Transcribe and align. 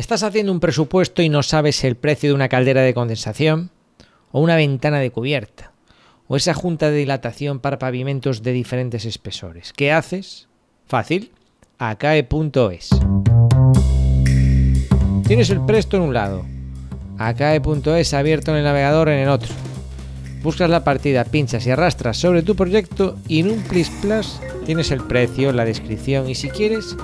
¿Estás 0.00 0.22
haciendo 0.22 0.50
un 0.50 0.60
presupuesto 0.60 1.20
y 1.20 1.28
no 1.28 1.42
sabes 1.42 1.84
el 1.84 1.94
precio 1.94 2.30
de 2.30 2.34
una 2.34 2.48
caldera 2.48 2.80
de 2.80 2.94
condensación? 2.94 3.70
¿O 4.32 4.40
una 4.40 4.56
ventana 4.56 4.98
de 4.98 5.10
cubierta? 5.10 5.72
¿O 6.26 6.36
esa 6.36 6.54
junta 6.54 6.90
de 6.90 6.96
dilatación 6.96 7.60
para 7.60 7.78
pavimentos 7.78 8.42
de 8.42 8.52
diferentes 8.52 9.04
espesores? 9.04 9.74
¿Qué 9.74 9.92
haces? 9.92 10.48
Fácil. 10.86 11.32
acae.es. 11.76 12.88
Tienes 15.26 15.50
el 15.50 15.66
presto 15.66 15.98
en 15.98 16.02
un 16.04 16.14
lado. 16.14 16.46
acae.es 17.18 18.14
abierto 18.14 18.52
en 18.52 18.56
el 18.56 18.64
navegador 18.64 19.10
en 19.10 19.18
el 19.18 19.28
otro. 19.28 19.52
Buscas 20.42 20.70
la 20.70 20.82
partida, 20.82 21.24
pinchas 21.24 21.66
y 21.66 21.72
arrastras 21.72 22.16
sobre 22.16 22.42
tu 22.42 22.56
proyecto 22.56 23.18
y 23.28 23.40
en 23.40 23.50
un 23.50 23.62
Plis 23.64 23.90
Plus 24.00 24.40
tienes 24.64 24.92
el 24.92 25.02
precio, 25.02 25.52
la 25.52 25.66
descripción 25.66 26.30
y 26.30 26.36
si 26.36 26.48
quieres, 26.48 26.96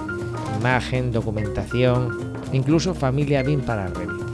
imagen, 0.59 1.13
documentación, 1.13 2.36
incluso 2.57 2.95
familia 2.95 3.43
BIM 3.43 3.61
para 3.61 3.87
Revit. 3.89 4.27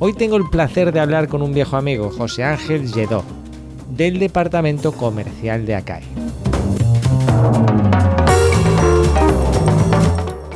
Hoy 0.00 0.12
tengo 0.12 0.36
el 0.36 0.50
placer 0.50 0.92
de 0.92 1.00
hablar 1.00 1.28
con 1.28 1.40
un 1.40 1.54
viejo 1.54 1.76
amigo, 1.76 2.10
José 2.10 2.44
Ángel 2.44 2.92
Lledó, 2.92 3.24
del 3.88 4.18
departamento 4.18 4.92
comercial 4.92 5.64
de 5.64 5.76
Acai. 5.76 6.02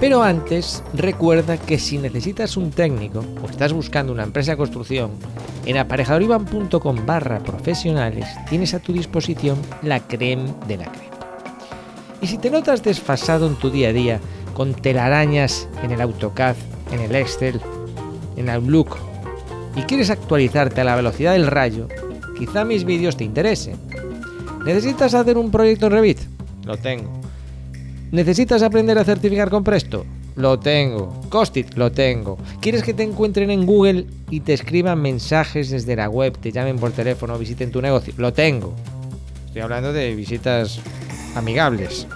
Pero 0.01 0.23
antes, 0.23 0.83
recuerda 0.95 1.57
que 1.57 1.79
si 1.79 1.99
necesitas 1.99 2.57
un 2.57 2.71
técnico 2.71 3.25
o 3.43 3.49
estás 3.49 3.73
buscando 3.73 4.13
una 4.13 4.23
empresa 4.23 4.53
de 4.53 4.57
construcción, 4.57 5.11
en 5.67 5.77
aparejadorivan.com 5.77 7.07
barra 7.07 7.41
profesionales 7.41 8.27
tienes 8.49 8.75
a 8.75 8.81
tu 8.81 8.93
disposición 8.93 9.59
la 9.83 10.01
creme 10.01 10.55
de 10.67 10.77
la 10.79 10.87
creme. 10.87 11.09
Y 12.21 12.27
si 12.27 12.39
te 12.39 12.51
notas 12.51 12.83
desfasado 12.83 13.47
en 13.47 13.57
tu 13.57 13.71
día 13.71 13.89
a 13.89 13.93
día, 13.93 14.21
con 14.59 14.75
telarañas 14.75 15.69
en 15.85 15.93
el 15.93 16.01
AutoCAD, 16.01 16.57
en 16.91 16.99
el 16.99 17.15
Excel, 17.15 17.61
en 18.37 18.51
Outlook, 18.51 18.97
y 19.77 19.83
quieres 19.83 20.11
actualizarte 20.11 20.81
a 20.81 20.85
la 20.85 20.97
velocidad 20.97 21.35
del 21.35 21.47
rayo, 21.47 21.87
quizá 22.37 22.65
mis 22.65 22.83
vídeos 22.83 23.17
te 23.17 23.23
interesen. 23.23 23.77
¿Necesitas 24.65 25.15
hacer 25.15 25.39
un 25.39 25.53
proyecto 25.53 25.87
en 25.87 25.93
Revit? 25.93 26.19
Lo 26.65 26.77
tengo. 26.77 27.09
¿Necesitas 28.11 28.65
aprender 28.65 28.99
a 28.99 29.05
certificar 29.05 29.49
con 29.49 29.63
Presto? 29.63 30.05
Lo 30.35 30.59
tengo. 30.59 31.21
Costit, 31.29 31.75
lo 31.75 31.93
tengo. 31.93 32.37
¿Quieres 32.61 32.83
que 32.83 32.95
te 32.95 33.05
encuentren 33.05 33.53
en 33.53 33.65
Google 33.65 34.07
y 34.29 34.41
te 34.41 34.55
escriban 34.55 35.01
mensajes 35.01 35.71
desde 35.71 35.95
la 35.95 36.09
web, 36.09 36.37
te 36.37 36.51
llamen 36.51 36.81
por 36.81 36.91
teléfono, 36.91 37.39
visiten 37.39 37.71
tu 37.71 37.81
negocio? 37.81 38.13
Lo 38.17 38.33
tengo. 38.33 38.75
Estoy 39.47 39.63
hablando 39.63 39.93
de 39.93 40.17
visitas 40.17 40.81
amigables, 41.37 42.09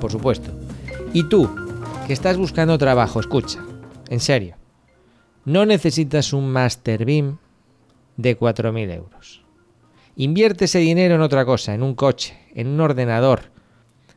por 0.00 0.12
supuesto. 0.12 0.55
Y 1.16 1.22
tú, 1.22 1.48
que 2.06 2.12
estás 2.12 2.36
buscando 2.36 2.76
trabajo, 2.76 3.20
escucha, 3.20 3.64
en 4.10 4.20
serio. 4.20 4.56
No 5.46 5.64
necesitas 5.64 6.34
un 6.34 6.52
Master 6.52 7.06
BIM 7.06 7.38
de 8.18 8.38
4.000 8.38 8.94
euros. 8.94 9.42
Invierte 10.16 10.66
ese 10.66 10.80
dinero 10.80 11.14
en 11.14 11.22
otra 11.22 11.46
cosa, 11.46 11.72
en 11.72 11.82
un 11.82 11.94
coche, 11.94 12.36
en 12.54 12.66
un 12.68 12.82
ordenador, 12.82 13.44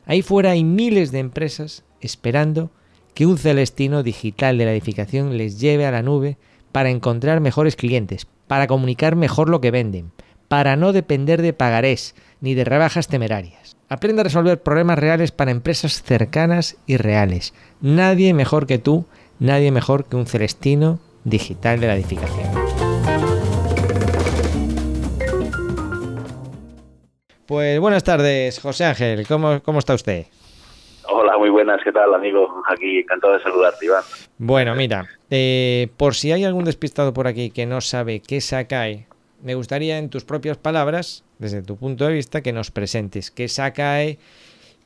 Ahí 0.04 0.20
fuera 0.20 0.50
hay 0.50 0.62
miles 0.62 1.10
de 1.10 1.20
empresas 1.20 1.84
esperando 2.02 2.70
que 3.14 3.24
un 3.24 3.38
celestino 3.38 4.02
digital 4.02 4.58
de 4.58 4.66
la 4.66 4.72
edificación 4.72 5.38
les 5.38 5.58
lleve 5.58 5.86
a 5.86 5.92
la 5.92 6.02
nube 6.02 6.36
para 6.70 6.90
encontrar 6.90 7.40
mejores 7.40 7.76
clientes, 7.76 8.26
para 8.46 8.66
comunicar 8.66 9.16
mejor 9.16 9.48
lo 9.48 9.62
que 9.62 9.70
venden, 9.70 10.12
para 10.48 10.76
no 10.76 10.92
depender 10.92 11.40
de 11.40 11.54
pagarés 11.54 12.14
ni 12.40 12.54
de 12.54 12.64
rebajas 12.64 13.08
temerarias. 13.08 13.76
Aprende 13.88 14.20
a 14.20 14.24
resolver 14.24 14.62
problemas 14.62 14.98
reales 14.98 15.32
para 15.32 15.50
empresas 15.50 16.02
cercanas 16.02 16.76
y 16.86 16.96
reales. 16.96 17.54
Nadie 17.80 18.34
mejor 18.34 18.66
que 18.66 18.78
tú, 18.78 19.04
nadie 19.38 19.72
mejor 19.72 20.04
que 20.04 20.16
un 20.16 20.26
celestino 20.26 21.00
digital 21.24 21.80
de 21.80 21.86
la 21.86 21.96
edificación. 21.96 22.48
Pues 27.46 27.80
buenas 27.80 28.04
tardes, 28.04 28.60
José 28.60 28.84
Ángel. 28.84 29.26
¿Cómo, 29.26 29.60
cómo 29.64 29.80
está 29.80 29.94
usted? 29.94 30.26
Hola, 31.08 31.36
muy 31.36 31.50
buenas. 31.50 31.80
¿Qué 31.82 31.90
tal, 31.90 32.14
amigo? 32.14 32.62
Aquí 32.72 33.00
encantado 33.00 33.32
de 33.32 33.42
saludarte, 33.42 33.86
Iván. 33.86 34.04
Bueno, 34.38 34.76
mira, 34.76 35.08
eh, 35.30 35.88
por 35.96 36.14
si 36.14 36.30
hay 36.30 36.44
algún 36.44 36.64
despistado 36.64 37.12
por 37.12 37.26
aquí 37.26 37.50
que 37.50 37.66
no 37.66 37.80
sabe 37.80 38.20
qué 38.20 38.36
es 38.36 38.52
ACAE, 38.52 39.08
me 39.42 39.56
gustaría 39.56 39.98
en 39.98 40.10
tus 40.10 40.24
propias 40.24 40.58
palabras, 40.58 41.24
desde 41.40 41.62
tu 41.62 41.76
punto 41.76 42.06
de 42.06 42.14
vista, 42.14 42.42
que 42.42 42.52
nos 42.52 42.70
presentes 42.70 43.30
qué 43.30 43.44
es 43.44 43.58
ACAE 43.58 44.18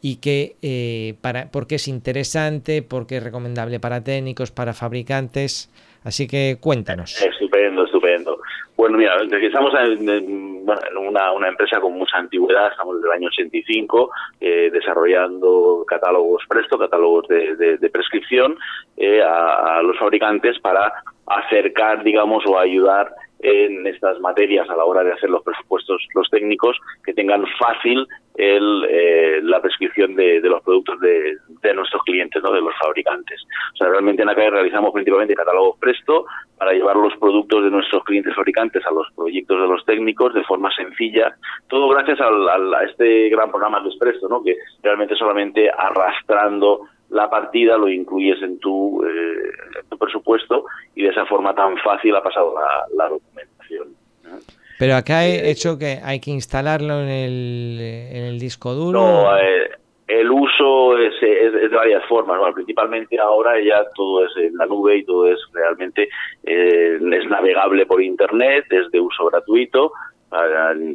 y 0.00 0.16
qué, 0.16 0.56
eh, 0.62 1.14
para, 1.20 1.50
por 1.50 1.66
qué 1.66 1.74
es 1.76 1.88
interesante, 1.88 2.82
por 2.82 3.06
qué 3.06 3.16
es 3.16 3.22
recomendable 3.22 3.80
para 3.80 4.02
técnicos, 4.02 4.50
para 4.50 4.72
fabricantes. 4.72 5.70
Así 6.04 6.28
que 6.28 6.58
cuéntanos. 6.60 7.20
Estupendo, 7.22 7.84
estupendo. 7.84 8.38
Bueno, 8.76 8.98
mira, 8.98 9.14
estamos 9.40 9.72
en, 9.74 10.66
una, 10.98 11.48
empresa 11.48 11.80
con 11.80 11.92
mucha 11.94 12.18
antigüedad, 12.18 12.70
estamos 12.70 12.96
desde 12.96 13.08
el 13.08 13.14
año 13.14 13.28
85 13.28 14.10
eh, 14.40 14.70
desarrollando 14.72 15.84
catálogos 15.86 16.42
Presto, 16.48 16.78
catálogos 16.78 17.26
de, 17.28 17.90
prescripción 17.90 18.58
eh, 18.96 19.22
a, 19.22 19.80
los 19.82 19.96
fabricantes 19.98 20.58
para 20.60 20.92
acercar, 21.26 22.02
digamos, 22.04 22.44
o 22.46 22.58
ayudar 22.58 23.10
en 23.44 23.86
estas 23.86 24.18
materias 24.20 24.68
a 24.70 24.76
la 24.76 24.84
hora 24.84 25.04
de 25.04 25.12
hacer 25.12 25.28
los 25.28 25.42
presupuestos 25.42 26.02
los 26.14 26.28
técnicos 26.30 26.76
que 27.04 27.12
tengan 27.12 27.44
fácil 27.58 28.06
el, 28.36 28.86
eh, 28.88 29.40
la 29.42 29.60
prescripción 29.60 30.16
de, 30.16 30.40
los 30.40 30.62
productos 30.62 30.98
de, 31.00 31.74
nuestros 31.74 32.02
clientes, 32.02 32.42
¿no? 32.42 32.52
de 32.52 32.60
los 32.60 32.74
fabricantes. 32.80 33.40
O 33.74 33.76
sea, 33.76 33.88
realmente 33.88 34.22
en 34.22 34.28
ACAE 34.28 34.50
realizamos 34.50 34.92
principalmente 34.92 35.34
catálogos 35.34 35.78
Presto 35.78 36.26
para 36.58 36.72
llevar 36.72 36.96
los 36.96 37.14
productos 37.18 37.64
de 37.64 37.70
nuestros 37.70 38.02
clientes 38.04 38.34
fabricantes 38.34 38.84
a 38.86 38.90
los 38.90 39.06
proyectos 39.14 39.60
de 39.60 39.68
los 39.68 39.84
técnicos 39.84 40.34
de 40.34 40.42
forma 40.44 40.70
sencilla, 40.74 41.36
todo 41.68 41.88
gracias 41.88 42.20
al, 42.20 42.74
a 42.74 42.84
este 42.84 43.28
gran 43.28 43.50
programa 43.50 43.80
de 43.80 43.90
Presto, 43.98 44.28
¿no? 44.28 44.42
que 44.42 44.56
realmente 44.82 45.14
solamente 45.14 45.70
arrastrando 45.70 46.80
la 47.14 47.30
partida 47.30 47.78
lo 47.78 47.88
incluyes 47.88 48.42
en 48.42 48.58
tu, 48.58 49.02
eh, 49.04 49.52
tu 49.88 49.96
presupuesto 49.96 50.66
y 50.94 51.04
de 51.04 51.10
esa 51.10 51.24
forma 51.26 51.54
tan 51.54 51.76
fácil 51.78 52.14
ha 52.16 52.22
pasado 52.22 52.54
la, 52.96 53.08
documentación. 53.08 53.88
Pero 54.78 54.96
acá 54.96 55.24
he 55.24 55.36
eh, 55.36 55.50
hecho 55.50 55.78
que 55.78 56.00
hay 56.02 56.20
que 56.20 56.32
instalarlo 56.32 57.00
en 57.00 57.08
el, 57.08 57.78
en 57.80 58.24
el 58.24 58.38
disco 58.40 58.74
duro. 58.74 59.00
No, 59.00 59.38
eh, 59.38 59.70
el 60.08 60.30
uso 60.30 60.98
es, 60.98 61.20
de 61.20 61.68
varias 61.68 62.04
formas. 62.06 62.38
principalmente 62.52 63.18
ahora 63.18 63.52
ya 63.60 63.84
todo 63.94 64.26
es 64.26 64.32
en 64.36 64.56
la 64.56 64.66
nube 64.66 64.98
y 64.98 65.04
todo 65.04 65.30
es 65.30 65.38
realmente 65.52 66.08
es 66.42 67.00
navegable 67.30 67.86
por 67.86 68.02
internet, 68.02 68.66
es 68.70 68.90
de 68.90 69.00
uso 69.00 69.26
gratuito 69.26 69.92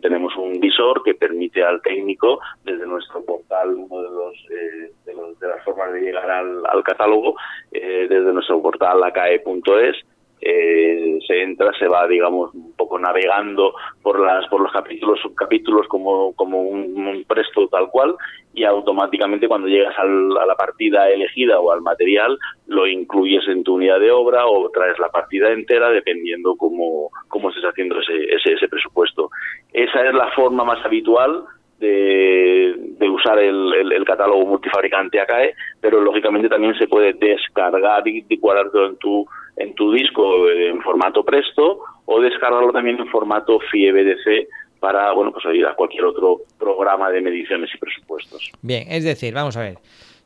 tenemos 0.01 0.35
un 0.35 0.59
visor 0.59 1.03
que 1.03 1.13
permite 1.15 1.63
al 1.63 1.81
técnico 1.81 2.39
desde 2.63 2.85
nuestro 2.85 3.23
portal 3.23 3.69
uno 3.73 4.01
de 4.01 4.09
los, 4.09 4.35
eh, 4.51 4.91
de, 5.05 5.47
las 5.47 5.63
formas 5.63 5.93
de 5.93 6.01
llegar 6.01 6.29
al, 6.29 6.83
catálogo 6.83 7.35
eh, 7.71 8.07
desde 8.09 8.33
nuestro 8.33 8.61
portal 8.61 9.03
acae.es 9.03 9.95
eh, 10.41 11.19
se 11.27 11.41
entra, 11.41 11.71
se 11.77 11.87
va, 11.87 12.07
digamos, 12.07 12.53
un 12.53 12.73
poco 12.75 12.97
navegando 12.97 13.73
por 14.01 14.19
las 14.19 14.47
por 14.47 14.61
los 14.61 14.71
capítulos, 14.71 15.19
subcapítulos 15.21 15.87
como, 15.87 16.33
como 16.33 16.61
un, 16.61 17.25
presto 17.27 17.67
tal 17.67 17.89
cual 17.89 18.15
y 18.53 18.63
automáticamente 18.63 19.47
cuando 19.47 19.67
llegas 19.67 19.93
a 19.97 20.05
la 20.05 20.55
partida 20.55 21.09
elegida 21.09 21.59
o 21.59 21.71
al 21.71 21.81
material 21.81 22.37
lo 22.67 22.87
incluyes 22.87 23.47
en 23.47 23.63
tu 23.63 23.75
unidad 23.75 23.99
de 23.99 24.11
obra 24.11 24.45
o 24.47 24.69
traes 24.69 24.97
la 24.99 25.09
partida 25.09 25.51
entera 25.51 25.89
dependiendo 25.89 26.55
cómo, 26.55 27.09
cómo 27.27 27.49
estés 27.49 27.65
haciendo 27.65 27.99
ese, 27.99 28.23
ese, 28.33 28.53
ese 28.53 28.67
presupuesto. 28.67 29.29
Esa 29.73 30.07
es 30.07 30.13
la 30.13 30.31
forma 30.31 30.63
más 30.63 30.83
habitual 30.85 31.45
de, 31.79 32.75
de 32.77 33.09
usar 33.09 33.39
el, 33.39 33.73
el, 33.91 34.05
catálogo 34.05 34.45
multifabricante 34.45 35.19
ACAE, 35.19 35.53
pero 35.79 36.01
lógicamente 36.01 36.49
también 36.49 36.77
se 36.77 36.87
puede 36.87 37.13
descargar 37.13 38.05
y, 38.07 38.25
guardarlo 38.37 38.87
en 38.87 38.97
tu, 38.97 39.25
en 39.59 39.75
tu 39.75 39.91
disco 39.91 40.49
en 40.49 40.81
formato 40.81 41.23
Presto 41.23 41.79
o 42.05 42.21
descargarlo 42.21 42.71
también 42.71 42.97
en 42.99 43.07
formato 43.09 43.59
FIEBDC 43.71 44.47
para 44.79 45.11
bueno 45.13 45.31
pues 45.31 45.45
ir 45.53 45.65
a 45.65 45.75
cualquier 45.75 46.05
otro 46.05 46.41
programa 46.57 47.11
de 47.11 47.21
mediciones 47.21 47.69
y 47.75 47.77
presupuestos. 47.77 48.51
Bien, 48.61 48.85
es 48.89 49.03
decir, 49.03 49.33
vamos 49.33 49.57
a 49.57 49.61
ver, 49.61 49.77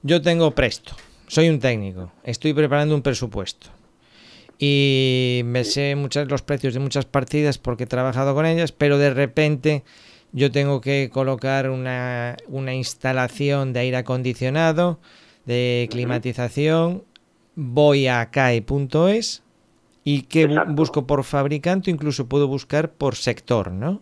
yo 0.04 0.22
tengo 0.22 0.52
Presto, 0.52 0.94
soy 1.28 1.50
un 1.50 1.60
técnico, 1.60 2.12
estoy 2.24 2.54
preparando 2.54 2.96
un 2.96 3.02
presupuesto 3.02 3.68
y 4.60 5.42
me 5.46 5.64
sé 5.64 5.96
muchos 5.96 6.30
los 6.30 6.44
precios 6.44 6.76
de 6.76 6.80
muchas 6.80 7.06
partidas 7.06 7.58
porque 7.58 7.86
he 7.86 7.88
trabajado 7.88 8.36
con 8.36 8.46
ellas, 8.46 8.72
pero 8.72 9.00
de 9.00 9.14
repente 9.14 9.84
yo 10.32 10.52
tengo 10.52 10.80
que 10.80 11.10
colocar 11.12 11.72
una, 11.72 12.38
una 12.48 12.74
instalación 12.76 13.74
de 13.74 13.80
aire 13.82 13.98
acondicionado, 13.98 15.00
de 15.46 15.88
climatización, 15.92 17.04
voy 17.56 18.08
a 18.08 18.30
CAE.es 18.32 19.44
y 20.04 20.24
que 20.24 20.48
busco 20.68 21.08
por 21.08 21.24
fabricante, 21.24 21.92
incluso 21.92 22.28
puedo 22.28 22.48
buscar 22.48 22.92
por 22.92 23.16
sector, 23.16 23.72
¿no? 23.72 24.02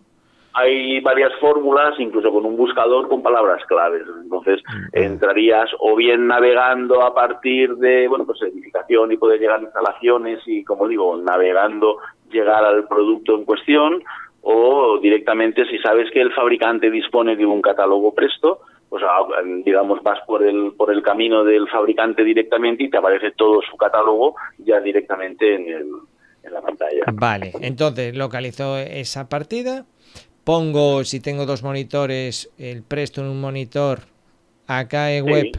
hay 0.54 1.00
varias 1.00 1.32
fórmulas, 1.40 1.98
incluso 1.98 2.30
con 2.30 2.44
un 2.44 2.56
buscador 2.56 3.08
con 3.08 3.22
palabras 3.22 3.64
claves. 3.66 4.02
Entonces, 4.22 4.62
entrarías 4.92 5.70
o 5.78 5.96
bien 5.96 6.26
navegando 6.26 7.02
a 7.02 7.14
partir 7.14 7.74
de, 7.76 8.08
bueno, 8.08 8.26
pues 8.26 8.42
edificación 8.42 9.12
y 9.12 9.16
poder 9.16 9.40
llegar 9.40 9.60
a 9.60 9.62
instalaciones 9.62 10.40
y, 10.46 10.64
como 10.64 10.88
digo, 10.88 11.16
navegando 11.16 11.98
llegar 12.30 12.64
al 12.64 12.86
producto 12.86 13.34
en 13.34 13.44
cuestión, 13.44 14.02
o 14.42 14.98
directamente 14.98 15.64
si 15.66 15.78
sabes 15.78 16.10
que 16.10 16.20
el 16.20 16.32
fabricante 16.32 16.90
dispone 16.90 17.36
de 17.36 17.46
un 17.46 17.62
catálogo 17.62 18.14
presto, 18.14 18.60
pues 18.92 19.02
ah, 19.08 19.22
digamos 19.64 20.02
vas 20.02 20.18
por 20.26 20.42
el 20.42 20.74
por 20.76 20.92
el 20.92 21.02
camino 21.02 21.44
del 21.44 21.66
fabricante 21.66 22.22
directamente 22.22 22.84
y 22.84 22.90
te 22.90 22.98
aparece 22.98 23.30
todo 23.30 23.62
su 23.62 23.74
catálogo 23.78 24.34
ya 24.58 24.80
directamente 24.80 25.54
en, 25.54 25.66
el, 25.66 25.86
en 26.42 26.52
la 26.52 26.60
pantalla. 26.60 27.02
Vale, 27.10 27.52
entonces 27.62 28.14
localizo 28.14 28.76
esa 28.76 29.30
partida, 29.30 29.86
pongo 30.44 31.04
si 31.04 31.20
tengo 31.20 31.46
dos 31.46 31.62
monitores 31.62 32.52
el 32.58 32.82
presto 32.82 33.22
en 33.22 33.28
un 33.28 33.40
monitor, 33.40 34.00
acá 34.66 35.06
web. 35.22 35.58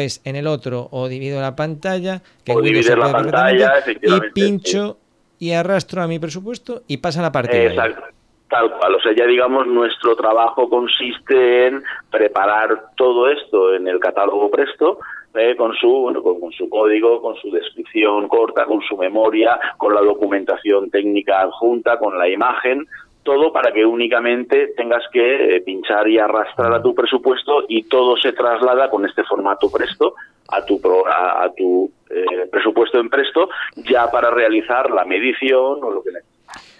es 0.00 0.20
en 0.24 0.34
el 0.34 0.48
otro 0.48 0.88
o 0.90 1.06
divido 1.06 1.40
la 1.40 1.54
pantalla 1.54 2.24
que 2.42 2.50
o 2.50 2.60
dividir 2.60 2.98
la 2.98 3.12
pantalla 3.12 3.74
y 4.02 4.32
pincho 4.32 4.98
y 5.38 5.52
arrastro 5.52 6.02
a 6.02 6.08
mi 6.08 6.18
presupuesto 6.18 6.82
y 6.88 6.96
pasa 6.96 7.22
la 7.22 7.30
partida. 7.30 7.66
Exacto. 7.66 8.15
Tal 8.48 8.70
cual, 8.78 8.94
o 8.94 9.00
sea, 9.00 9.12
ya 9.12 9.26
digamos, 9.26 9.66
nuestro 9.66 10.14
trabajo 10.14 10.68
consiste 10.68 11.66
en 11.66 11.82
preparar 12.10 12.90
todo 12.96 13.28
esto 13.28 13.74
en 13.74 13.88
el 13.88 13.98
catálogo 13.98 14.48
Presto, 14.50 15.00
eh, 15.34 15.56
con 15.56 15.74
su 15.74 15.88
bueno, 15.88 16.22
con, 16.22 16.52
su 16.52 16.68
código, 16.68 17.20
con 17.20 17.34
su 17.36 17.50
descripción 17.50 18.28
corta, 18.28 18.64
con 18.64 18.80
su 18.82 18.96
memoria, 18.96 19.58
con 19.76 19.92
la 19.92 20.00
documentación 20.00 20.90
técnica 20.90 21.40
adjunta, 21.40 21.98
con 21.98 22.16
la 22.16 22.28
imagen, 22.28 22.86
todo 23.24 23.52
para 23.52 23.72
que 23.72 23.84
únicamente 23.84 24.68
tengas 24.76 25.02
que 25.12 25.56
eh, 25.56 25.60
pinchar 25.62 26.06
y 26.08 26.18
arrastrar 26.18 26.72
a 26.72 26.80
tu 26.80 26.94
presupuesto 26.94 27.64
y 27.68 27.82
todo 27.82 28.16
se 28.16 28.32
traslada 28.32 28.88
con 28.88 29.04
este 29.04 29.24
formato 29.24 29.68
Presto 29.70 30.14
a 30.48 30.64
tu 30.64 30.80
a, 31.08 31.50
tu 31.56 31.90
eh, 32.08 32.46
presupuesto 32.50 33.00
en 33.00 33.10
Presto 33.10 33.48
ya 33.74 34.08
para 34.08 34.30
realizar 34.30 34.88
la 34.90 35.04
medición 35.04 35.82
o 35.82 35.90
lo 35.90 36.02
que 36.04 36.12
necesites. 36.12 36.35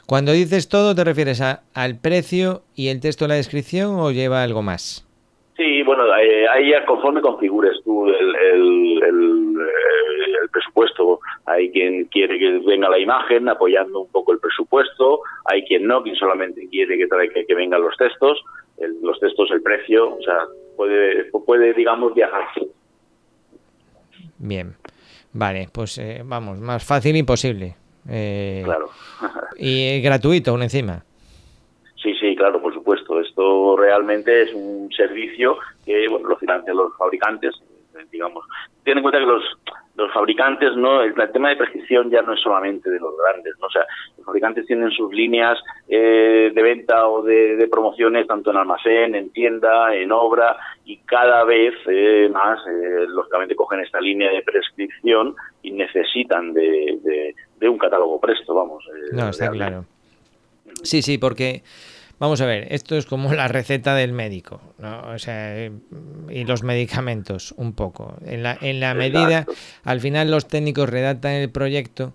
Cuando 0.07 0.31
dices 0.31 0.69
todo, 0.69 0.95
¿te 0.95 1.03
refieres 1.03 1.41
a, 1.41 1.63
al 1.75 1.99
precio 1.99 2.63
y 2.77 2.89
el 2.89 3.01
texto 3.01 3.25
de 3.25 3.31
la 3.31 3.35
descripción 3.35 3.97
o 3.99 4.13
lleva 4.13 4.45
algo 4.45 4.63
más? 4.63 5.05
Sí, 5.57 5.83
bueno, 5.83 6.05
eh, 6.17 6.47
ahí 6.49 6.71
conforme 6.87 7.21
configures 7.21 7.83
tú 7.83 8.07
el, 8.07 8.37
el, 8.37 9.03
eh, 9.03 10.43
el, 10.43 10.49
presupuesto, 10.51 11.19
hay 11.47 11.71
quien 11.73 12.05
quiere 12.05 12.39
que 12.39 12.61
venga 12.65 12.89
la 12.89 12.99
imagen 12.99 13.49
apoyando 13.49 14.01
un 14.01 14.13
poco 14.13 14.33
el 14.33 14.39
presupuesto, 14.39 15.21
hay 15.47 15.65
quien 15.65 15.87
no, 15.87 16.03
quien 16.03 16.15
solamente 16.15 16.69
quiere 16.69 16.97
que, 16.99 17.07
trae, 17.07 17.31
que, 17.31 17.55
vengan 17.55 17.81
los 17.81 17.97
textos, 17.97 18.45
los 19.03 19.19
textos, 19.19 19.51
el 19.51 19.63
precio, 19.63 20.15
o 20.17 20.23
sea, 20.23 20.41
puede, 20.77 21.25
puede 21.31 21.73
digamos, 21.73 22.15
viajar. 22.15 22.45
Bien, 24.39 24.75
vale, 25.33 25.69
pues 25.73 25.99
eh, 25.99 26.23
vamos, 26.25 26.61
más 26.61 26.85
fácil 26.85 27.17
imposible. 27.17 27.77
Eh, 28.09 28.63
claro. 28.65 28.91
y 29.57 30.01
gratuito 30.01 30.51
aún 30.51 30.63
encima. 30.63 31.05
Sí, 32.03 32.15
sí, 32.21 32.37
claro, 32.37 32.61
por 32.61 32.73
supuesto. 32.73 33.21
Esto 33.21 33.77
realmente 33.77 34.43
es 34.43 34.55
un 34.55 34.89
servicio 34.97 35.59
que 35.85 36.09
bueno, 36.09 36.29
lo 36.29 36.37
financian 36.37 36.77
los 36.77 36.97
fabricantes, 36.97 37.55
digamos. 38.13 38.45
Ten 38.85 38.99
en 38.99 39.03
cuenta 39.03 39.19
que 39.19 39.27
los, 39.27 39.43
los 39.97 40.13
fabricantes, 40.13 40.77
no 40.77 41.03
el, 41.03 41.15
tema 41.33 41.49
de 41.49 41.57
precisión 41.57 42.11
ya 42.11 42.23
no 42.23 42.35
es 42.35 42.41
solamente 42.41 42.91
de 42.91 43.01
los 43.01 43.15
grandes, 43.17 43.55
¿no? 43.61 43.67
O 43.67 43.71
sea, 43.71 43.87
los 44.17 44.27
fabricantes 44.27 44.67
tienen 44.67 44.91
sus 44.91 45.13
líneas 45.13 45.59
eh, 45.89 46.53
de 46.55 46.63
venta 46.63 47.09
o 47.09 47.23
de, 47.23 47.67
promociones 47.71 48.27
tanto 48.27 48.51
en 48.51 48.59
almacén, 48.59 49.15
en 49.15 49.31
tienda, 49.31 49.95
en 49.95 50.13
obra 50.13 50.57
y 50.85 50.99
cada 50.99 51.45
vez 51.45 51.75
eh, 51.89 52.29
más, 52.33 52.61
eh, 52.67 53.07
lógicamente, 53.09 53.57
cogen 53.57 53.81
esta 53.81 54.01
línea 54.01 54.31
de 54.31 54.43
prescripción 54.43 55.35
y 55.63 55.73
necesitan 55.73 56.53
de, 56.53 57.35
de, 57.59 57.69
un 57.69 57.79
catálogo 57.79 58.21
presto, 58.21 58.55
vamos. 58.55 58.85
Eh, 58.95 59.15
no, 59.15 59.29
está 59.31 59.51
claro. 59.51 59.85
Sí, 60.83 61.03
sí, 61.03 61.19
porque 61.19 61.63
Vamos 62.19 62.41
a 62.41 62.47
ver, 62.47 62.69
esto 62.71 62.97
es 62.97 63.05
como 63.05 63.33
la 63.35 63.47
receta 63.47 63.95
del 63.95 64.13
médico, 64.13 64.61
¿no? 64.79 65.01
O 65.11 65.19
sea, 65.19 65.71
y 66.31 66.45
los 66.45 66.63
medicamentos, 66.63 67.53
un 67.59 67.75
poco. 67.75 68.17
En 68.25 68.43
la, 68.43 68.57
en 68.61 68.81
la 68.81 68.95
medida, 68.95 69.47
al 69.85 70.01
final 70.01 70.31
los 70.31 70.49
técnicos 70.49 70.89
redactan 70.89 71.33
el 71.33 71.51
proyecto 71.51 72.15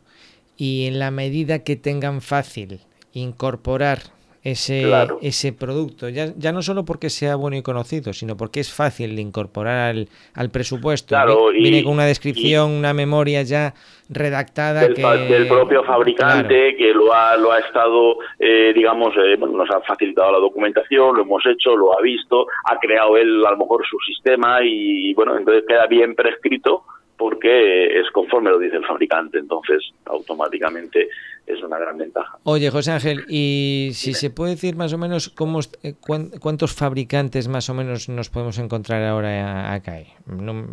y 0.57 0.87
en 0.87 0.97
la 0.97 1.11
medida 1.11 1.59
que 1.59 1.75
tengan 1.75 2.21
fácil 2.21 2.81
incorporar 3.13 3.99
ese, 4.43 4.91
ese 5.21 5.53
producto, 5.53 6.09
ya, 6.09 6.33
ya 6.35 6.51
no 6.51 6.63
solo 6.63 6.83
porque 6.83 7.11
sea 7.11 7.35
bueno 7.35 7.57
y 7.57 7.61
conocido, 7.61 8.11
sino 8.11 8.35
porque 8.35 8.59
es 8.59 8.73
fácil 8.73 9.15
de 9.15 9.21
incorporar 9.21 9.91
al, 9.91 10.09
al 10.33 10.49
presupuesto. 10.49 11.15
Viene 11.53 11.83
con 11.83 11.93
una 11.93 12.05
descripción, 12.05 12.71
una 12.71 12.93
memoria 12.93 13.43
ya 13.43 13.75
redactada 14.09 14.81
del, 14.81 14.95
que... 14.95 15.03
del 15.03 15.47
propio 15.47 15.83
fabricante 15.83 16.75
que 16.75 16.91
lo 16.93 17.13
ha, 17.13 17.37
lo 17.37 17.51
ha 17.51 17.59
estado, 17.59 18.15
eh, 18.39 18.73
digamos, 18.73 19.13
eh, 19.15 19.37
nos 19.37 19.69
ha 19.69 19.79
facilitado 19.81 20.31
la 20.31 20.39
documentación, 20.39 21.15
lo 21.15 21.21
hemos 21.21 21.45
hecho, 21.45 21.75
lo 21.77 21.97
ha 21.97 22.01
visto, 22.01 22.47
ha 22.65 22.79
creado 22.79 23.17
él 23.17 23.45
a 23.45 23.51
lo 23.51 23.57
mejor 23.57 23.85
su 23.87 23.97
sistema 23.99 24.59
y, 24.63 25.13
bueno, 25.13 25.37
entonces 25.37 25.63
queda 25.67 25.85
bien 25.85 26.15
prescrito 26.15 26.83
porque 27.21 27.99
es 27.99 28.09
conforme 28.09 28.49
lo 28.49 28.57
dice 28.57 28.77
el 28.77 28.83
fabricante, 28.83 29.37
entonces 29.37 29.91
automáticamente 30.05 31.07
es 31.45 31.61
una 31.61 31.77
gran 31.77 31.95
ventaja. 31.95 32.39
Oye, 32.45 32.71
José 32.71 32.93
Ángel, 32.93 33.25
y 33.29 33.91
si 33.93 34.15
se 34.15 34.31
puede 34.31 34.53
decir 34.53 34.75
más 34.75 34.91
o 34.91 34.97
menos 34.97 35.29
cómo, 35.29 35.59
eh, 35.83 35.93
cuántos 36.41 36.73
fabricantes 36.73 37.47
más 37.47 37.69
o 37.69 37.75
menos 37.75 38.09
nos 38.09 38.31
podemos 38.31 38.57
encontrar 38.57 39.03
ahora 39.03 39.71
acá. 39.71 39.97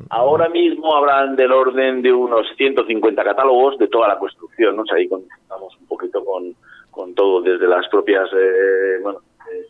Ahora 0.09 0.49
mismo 0.49 0.97
habrán 0.97 1.37
del 1.37 1.53
orden 1.53 2.01
de 2.01 2.15
unos 2.15 2.47
150 2.57 3.23
catálogos 3.23 3.77
de 3.77 3.89
toda 3.89 4.09
la 4.09 4.19
construcción, 4.19 4.75
¿no? 4.77 4.83
O 4.83 4.87
sea, 4.87 4.97
ahí 4.97 5.07
contamos 5.07 5.77
un 5.79 5.87
poquito 5.87 6.25
con, 6.25 6.55
con 6.91 7.15
todo, 7.15 7.43
desde 7.43 7.69
las 7.69 7.87
propias, 7.89 8.27
eh, 8.33 9.03
bueno, 9.03 9.21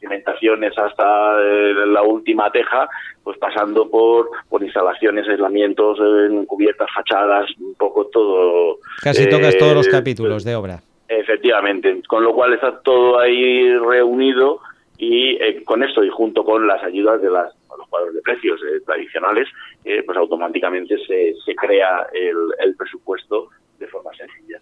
cimentaciones 0.00 0.76
hasta 0.76 1.40
eh, 1.42 1.74
la 1.86 2.02
última 2.02 2.50
teja, 2.50 2.88
pues 3.22 3.38
pasando 3.38 3.88
por, 3.90 4.30
por 4.48 4.62
instalaciones, 4.62 5.28
aislamientos, 5.28 5.98
en 5.98 6.44
cubiertas, 6.46 6.88
fachadas, 6.94 7.50
un 7.58 7.74
poco 7.74 8.06
todo. 8.06 8.78
Casi 9.02 9.28
tocas 9.28 9.56
todos 9.58 9.74
los 9.74 9.88
eh, 9.88 9.90
capítulos 9.90 10.44
de 10.44 10.54
obra. 10.54 10.80
Efectivamente, 11.08 12.02
con 12.06 12.22
lo 12.22 12.34
cual 12.34 12.54
está 12.54 12.80
todo 12.80 13.18
ahí 13.18 13.76
reunido 13.78 14.60
y 14.98 15.36
eh, 15.42 15.62
con 15.64 15.82
esto 15.82 16.04
y 16.04 16.10
junto 16.10 16.44
con 16.44 16.66
las 16.66 16.82
ayudas 16.82 17.22
de 17.22 17.30
las, 17.30 17.54
los 17.76 17.88
cuadros 17.88 18.14
de 18.14 18.20
precios 18.22 18.60
tradicionales, 18.84 19.48
pues 19.82 20.18
automáticamente 20.18 20.98
se, 21.06 21.34
se 21.44 21.54
crea 21.54 22.06
el, 22.12 22.36
el 22.58 22.76
presupuesto 22.76 23.48
de 23.78 23.86
forma 23.86 24.10
sencilla. 24.14 24.60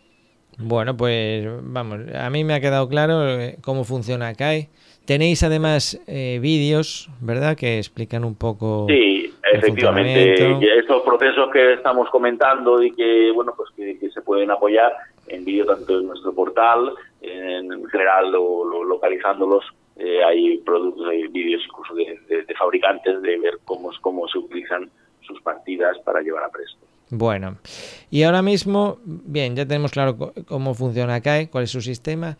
Bueno, 0.58 0.96
pues 0.96 1.46
vamos, 1.62 2.00
a 2.14 2.30
mí 2.30 2.44
me 2.44 2.54
ha 2.54 2.60
quedado 2.60 2.88
claro 2.88 3.26
cómo 3.62 3.84
funciona 3.84 4.34
CAI. 4.34 4.68
Tenéis 5.06 5.44
además 5.44 6.00
eh, 6.08 6.38
vídeos, 6.42 7.08
¿verdad?, 7.20 7.56
que 7.56 7.78
explican 7.78 8.24
un 8.24 8.34
poco. 8.34 8.86
Sí, 8.88 9.32
efectivamente. 9.52 10.78
Estos 10.78 11.02
procesos 11.02 11.48
que 11.52 11.74
estamos 11.74 12.10
comentando 12.10 12.82
y 12.82 12.90
que, 12.90 13.30
bueno, 13.32 13.54
pues 13.56 13.70
que, 13.76 14.10
se 14.10 14.20
pueden 14.22 14.50
apoyar 14.50 14.92
en 15.28 15.44
vídeo 15.44 15.64
tanto 15.64 16.00
en 16.00 16.08
nuestro 16.08 16.34
portal, 16.34 16.92
en 17.20 17.84
general 17.86 18.32
lo, 18.32 18.84
localizándolos. 18.84 19.64
Eh, 19.96 20.22
hay 20.24 20.58
productos, 20.58 21.08
hay 21.08 21.26
vídeos 21.28 21.62
incluso 21.66 21.94
de, 21.94 22.54
fabricantes 22.58 23.22
de 23.22 23.38
ver 23.38 23.58
cómo, 23.64 23.90
cómo 24.00 24.28
se 24.28 24.38
utilizan 24.38 24.90
sus 25.22 25.40
partidas 25.40 25.96
para 26.00 26.20
llevar 26.20 26.44
a 26.44 26.50
presto. 26.50 26.84
Bueno, 27.10 27.58
y 28.10 28.24
ahora 28.24 28.42
mismo, 28.42 28.98
bien, 29.04 29.54
ya 29.54 29.64
tenemos 29.64 29.92
claro 29.92 30.16
cómo 30.46 30.74
funciona 30.74 31.20
CAE, 31.20 31.48
cuál 31.48 31.64
es 31.64 31.70
su 31.70 31.80
sistema. 31.80 32.36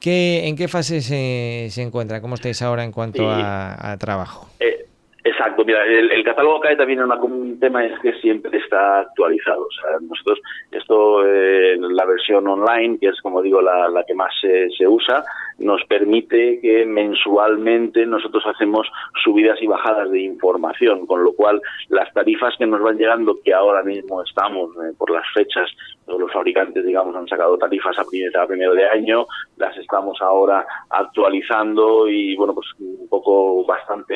¿Qué, 0.00 0.46
¿En 0.46 0.56
qué 0.56 0.68
fase 0.68 1.00
se, 1.00 1.68
se 1.70 1.82
encuentra? 1.82 2.20
¿Cómo 2.20 2.36
estáis 2.36 2.62
ahora 2.62 2.84
en 2.84 2.92
cuanto 2.92 3.28
a, 3.28 3.96
trabajo? 3.98 4.48
Eh, 4.60 4.86
exacto, 5.24 5.64
mira, 5.64 5.84
el, 5.84 6.22
catálogo 6.24 6.60
CAE 6.60 6.76
también 6.76 7.00
es 7.00 7.06
un 7.22 7.58
tema 7.58 7.84
es 7.84 7.98
que 8.00 8.12
siempre 8.20 8.58
está 8.58 9.00
actualizado. 9.00 9.62
O 9.62 9.70
sea, 9.72 9.98
nosotros, 10.00 10.38
esto, 10.70 11.26
eh, 11.26 11.76
la 11.78 12.04
versión 12.04 12.46
online, 12.46 12.98
que 13.00 13.08
es 13.08 13.20
como 13.20 13.42
digo 13.42 13.60
la, 13.60 13.88
la 13.88 14.04
que 14.04 14.14
más 14.14 14.32
se, 14.40 14.68
se 14.70 14.86
usa, 14.86 15.24
nos 15.58 15.84
permite 15.84 16.60
que 16.60 16.86
mensualmente 16.86 18.06
nosotros 18.06 18.44
hacemos 18.46 18.86
subidas 19.22 19.60
y 19.60 19.66
bajadas 19.66 20.10
de 20.10 20.20
información, 20.20 21.06
con 21.06 21.24
lo 21.24 21.32
cual 21.32 21.60
las 21.88 22.12
tarifas 22.12 22.54
que 22.56 22.66
nos 22.66 22.80
van 22.80 22.96
llegando, 22.96 23.40
que 23.44 23.52
ahora 23.52 23.82
mismo 23.82 24.22
estamos 24.22 24.70
eh, 24.76 24.92
por 24.96 25.10
las 25.10 25.26
fechas, 25.34 25.70
los 26.06 26.32
fabricantes, 26.32 26.84
digamos, 26.84 27.14
han 27.16 27.28
sacado 27.28 27.58
tarifas 27.58 27.98
a 27.98 28.04
primero, 28.04 28.40
a 28.40 28.46
primero 28.46 28.74
de 28.74 28.88
año, 28.88 29.26
las 29.56 29.76
estamos 29.76 30.20
ahora 30.22 30.64
actualizando 30.90 32.08
y, 32.08 32.36
bueno, 32.36 32.54
pues 32.54 32.66
un 32.78 33.08
poco 33.08 33.64
bastante 33.66 34.14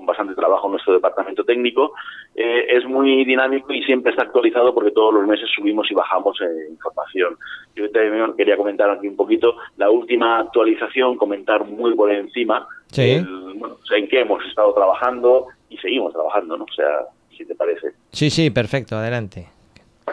con 0.00 0.06
bastante 0.06 0.34
trabajo 0.34 0.68
nuestro 0.68 0.94
departamento 0.94 1.44
técnico. 1.44 1.92
Eh, 2.34 2.66
es 2.70 2.86
muy 2.86 3.24
dinámico 3.26 3.70
y 3.72 3.82
siempre 3.82 4.12
está 4.12 4.24
actualizado 4.24 4.72
porque 4.72 4.92
todos 4.92 5.12
los 5.12 5.26
meses 5.26 5.48
subimos 5.54 5.90
y 5.90 5.94
bajamos 5.94 6.38
información. 6.70 7.36
Yo 7.76 7.90
también 7.90 8.32
quería 8.34 8.56
comentar 8.56 8.88
aquí 8.88 9.06
un 9.06 9.16
poquito 9.16 9.56
la 9.76 9.90
última 9.90 10.40
actualización, 10.40 11.16
comentar 11.16 11.64
muy 11.64 11.94
por 11.94 12.10
encima 12.10 12.66
en 12.96 14.08
qué 14.08 14.20
hemos 14.20 14.44
estado 14.46 14.72
trabajando 14.72 15.48
y 15.68 15.76
seguimos 15.76 16.12
trabajando, 16.14 16.56
¿no? 16.56 16.64
O 16.64 16.74
sea, 16.74 17.06
si 17.36 17.44
te 17.44 17.54
parece. 17.54 17.92
Sí, 18.12 18.30
sí, 18.30 18.50
perfecto, 18.50 18.96
adelante. 18.96 19.46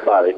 Vale. 0.06 0.36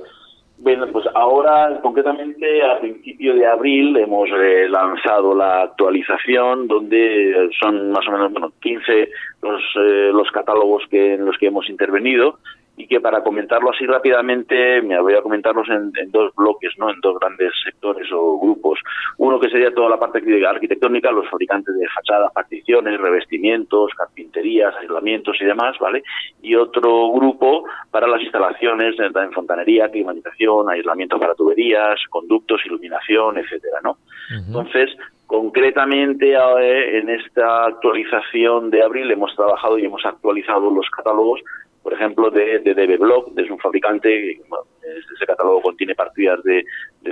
Bueno, 0.61 0.87
pues 0.91 1.05
ahora, 1.15 1.79
concretamente, 1.81 2.61
a 2.61 2.81
principio 2.81 3.33
de 3.33 3.47
abril 3.47 3.95
hemos 3.95 4.29
eh, 4.29 4.67
lanzado 4.67 5.33
la 5.33 5.61
actualización 5.61 6.67
donde 6.67 7.49
son 7.61 7.91
más 7.91 8.05
o 8.09 8.11
menos 8.11 8.33
bueno, 8.33 8.51
15 8.59 9.09
los, 9.41 9.61
eh, 9.77 10.11
los 10.13 10.29
catálogos 10.31 10.83
que, 10.91 11.13
en 11.13 11.25
los 11.25 11.37
que 11.37 11.47
hemos 11.47 11.69
intervenido 11.69 12.39
y 12.79 12.87
que 12.87 13.01
para 13.01 13.21
comentarlo 13.21 13.71
así 13.71 13.85
rápidamente 13.85 14.81
me 14.81 14.97
voy 15.01 15.13
a 15.13 15.21
comentarlos 15.21 15.67
en, 15.67 15.91
dos 16.11 16.33
bloques, 16.33 16.71
¿no? 16.77 16.89
en 16.89 17.01
dos 17.01 17.19
grandes 17.19 17.51
sectores 17.61 18.07
o 18.13 18.39
grupos. 18.39 18.79
Uno 19.17 19.37
que 19.37 19.49
sería 19.49 19.73
toda 19.73 19.89
la 19.89 19.99
parte 19.99 20.23
arquitectónica, 20.47 21.11
los 21.11 21.29
fabricantes 21.29 21.75
de 21.75 21.85
fachadas, 21.89 22.31
particiones, 22.31 22.97
revestimientos, 22.97 23.91
carpinterías, 23.95 24.73
aislamientos 24.77 25.35
y 25.41 25.45
demás, 25.45 25.77
¿vale? 25.77 26.03
Y 26.41 26.55
otro 26.55 27.11
grupo 27.11 27.65
para 27.91 28.07
las 28.07 28.21
instalaciones 28.21 28.95
en 28.97 29.33
fontanería, 29.33 29.91
climatización, 29.91 30.69
aislamiento 30.69 31.19
para 31.19 31.35
tuberías, 31.35 31.99
conductos, 32.09 32.61
iluminación, 32.65 33.39
etcétera, 33.39 33.79
¿no? 33.83 33.97
Entonces, 34.31 34.89
concretamente 35.27 36.33
eh, 36.33 36.97
en 36.97 37.09
esta 37.09 37.65
actualización 37.65 38.69
de 38.69 38.81
abril 38.83 39.11
hemos 39.11 39.35
trabajado 39.35 39.77
y 39.77 39.83
hemos 39.83 40.05
actualizado 40.05 40.71
los 40.71 40.89
catálogos 40.89 41.41
por 41.89 41.97
ejemplo, 41.97 42.29
de, 42.29 42.59
de 42.59 43.33
es 43.37 43.49
un 43.49 43.57
fabricante, 43.57 44.33
ese 44.33 45.25
catálogo 45.25 45.59
contiene 45.59 45.95
partidas 45.95 46.39
de, 46.43 46.63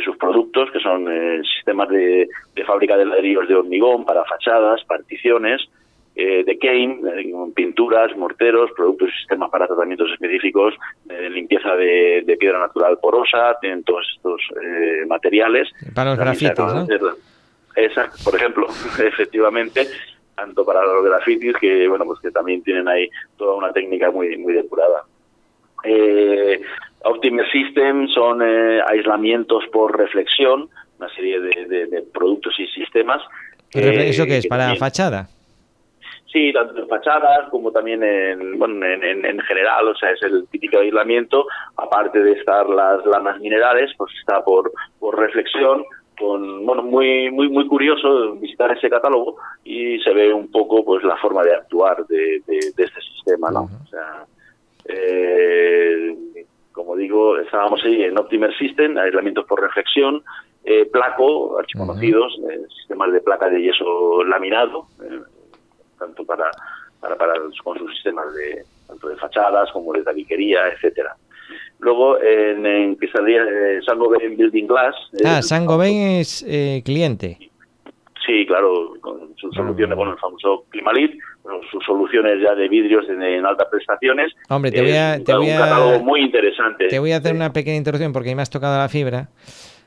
sus 0.06 0.16
productos, 0.18 0.70
que 0.72 0.80
son 0.80 1.12
eh, 1.12 1.42
sistemas 1.56 1.90
de, 1.90 2.30
fábrica 2.64 2.96
de 2.96 3.06
ladrillos 3.06 3.48
de 3.48 3.56
hormigón 3.56 4.06
para 4.06 4.24
fachadas, 4.26 4.84
particiones, 4.84 5.68
eh, 6.16 6.44
de 6.44 6.60
Kane, 6.60 7.00
eh, 7.12 7.34
pinturas, 7.56 8.16
morteros, 8.16 8.70
productos 8.76 9.10
y 9.10 9.18
sistemas 9.18 9.50
para 9.50 9.66
tratamientos 9.66 10.12
específicos, 10.12 10.76
de 11.06 11.28
limpieza 11.32 11.76
de, 11.76 12.38
piedra 12.40 12.60
natural 12.60 13.00
porosa, 13.00 13.58
tienen 13.60 13.84
todos 13.84 14.06
estos 14.16 14.42
materiales. 15.08 15.70
Para 15.96 16.12
los 16.12 16.20
grafitos, 16.20 16.76
¿no? 16.76 16.88
Exacto, 17.76 18.18
por 18.24 18.36
ejemplo, 18.36 18.68
efectivamente 19.04 19.88
tanto 20.38 20.64
para 20.64 20.86
los 20.86 21.04
grafitis 21.04 21.54
que 21.60 21.88
bueno 21.88 22.06
pues 22.06 22.20
que 22.22 22.32
también 22.32 22.64
tienen 22.64 22.88
ahí 22.88 23.10
toda 23.38 23.56
una 23.56 23.74
técnica 23.74 24.12
muy 24.12 24.38
muy 24.38 24.54
depurada 24.54 25.04
eh, 25.84 26.62
Optimer 27.04 27.50
System 27.52 28.08
son 28.10 28.42
eh, 28.42 28.80
aislamientos 28.88 29.64
por 29.74 29.98
reflexión 29.98 30.70
una 31.00 31.10
serie 31.14 31.40
de, 31.42 32.04
productos 32.14 32.54
y 32.60 32.68
sistemas 32.68 33.22
¿Eso 33.74 34.26
qué 34.26 34.38
es? 34.38 34.48
¿Para 34.48 34.74
fachada? 34.76 35.28
Sí, 36.32 36.52
tanto 36.52 36.82
en 36.82 36.88
fachadas 36.88 37.50
como 37.50 37.72
también 37.72 38.04
en, 38.04 38.60
bueno, 38.60 38.86
en, 38.86 39.26
en, 39.26 39.40
general, 39.42 39.88
o 39.88 39.96
sea, 39.96 40.12
es 40.12 40.22
el 40.24 40.46
típico 40.50 40.78
aislamiento, 40.78 41.46
aparte 41.78 42.22
de 42.22 42.34
estar 42.34 42.68
las 42.70 43.06
lanas 43.06 43.40
minerales, 43.40 43.92
pues 43.98 44.12
está 44.20 44.44
por, 44.44 44.72
por 45.00 45.18
reflexión, 45.18 45.84
con 46.18 46.66
bueno 46.66 46.84
muy 46.84 47.30
muy 47.32 47.48
muy 47.50 47.68
curioso 47.68 48.36
visitar 48.36 48.72
ese 48.72 48.90
catálogo 48.90 49.38
y 49.64 50.00
se 50.00 50.14
ve 50.14 50.34
un 50.34 50.50
poco 50.52 50.84
pues 50.84 51.04
la 51.04 51.16
forma 51.18 51.44
de 51.44 51.54
actuar 51.56 52.06
de, 52.08 52.42
de, 52.46 52.58
este 52.60 53.02
sistema 53.02 53.52
no 53.52 53.64
o 53.64 53.88
sea 53.90 54.26
eh, 54.86 56.16
como 56.72 56.96
digo 56.96 57.38
estábamos 57.38 57.84
ahí 57.84 58.04
en 58.04 58.18
Optimer 58.18 58.56
System 58.58 58.98
aislamientos 58.98 59.46
por 59.46 59.62
reflexión 59.62 60.24
eh, 60.64 60.86
placo 60.86 61.60
archiconocidos 61.60 62.40
eh, 62.50 62.66
sistemas 62.80 63.12
de 63.12 63.22
placa 63.22 63.50
de 63.50 63.62
yeso 63.62 64.24
laminado 64.24 64.88
tanto 66.00 66.26
para 66.26 66.50
para, 67.00 67.16
para 67.16 67.34
con 67.64 67.78
sus 67.78 67.94
sistemas 67.94 68.34
de 68.34 68.64
tanto 68.88 69.08
de 69.08 69.18
fachadas 69.18 69.72
como 69.72 69.94
de 69.94 70.04
tabiquería 70.04 70.68
etcétera 70.70 71.16
Luego 71.80 72.20
en, 72.22 72.66
en 72.66 72.98
eh, 73.02 73.80
Sangobain 73.86 74.36
Building 74.36 74.68
Glass. 74.68 74.96
Eh, 75.14 75.24
ah, 75.26 75.42
Sangobain 75.42 76.20
es 76.20 76.44
eh, 76.48 76.82
cliente. 76.84 77.38
Sí, 78.26 78.46
claro, 78.46 78.94
con 79.00 79.34
sus 79.38 79.56
soluciones, 79.56 79.96
bueno, 79.96 80.14
el 80.14 80.20
famoso 80.20 80.66
Climalit, 80.70 81.18
sus 81.72 81.84
soluciones 81.86 82.42
ya 82.44 82.56
de 82.56 82.68
vidrios 82.68 83.06
en, 83.10 83.46
altas 83.46 83.68
prestaciones. 83.72 84.34
Hombre, 84.50 84.72
te 84.72 84.82
voy 84.82 84.92
a... 84.92 85.24
Te 85.24 85.34
voy 85.34 85.50
a, 85.50 85.56
un 85.56 85.62
catálogo 85.62 86.04
muy 86.04 86.22
interesante. 86.22 86.88
Te 86.88 87.00
voy 87.00 87.14
a 87.14 87.18
hacer 87.18 87.34
una 87.34 87.54
pequeña 87.54 87.78
introducción 87.78 88.12
porque 88.12 88.36
me 88.36 88.42
has 88.42 88.50
tocado 88.50 88.78
la 88.78 88.90
fibra. 88.90 89.30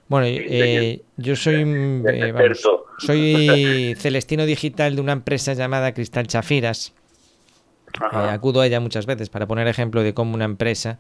Bueno, 0.09 0.27
eh, 0.27 1.03
yo 1.19 1.37
soy, 1.37 1.55
eh, 1.55 2.33
vamos, 2.33 2.67
soy 2.99 3.95
Celestino 3.97 4.45
Digital 4.45 4.97
de 4.97 5.03
una 5.03 5.13
empresa 5.13 5.53
llamada 5.53 5.95
Cristal 5.95 6.27
Chafiras. 6.27 6.95
acudo 8.11 8.61
a 8.63 8.67
ella 8.67 8.81
muchas 8.81 9.07
veces 9.07 9.29
para 9.31 9.47
poner 9.47 9.69
ejemplo 9.69 10.03
de 10.03 10.13
cómo 10.13 10.35
una 10.35 10.47
empresa 10.47 10.99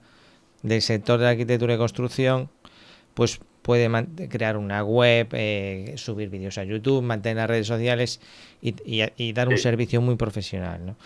del 0.62 0.83
sector 0.83 1.19
de 1.19 1.29
arquitectura 1.29 1.75
y 1.75 1.79
construcción, 1.79 2.50
pues 3.14 3.40
puede 3.62 3.88
crear 4.29 4.57
una 4.57 4.83
web, 4.83 5.29
eh, 5.33 5.95
subir 5.97 6.31
vídeos 6.31 6.59
a 6.59 6.64
YouTube, 6.64 7.02
mantener 7.02 7.37
las 7.37 7.50
redes 7.50 7.67
sociales 7.67 8.21
y, 8.62 9.33
dar 9.33 9.49
un 9.49 9.59
servicio 9.59 10.00
muy 10.00 10.17
profesional. 10.17 10.85
¿no? 10.85 10.97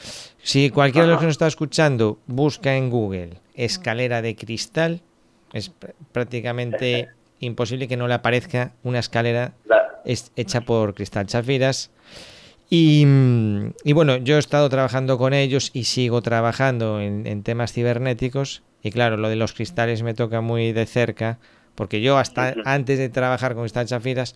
Si 0.43 0.71
cualquiera 0.71 1.07
de 1.07 1.13
los 1.13 1.21
que 1.21 1.27
nos 1.27 1.35
está 1.35 1.47
escuchando 1.47 2.19
busca 2.27 2.77
en 2.77 2.91
Google 2.91 3.35
escalera 3.55 4.23
de 4.23 4.37
cristal, 4.37 5.01
es 5.53 5.73
prácticamente 6.13 7.09
imposible 7.41 7.89
que 7.89 7.97
no 7.97 8.09
le 8.09 8.15
aparezca 8.15 8.73
una 8.83 9.01
escalera 9.01 9.53
hecha 10.05 10.61
por 10.63 10.95
Cristal 10.95 11.27
Chafiras. 11.27 11.91
Y, 12.71 13.05
bueno, 13.93 14.17
yo 14.17 14.37
he 14.37 14.39
estado 14.39 14.69
trabajando 14.69 15.17
con 15.19 15.33
ellos 15.33 15.71
y 15.75 15.85
sigo 15.85 16.23
trabajando 16.23 17.01
en 17.01 17.43
temas 17.43 17.73
cibernéticos 17.73 18.63
y 18.85 18.91
claro, 18.91 19.17
lo 19.17 19.31
de 19.31 19.37
los 19.37 19.55
cristales 19.55 20.03
me 20.03 20.13
toca 20.13 20.43
muy 20.43 20.73
de 20.73 20.85
cerca, 20.85 21.39
porque 21.75 22.03
yo 22.03 22.19
hasta 22.19 22.55
antes 22.67 22.99
de 22.99 23.09
trabajar 23.09 23.55
con 23.55 23.63
cristal 23.63 23.87
chafiras 23.87 24.35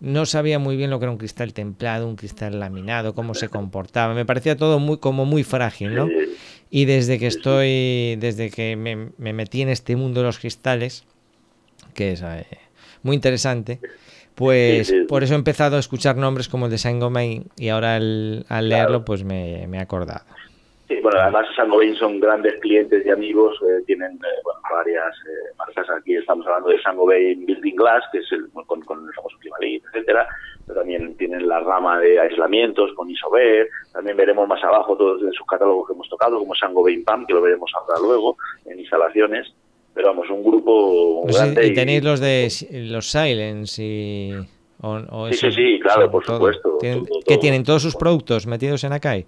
no 0.00 0.24
sabía 0.24 0.58
muy 0.58 0.76
bien 0.76 0.88
lo 0.88 0.98
que 0.98 1.04
era 1.04 1.12
un 1.12 1.18
cristal 1.18 1.52
templado, 1.52 2.08
un 2.08 2.16
cristal 2.16 2.58
laminado, 2.58 3.14
cómo 3.14 3.34
se 3.34 3.50
comportaba. 3.50 4.14
Me 4.14 4.24
parecía 4.24 4.56
todo 4.56 4.78
muy 4.78 4.96
como 4.96 5.26
muy 5.26 5.44
frágil, 5.44 5.94
¿no? 5.94 6.08
Y 6.70 6.86
desde 6.86 7.18
que 7.18 7.26
estoy, 7.26 8.16
desde 8.16 8.50
que 8.50 8.74
me, 8.74 9.32
metí 9.32 9.60
en 9.60 9.68
este 9.68 9.96
mundo 9.96 10.20
de 10.20 10.26
los 10.26 10.38
cristales, 10.38 11.04
que 11.92 12.12
es 12.12 12.22
eh, 12.22 12.46
muy 13.02 13.14
interesante, 13.14 13.80
pues 14.34 14.94
por 15.08 15.22
eso 15.24 15.34
he 15.34 15.36
empezado 15.36 15.76
a 15.76 15.80
escuchar 15.80 16.16
nombres 16.16 16.48
como 16.48 16.66
el 16.66 16.70
de 16.72 16.78
Saint 16.78 17.02
Gobain 17.02 17.48
y 17.58 17.68
ahora 17.68 17.96
al, 17.96 18.46
leerlo 18.48 19.04
pues 19.04 19.24
me, 19.24 19.66
me 19.68 19.76
he 19.76 19.80
acordado. 19.80 20.24
Sí, 20.94 21.00
bueno, 21.02 21.18
además 21.20 21.46
Sangobain 21.56 21.96
son 21.96 22.20
grandes 22.20 22.54
clientes 22.60 23.04
y 23.04 23.10
amigos, 23.10 23.56
eh, 23.62 23.82
tienen 23.86 24.12
eh, 24.12 24.40
bueno, 24.44 24.60
varias 24.70 25.14
eh, 25.26 25.54
marcas. 25.58 25.86
Aquí 25.90 26.14
estamos 26.14 26.46
hablando 26.46 26.68
de 26.68 26.80
Sangobain 26.82 27.44
Building 27.44 27.74
Glass, 27.74 28.04
que 28.12 28.18
es 28.18 28.32
el, 28.32 28.48
con, 28.66 28.80
con 28.82 29.06
el 29.06 29.12
famoso 29.14 29.36
Climalit, 29.38 29.82
etcétera. 29.86 30.28
Pero 30.66 30.80
también 30.80 31.16
tienen 31.16 31.48
la 31.48 31.60
rama 31.60 31.98
de 32.00 32.20
aislamientos 32.20 32.92
con 32.94 33.10
Isover. 33.10 33.68
También 33.92 34.16
veremos 34.16 34.46
más 34.46 34.62
abajo 34.62 34.96
todos 34.96 35.22
en 35.22 35.32
sus 35.32 35.46
catálogos 35.46 35.88
que 35.88 35.94
hemos 35.94 36.08
tocado, 36.08 36.38
como 36.38 36.54
Sangobain 36.54 37.04
PAM, 37.04 37.26
que 37.26 37.34
lo 37.34 37.42
veremos 37.42 37.70
ahora 37.74 38.00
luego 38.00 38.36
en 38.66 38.78
instalaciones. 38.78 39.52
Pero 39.94 40.08
vamos, 40.08 40.30
un 40.30 40.44
grupo 40.44 41.24
grande. 41.26 41.66
Y, 41.66 41.74
tenéis 41.74 42.04
los 42.04 42.20
de 42.20 42.48
los 42.88 43.10
Silence 43.10 43.82
y. 43.82 44.32
sí, 45.30 45.36
sí, 45.36 45.52
sí, 45.52 45.80
claro, 45.80 46.10
por 46.10 46.24
supuesto. 46.24 46.78
¿Qué 46.80 47.38
tienen 47.38 47.64
todos 47.64 47.82
sus 47.82 47.96
productos 47.96 48.46
metidos 48.46 48.84
en 48.84 48.92
Akai? 48.92 49.26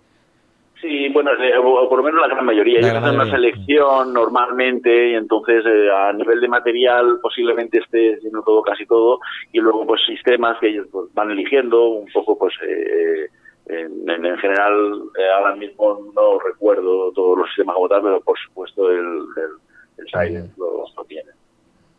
Sí, 0.87 1.09
bueno, 1.09 1.33
eh, 1.33 1.59
o 1.59 1.89
por 1.89 1.99
lo 1.99 2.05
menos 2.05 2.21
la 2.21 2.29
gran 2.29 2.45
mayoría. 2.45 2.79
Ellos 2.79 2.95
hacen 2.95 3.17
una 3.17 3.29
selección 3.29 4.13
normalmente 4.13 5.11
y 5.11 5.15
entonces 5.15 5.65
eh, 5.67 5.91
a 5.91 6.13
nivel 6.13 6.41
de 6.41 6.47
material 6.47 7.19
posiblemente 7.21 7.79
esté 7.79 8.21
siendo 8.21 8.41
todo, 8.43 8.63
casi 8.63 8.87
todo, 8.87 9.19
y 9.51 9.59
luego 9.59 9.85
pues 9.85 10.01
sistemas 10.07 10.57
que 10.61 10.69
ellos 10.69 10.87
pues, 10.93 11.13
van 11.15 11.31
eligiendo 11.33 11.89
un 11.89 12.07
poco 12.13 12.39
pues... 12.39 12.55
Eh, 12.63 13.29
en, 13.69 14.09
en, 14.09 14.39
general, 14.39 15.03
ahora 15.37 15.57
mismo 15.57 16.13
no 16.15 16.39
recuerdo 16.39 17.11
todos 17.11 17.39
los 17.39 17.49
sistemas 17.49 17.75
como 17.75 17.89
tal, 17.89 18.01
pero 18.01 18.21
por 18.21 18.39
supuesto 18.39 18.89
el, 18.93 18.99
el, 18.99 19.99
el 19.99 20.07
Silence 20.07 20.55
lo, 20.57 21.05
tiene. 21.09 21.31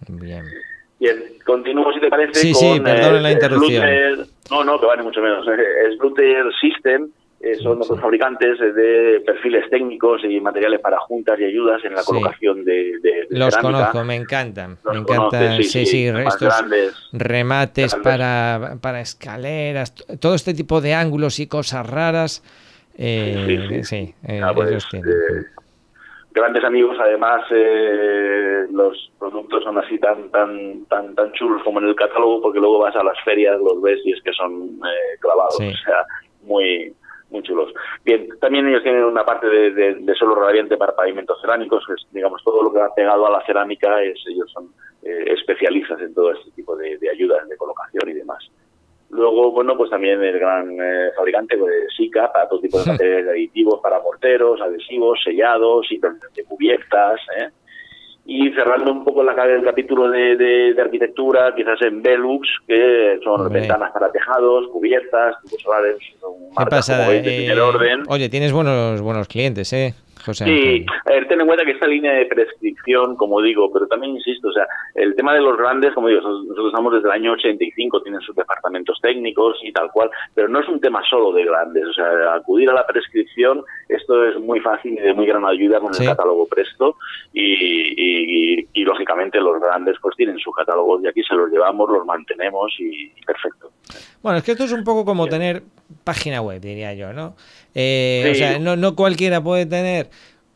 Bien. 0.08 0.46
Bien, 0.98 1.18
continúo 1.46 1.92
si 1.92 2.00
te 2.00 2.08
parece 2.08 2.36
sí, 2.36 2.54
con... 2.54 2.62
Sí, 2.62 2.80
perdón 2.80 3.22
la 3.22 3.32
interrupción. 3.34 3.86
no, 4.50 4.64
no, 4.64 4.80
que 4.80 4.86
vale 4.86 5.04
mucho 5.04 5.20
menos. 5.20 5.46
Es 5.90 5.98
Bluetooth 5.98 6.54
System, 6.62 7.12
eh, 7.40 7.56
son 7.56 7.78
los 7.78 7.88
fabricantes 7.88 8.60
de 8.60 9.22
perfiles 9.24 9.70
técnicos 9.70 10.24
y 10.24 10.40
materiales 10.40 10.80
para 10.80 10.98
juntas 10.98 11.40
y 11.40 11.46
ayudas 11.46 11.84
en 11.86 11.94
la 11.94 12.04
colocación 12.04 12.66
de, 12.66 12.94
Los 13.30 13.56
conozco, 13.58 14.04
me 14.04 14.16
encantan. 14.16 14.78
me 14.92 15.00
encantan, 15.00 15.62
sí, 15.62 15.86
sí, 15.86 16.12
remates 17.14 17.94
para, 17.96 18.78
para 18.82 19.02
escaleras, 19.02 19.94
todo 20.20 20.34
este 20.34 20.56
tipo 20.56 20.82
de 20.82 20.96
ángulos 20.96 21.40
y 21.40 21.48
cosas 21.48 21.88
raras. 21.88 22.44
Eh, 22.98 23.82
sí, 23.84 24.16
eh, 24.28 24.42
ah, 24.44 24.52
pues, 24.56 24.70
ellos 24.70 24.88
tienen. 24.90 25.12
Eh, 25.12 25.46
grandes 26.32 26.64
amigos, 26.64 26.98
además 27.00 27.44
los 28.72 29.12
productos 29.20 29.64
son 29.64 29.78
así 29.78 30.00
tan 30.00 30.30
tan 30.32 30.86
tan 30.86 31.14
tan 31.14 31.32
chulos 31.34 31.62
como 31.64 31.80
en 31.80 31.88
el 31.88 31.96
catálogo, 31.96 32.42
porque 32.42 32.60
luego 32.60 32.80
vas 32.80 32.96
a 32.96 33.04
las 33.04 33.20
ferias, 33.24 33.60
los 33.60 33.80
ves 33.82 34.00
y 34.04 34.14
es 34.14 34.22
que 34.24 34.34
son 34.34 34.80
clavados, 35.20 35.56
o 35.56 35.60
sea, 35.60 36.06
muy 36.44 36.94
muy 37.30 37.44
chulos. 37.44 37.74
Bien, 38.06 38.28
también 38.40 38.68
ellos 38.68 38.84
tienen 38.84 39.04
una 39.04 39.26
parte 39.26 39.48
de, 39.48 39.96
de, 39.96 40.16
suelo 40.16 40.36
radiante 40.36 40.78
para 40.78 40.96
pavimentos 40.96 41.40
cerámicos, 41.42 41.84
es, 41.90 42.08
digamos, 42.12 42.42
todo 42.44 42.64
lo 42.64 42.72
que 42.72 42.80
va 42.80 42.94
pegado 42.94 43.26
a 43.28 43.32
la 43.32 43.46
cerámica, 43.46 44.02
es, 44.02 44.20
ellos 44.28 44.50
son 44.52 44.70
eh, 45.04 45.34
especialistas 45.34 46.00
en 46.02 46.14
todo 46.14 46.32
este 46.32 46.52
tipo 46.52 46.76
de, 46.76 46.98
ayudas 47.12 47.48
de 47.48 47.58
colocación 47.58 48.10
y 48.10 48.14
demás. 48.14 48.44
Luego, 49.10 49.52
bueno, 49.52 49.78
pues 49.78 49.90
también 49.90 50.22
el 50.22 50.38
gran 50.38 50.70
eh, 50.82 51.12
fabricante 51.16 51.56
de 51.56 51.62
pues, 51.62 51.74
SICA 51.96 52.32
para 52.32 52.48
todo 52.50 52.60
tipo 52.60 52.80
de 52.80 52.86
materiales 52.92 53.30
aditivos 53.30 53.80
para 53.82 54.02
morteros, 54.02 54.62
adhesivos, 54.62 55.20
sellados, 55.24 55.88
y 55.92 55.98
de 56.00 56.44
cubiertas, 56.46 57.20
¿eh? 57.40 57.50
Y 58.30 58.52
cerrando 58.52 58.92
un 58.92 59.06
poco 59.06 59.24
la 59.24 59.32
el 59.46 59.64
capítulo 59.64 60.10
de, 60.10 60.36
de, 60.36 60.82
arquitectura, 60.82 61.56
quizás 61.56 61.82
en 61.82 62.02
Velux, 62.02 62.46
que 62.68 63.20
son 63.24 63.50
ventanas 63.50 63.92
para 63.92 64.12
tejados, 64.12 64.68
cubiertas, 64.68 65.36
tubos 65.42 65.62
solares, 65.62 65.96
¿Qué 66.58 66.66
pasa? 66.66 67.16
Eh, 67.16 67.60
orden. 67.60 68.04
Oye, 68.10 68.28
tienes 68.28 68.52
buenos 68.52 69.00
buenos 69.02 69.30
clientes, 69.30 69.72
¿eh? 69.72 69.94
Sí, 70.34 70.86
a 71.06 71.12
ver, 71.12 71.28
ten 71.28 71.42
en 71.42 71.48
cuenta 71.48 71.66
que 71.66 71.72
esta 71.72 71.88
línea 71.88 72.14
de 72.14 72.26
prescripción, 72.26 73.16
como 73.16 73.42
digo, 73.42 73.72
pero 73.72 73.88
también 73.88 74.16
insisto, 74.16 74.50
o 74.50 74.52
sea, 74.52 74.68
el 74.96 75.16
tema 75.16 75.34
de 75.34 75.42
los 75.42 75.58
grandes, 75.58 75.94
como 75.94 76.08
digo, 76.08 76.22
nosotros 76.22 76.68
estamos 76.68 76.94
desde 76.94 77.08
el 77.08 77.14
año 77.14 77.32
85, 77.34 78.02
tienen 78.04 78.22
sus 78.22 78.36
departamentos 78.36 79.00
técnicos 79.02 79.58
y 79.64 79.72
tal 79.72 79.92
cual, 79.92 80.10
pero 80.34 80.48
no 80.48 80.60
es 80.60 80.68
un 80.68 80.80
tema 80.80 81.02
solo 81.10 81.32
de 81.32 81.46
grandes, 81.46 81.86
o 81.86 81.94
sea, 81.94 82.36
acudir 82.36 82.70
a 82.70 82.74
la 82.74 82.86
prescripción, 82.86 83.64
esto 83.90 84.26
es 84.26 84.40
muy 84.40 84.60
fácil 84.60 84.94
y 84.94 85.02
de 85.02 85.14
muy 85.14 85.26
gran 85.26 85.46
ayuda 85.46 85.80
con 85.80 85.94
el 85.94 86.06
catálogo 86.06 86.48
Presto 86.48 86.96
y, 87.34 88.64
y, 88.74 88.84
lógicamente 88.88 89.40
los 89.40 89.60
grandes 89.60 89.98
pues 90.02 90.16
tienen 90.16 90.40
su 90.40 90.50
catálogo 90.52 91.02
y 91.02 91.08
aquí 91.08 91.22
se 91.24 91.36
los 91.36 91.52
llevamos, 91.52 91.90
los 91.90 92.06
mantenemos 92.06 92.74
y 92.80 93.10
perfecto. 93.26 93.70
Bueno, 94.22 94.40
es 94.40 94.44
que 94.46 94.54
esto 94.54 94.64
es 94.64 94.72
un 94.72 94.84
poco 94.84 95.04
como 95.04 95.28
tener 95.28 95.64
página 96.04 96.42
web, 96.42 96.62
diría 96.62 96.94
yo, 96.94 97.14
¿no? 97.14 97.36
Eh, 97.76 98.30
o 98.32 98.36
sea, 98.36 98.60
no, 98.60 98.76
no 98.76 98.96
cualquiera 98.96 99.42
puede 99.42 99.66
tener 99.66 100.10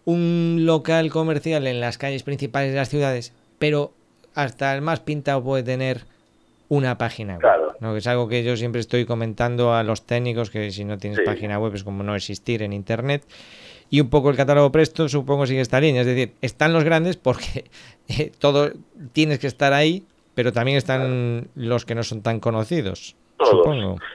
un 0.06 0.62
local 0.66 1.10
comercial 1.12 1.68
en 1.68 1.80
las 1.80 1.98
calles 1.98 2.24
principales 2.24 2.72
de 2.72 2.78
las 2.78 2.90
ciudades, 2.90 3.34
pero 3.60 3.92
hasta 4.36 4.74
el 4.76 4.82
más 4.82 5.00
pintado 5.00 5.44
puede 5.44 5.64
tener 5.64 6.02
una 6.70 6.98
página 6.98 7.34
web. 7.34 7.42
Claro. 7.42 7.76
¿no? 7.82 7.92
Que 7.92 8.00
es 8.00 8.08
algo 8.08 8.28
que 8.30 8.44
yo 8.44 8.56
siempre 8.56 8.80
estoy 8.80 9.06
comentando 9.06 9.74
a 9.74 9.84
los 9.84 10.06
técnicos, 10.06 10.50
que 10.50 10.72
si 10.72 10.86
no 10.86 10.98
tienes 10.98 11.20
página 11.22 11.60
web 11.60 11.76
es 11.76 11.84
como 11.84 12.04
no 12.04 12.16
existir 12.16 12.64
en 12.64 12.74
Internet. 12.74 13.24
Y 13.90 14.00
un 14.00 14.10
poco 14.10 14.30
el 14.30 14.38
catálogo 14.38 14.72
Presto 14.72 15.10
supongo 15.10 15.46
sigue 15.46 15.60
esta 15.60 15.82
línea. 15.82 16.02
Es 16.02 16.08
decir, 16.08 16.32
están 16.42 16.72
los 16.72 16.86
grandes 16.86 17.18
porque 17.18 17.66
eh, 18.08 18.32
todo 18.40 18.72
tienes 19.12 19.40
que 19.40 19.48
estar 19.48 19.74
ahí, 19.74 20.04
pero 20.34 20.54
también 20.54 20.78
están 20.78 21.50
los 21.56 21.86
que 21.86 21.94
no 21.94 22.04
son 22.04 22.22
tan 22.22 22.40
conocidos. 22.40 23.18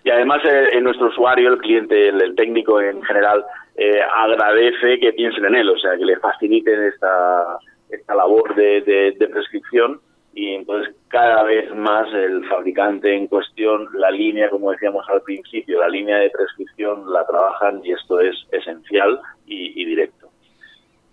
Y 0.05 0.11
además 0.11 0.41
eh, 0.45 0.81
nuestro 0.81 1.09
usuario, 1.09 1.53
el 1.53 1.59
cliente, 1.59 2.09
el, 2.09 2.35
técnico 2.37 2.81
en 2.81 3.03
general, 3.03 3.45
eh, 3.77 4.01
agradece 4.03 4.99
que 4.99 5.13
piensen 5.13 5.45
en 5.45 5.55
él, 5.57 5.69
o 5.69 5.79
sea, 5.79 5.97
que 5.99 6.07
le 6.07 6.19
faciliten 6.19 6.83
esta, 6.85 7.59
esta 7.91 8.15
labor 8.15 8.55
de, 8.55 9.15
prescripción 9.31 10.01
y 10.35 10.55
entonces 10.55 10.95
cada 11.09 11.43
vez 11.45 11.75
más 11.75 12.07
el 12.15 12.47
fabricante 12.49 13.15
en 13.15 13.27
cuestión, 13.27 13.89
la 13.95 14.11
línea, 14.11 14.49
como 14.49 14.71
decíamos 14.71 15.07
al 15.09 15.23
principio, 15.23 15.81
la 15.81 15.89
línea 15.89 16.17
de 16.17 16.31
prescripción 16.31 17.11
la 17.13 17.27
trabajan 17.27 17.81
y 17.85 17.93
esto 17.93 18.21
es 18.21 18.35
esencial 18.53 19.21
y, 19.47 19.85
directo. 19.85 20.29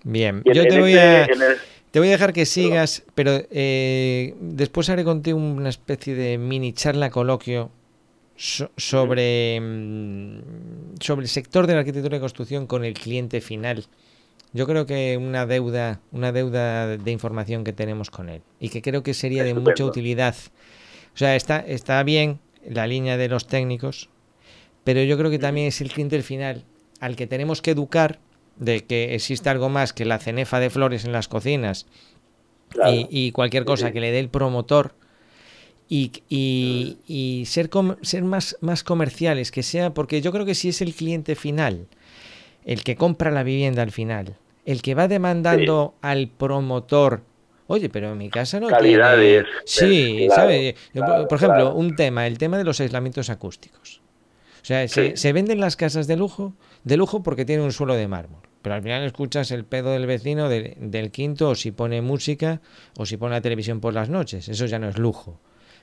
Bien, 0.03 0.41
yo 0.45 0.65
te 0.65 0.79
voy, 0.79 0.93
a, 0.95 1.23
este, 1.23 1.35
te 1.91 1.99
voy 1.99 2.09
a 2.09 2.11
dejar 2.11 2.33
que 2.33 2.45
sigas, 2.45 3.05
pero 3.15 3.31
eh, 3.51 4.33
después 4.39 4.89
haré 4.89 5.03
contigo 5.03 5.37
una 5.37 5.69
especie 5.69 6.15
de 6.15 6.37
mini 6.37 6.73
charla 6.73 7.09
coloquio 7.09 7.71
sobre, 8.35 9.59
mm, 9.61 10.95
sobre 10.99 11.23
el 11.23 11.29
sector 11.29 11.67
de 11.67 11.73
la 11.73 11.79
arquitectura 11.79 12.17
y 12.17 12.19
construcción 12.19 12.67
con 12.67 12.83
el 12.83 12.93
cliente 12.93 13.41
final. 13.41 13.85
Yo 14.53 14.67
creo 14.67 14.85
que 14.85 15.17
una 15.17 15.45
deuda, 15.45 16.01
una 16.11 16.31
deuda 16.31 16.97
de 16.97 17.11
información 17.11 17.63
que 17.63 17.73
tenemos 17.73 18.09
con 18.09 18.29
él 18.29 18.41
y 18.59 18.69
que 18.69 18.81
creo 18.81 19.01
que 19.01 19.13
sería 19.13 19.43
de 19.43 19.53
mucha 19.53 19.83
utilidad. 19.83 20.35
O 21.13 21.17
sea, 21.17 21.35
está, 21.35 21.59
está 21.59 22.01
bien 22.03 22.39
la 22.67 22.87
línea 22.87 23.17
de 23.17 23.29
los 23.29 23.47
técnicos, 23.47 24.09
pero 24.83 25.01
yo 25.03 25.17
creo 25.17 25.31
que 25.31 25.39
también 25.39 25.67
es 25.67 25.81
el 25.81 25.91
cliente 25.91 26.21
final 26.21 26.65
al 26.99 27.15
que 27.15 27.27
tenemos 27.27 27.61
que 27.61 27.71
educar 27.71 28.19
de 28.57 28.85
que 28.85 29.15
existe 29.15 29.49
algo 29.49 29.69
más 29.69 29.93
que 29.93 30.05
la 30.05 30.19
cenefa 30.19 30.59
de 30.59 30.69
flores 30.69 31.05
en 31.05 31.11
las 31.11 31.27
cocinas 31.27 31.87
y, 33.09 33.31
cualquier 33.31 33.65
cosa 33.65 33.91
que 33.91 33.99
le 33.99 34.11
dé 34.11 34.19
el 34.19 34.29
promotor 34.29 34.95
y, 35.89 36.11
y, 37.07 37.45
ser, 37.45 37.69
ser 38.01 38.23
más, 38.23 38.57
más 38.61 38.83
comerciales, 38.83 39.51
que 39.51 39.63
sea, 39.63 39.93
porque 39.93 40.21
yo 40.21 40.31
creo 40.31 40.45
que 40.45 40.55
si 40.55 40.69
es 40.69 40.81
el 40.81 40.93
cliente 40.93 41.35
final, 41.35 41.87
el 42.65 42.83
que 42.83 42.95
compra 42.95 43.31
la 43.31 43.43
vivienda 43.43 43.83
al 43.83 43.91
final, 43.91 44.35
el 44.65 44.81
que 44.81 44.95
va 44.95 45.07
demandando 45.07 45.95
al 46.01 46.29
promotor, 46.29 47.21
oye, 47.67 47.89
pero 47.89 48.11
en 48.11 48.17
mi 48.17 48.29
casa 48.29 48.59
no 48.59 48.67
Calidades. 48.67 49.45
Sí, 49.65 50.27
¿sabe? 50.33 50.75
por 51.29 51.37
ejemplo, 51.37 51.75
un 51.75 51.95
tema, 51.95 52.27
el 52.27 52.37
tema 52.37 52.57
de 52.57 52.63
los 52.63 52.79
aislamientos 52.79 53.29
acústicos. 53.29 54.01
O 54.61 54.65
sea, 54.65 54.87
se, 54.87 55.17
se, 55.17 55.33
venden 55.33 55.59
las 55.59 55.75
casas 55.75 56.07
de 56.07 56.15
lujo, 56.15 56.53
de 56.85 56.95
lujo 56.95 57.21
porque 57.21 57.43
tiene 57.43 57.63
un 57.63 57.73
suelo 57.73 57.95
de 57.95 58.07
mármol. 58.07 58.39
Pero 58.63 58.75
al 58.75 58.81
final 58.81 59.03
escuchas 59.03 59.51
el 59.51 59.65
pedo 59.65 59.91
del 59.91 60.05
vecino 60.05 60.47
del 60.47 61.11
quinto 61.11 61.49
o 61.49 61.55
si 61.55 61.71
pone 61.71 62.01
música 62.01 62.61
o 62.97 63.05
si 63.05 63.17
pone 63.17 63.35
la 63.35 63.41
televisión 63.41 63.81
por 63.81 63.93
las 63.93 64.07
noches. 64.07 64.47
Eso 64.47 64.65
ya 64.67 64.79
no 64.79 64.87
es 64.87 64.97
lujo. 64.97 65.37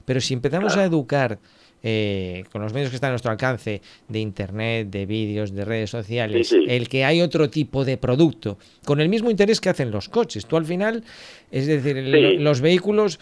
Pero 0.05 0.21
si 0.21 0.35
empezamos 0.35 0.77
a 0.77 0.85
educar 0.85 1.39
eh, 1.83 2.45
con 2.53 2.61
los 2.61 2.75
medios 2.75 2.91
que 2.91 2.97
están 2.97 3.09
a 3.09 3.13
nuestro 3.13 3.31
alcance, 3.31 3.81
de 4.09 4.19
internet, 4.19 4.89
de 4.91 5.07
vídeos, 5.07 5.55
de 5.55 5.65
redes 5.65 5.91
sociales, 5.91 6.53
el 6.53 6.89
que 6.89 7.05
hay 7.05 7.23
otro 7.23 7.49
tipo 7.49 7.85
de 7.85 7.97
producto, 7.97 8.59
con 8.85 9.01
el 9.01 9.09
mismo 9.09 9.31
interés 9.31 9.61
que 9.61 9.71
hacen 9.71 9.91
los 9.91 10.09
coches. 10.09 10.45
Tú 10.45 10.57
al 10.57 10.67
final, 10.67 11.03
es 11.51 11.67
decir, 11.67 11.97
los 12.39 12.61
vehículos, 12.61 13.19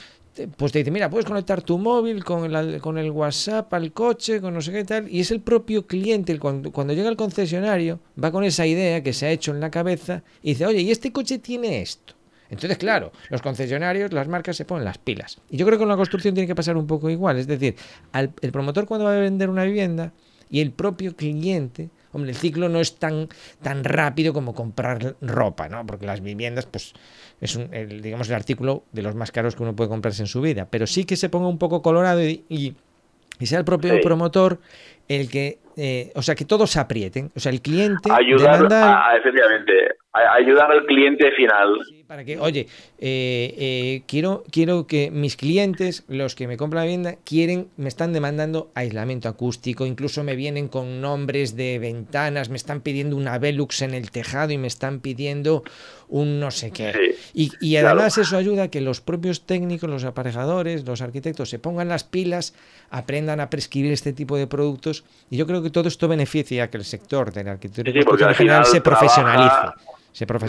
pues 0.57 0.73
te 0.73 0.79
dicen, 0.79 0.93
mira, 0.93 1.09
puedes 1.09 1.27
conectar 1.27 1.63
tu 1.63 1.79
móvil 1.79 2.25
con 2.25 2.55
el, 2.55 2.81
con 2.81 2.99
el 2.99 3.11
WhatsApp 3.13 3.73
al 3.75 3.93
coche, 3.93 4.41
con 4.41 4.55
no 4.55 4.61
sé 4.61 4.73
qué 4.73 4.85
tal, 4.85 5.09
y 5.09 5.21
es 5.21 5.31
el 5.31 5.41
propio 5.41 5.87
cliente, 5.87 6.37
cuando, 6.39 6.73
cuando 6.73 6.95
llega 6.95 7.09
al 7.09 7.17
concesionario, 7.17 8.01
va 8.23 8.33
con 8.33 8.43
esa 8.43 8.67
idea 8.67 9.03
que 9.03 9.13
se 9.13 9.27
ha 9.27 9.31
hecho 9.31 9.53
en 9.53 9.61
la 9.61 9.71
cabeza 9.71 10.25
y 10.43 10.51
dice, 10.51 10.67
oye, 10.67 10.81
¿y 10.81 10.91
este 10.91 11.13
coche 11.13 11.39
tiene 11.39 11.81
esto? 11.81 12.18
Entonces, 12.51 12.79
claro, 12.79 13.13
los 13.29 13.43
concesionarios, 13.43 14.13
las 14.13 14.29
marcas 14.29 14.57
se 14.57 14.65
ponen 14.65 14.85
las 14.85 14.99
pilas. 14.99 15.39
Y 15.51 15.57
yo 15.57 15.67
creo 15.67 15.79
que 15.79 15.83
con 15.83 15.89
la 15.89 15.97
construcción 15.97 16.35
tiene 16.35 16.47
que 16.47 16.55
pasar 16.55 16.77
un 16.77 16.87
poco 16.87 17.11
igual. 17.11 17.39
Es 17.39 17.47
decir, 17.47 17.77
el 18.13 18.53
promotor 18.53 18.87
cuando 18.87 19.05
va 19.05 19.15
a 19.15 19.19
vender 19.19 19.51
una 19.51 19.65
vivienda 19.65 20.13
y 20.51 20.61
el 20.61 20.73
propio 20.73 21.15
cliente, 21.15 21.91
hombre, 22.13 22.31
el 22.31 22.37
ciclo 22.37 22.69
no 22.69 22.81
es 22.81 22.97
tan, 22.97 23.29
tan 23.63 23.85
rápido 23.85 24.33
como 24.33 24.55
comprar 24.55 25.17
ropa, 25.21 25.69
¿no? 25.69 25.85
Porque 25.87 26.07
las 26.07 26.23
viviendas, 26.23 26.67
pues, 26.67 26.95
es 27.41 27.55
un, 27.57 27.73
el, 27.75 28.01
digamos 28.01 28.29
el 28.29 28.35
artículo 28.35 28.85
de 28.93 29.03
los 29.03 29.15
más 29.15 29.31
caros 29.31 29.55
que 29.55 29.63
uno 29.63 29.77
puede 29.77 29.91
comprarse 29.91 30.23
en 30.23 30.27
su 30.27 30.41
vida. 30.41 30.67
Pero 30.71 30.87
sí 30.87 31.05
que 31.05 31.17
se 31.17 31.29
ponga 31.29 31.49
un 31.49 31.59
poco 31.59 31.83
colorado 31.83 32.23
y, 32.25 32.45
y, 32.49 32.77
sea 33.47 33.59
el 33.59 33.65
propio 33.65 34.01
promotor 34.01 34.61
el 35.07 35.29
que, 35.29 35.59
eh, 35.81 36.11
o 36.17 36.23
sea, 36.23 36.35
que 36.35 36.45
todos 36.45 36.77
aprieten. 36.77 37.31
O 37.37 37.41
sea, 37.41 37.53
el 37.53 37.63
cliente. 37.63 38.11
Ayudar, 38.11 38.67
a, 38.73 39.17
efectivamente, 39.17 39.73
ayudar 40.13 40.73
al 40.73 40.85
cliente 40.87 41.31
final. 41.33 41.79
para 42.09 42.25
que, 42.25 42.39
oye, 42.39 42.67
eh, 42.99 43.55
eh, 43.59 44.03
quiero, 44.09 44.43
quiero 44.51 44.89
que 44.89 45.11
mis 45.13 45.37
clientes, 45.37 46.05
los 46.09 46.35
que 46.35 46.49
me 46.49 46.57
compran 46.57 46.81
la 46.81 46.85
vivienda, 46.87 47.15
quieren, 47.25 47.69
me 47.77 47.89
están 47.89 48.13
demandando 48.13 48.73
aislamiento 48.75 49.29
acústico, 49.29 49.87
incluso 49.87 50.25
me 50.25 50.35
vienen 50.35 50.67
con 50.69 51.01
nombres 51.01 51.55
de 51.55 51.79
ventanas, 51.79 52.49
me 52.49 52.57
están 52.57 52.81
pidiendo 52.81 53.17
una 53.17 53.39
Velux 53.39 53.83
en 53.83 53.95
el 53.95 54.11
tejado 54.11 54.53
y 54.53 54.59
me 54.59 54.67
están 54.67 55.01
pidiendo 55.01 55.63
un 56.09 56.41
no 56.41 56.51
sé 56.51 56.71
qué. 56.71 57.17
y, 57.35 57.77
además 57.77 58.17
eso 58.19 58.37
ayuda 58.37 58.65
a 58.65 58.69
que 58.69 58.81
los 58.81 59.01
propios 59.01 59.43
técnicos, 59.45 59.91
los 59.91 60.05
aparejadores, 60.05 60.87
los 60.87 61.03
arquitectos 61.03 61.51
se 61.51 61.59
pongan 61.59 61.89
las 61.89 62.05
pilas, 62.05 62.55
aprendan 62.91 63.41
a 63.41 63.51
prescribir 63.51 63.93
este 63.93 64.15
tipo 64.15 64.37
de 64.39 64.47
productos 64.47 65.05
y 65.31 65.37
yo 65.37 65.47
creo 65.47 65.63
que 65.63 65.68
todo 65.71 65.89
esto 65.89 66.09
beneficia 66.09 66.65
a 66.65 66.71
que 66.71 66.79
el 66.79 66.85
sector 66.85 67.33
de 67.33 67.45
la 67.45 67.53
arquitectura 67.53 68.31
y 68.31 68.35
general 68.35 68.65
se 68.67 68.81
profesionalice 68.81 69.73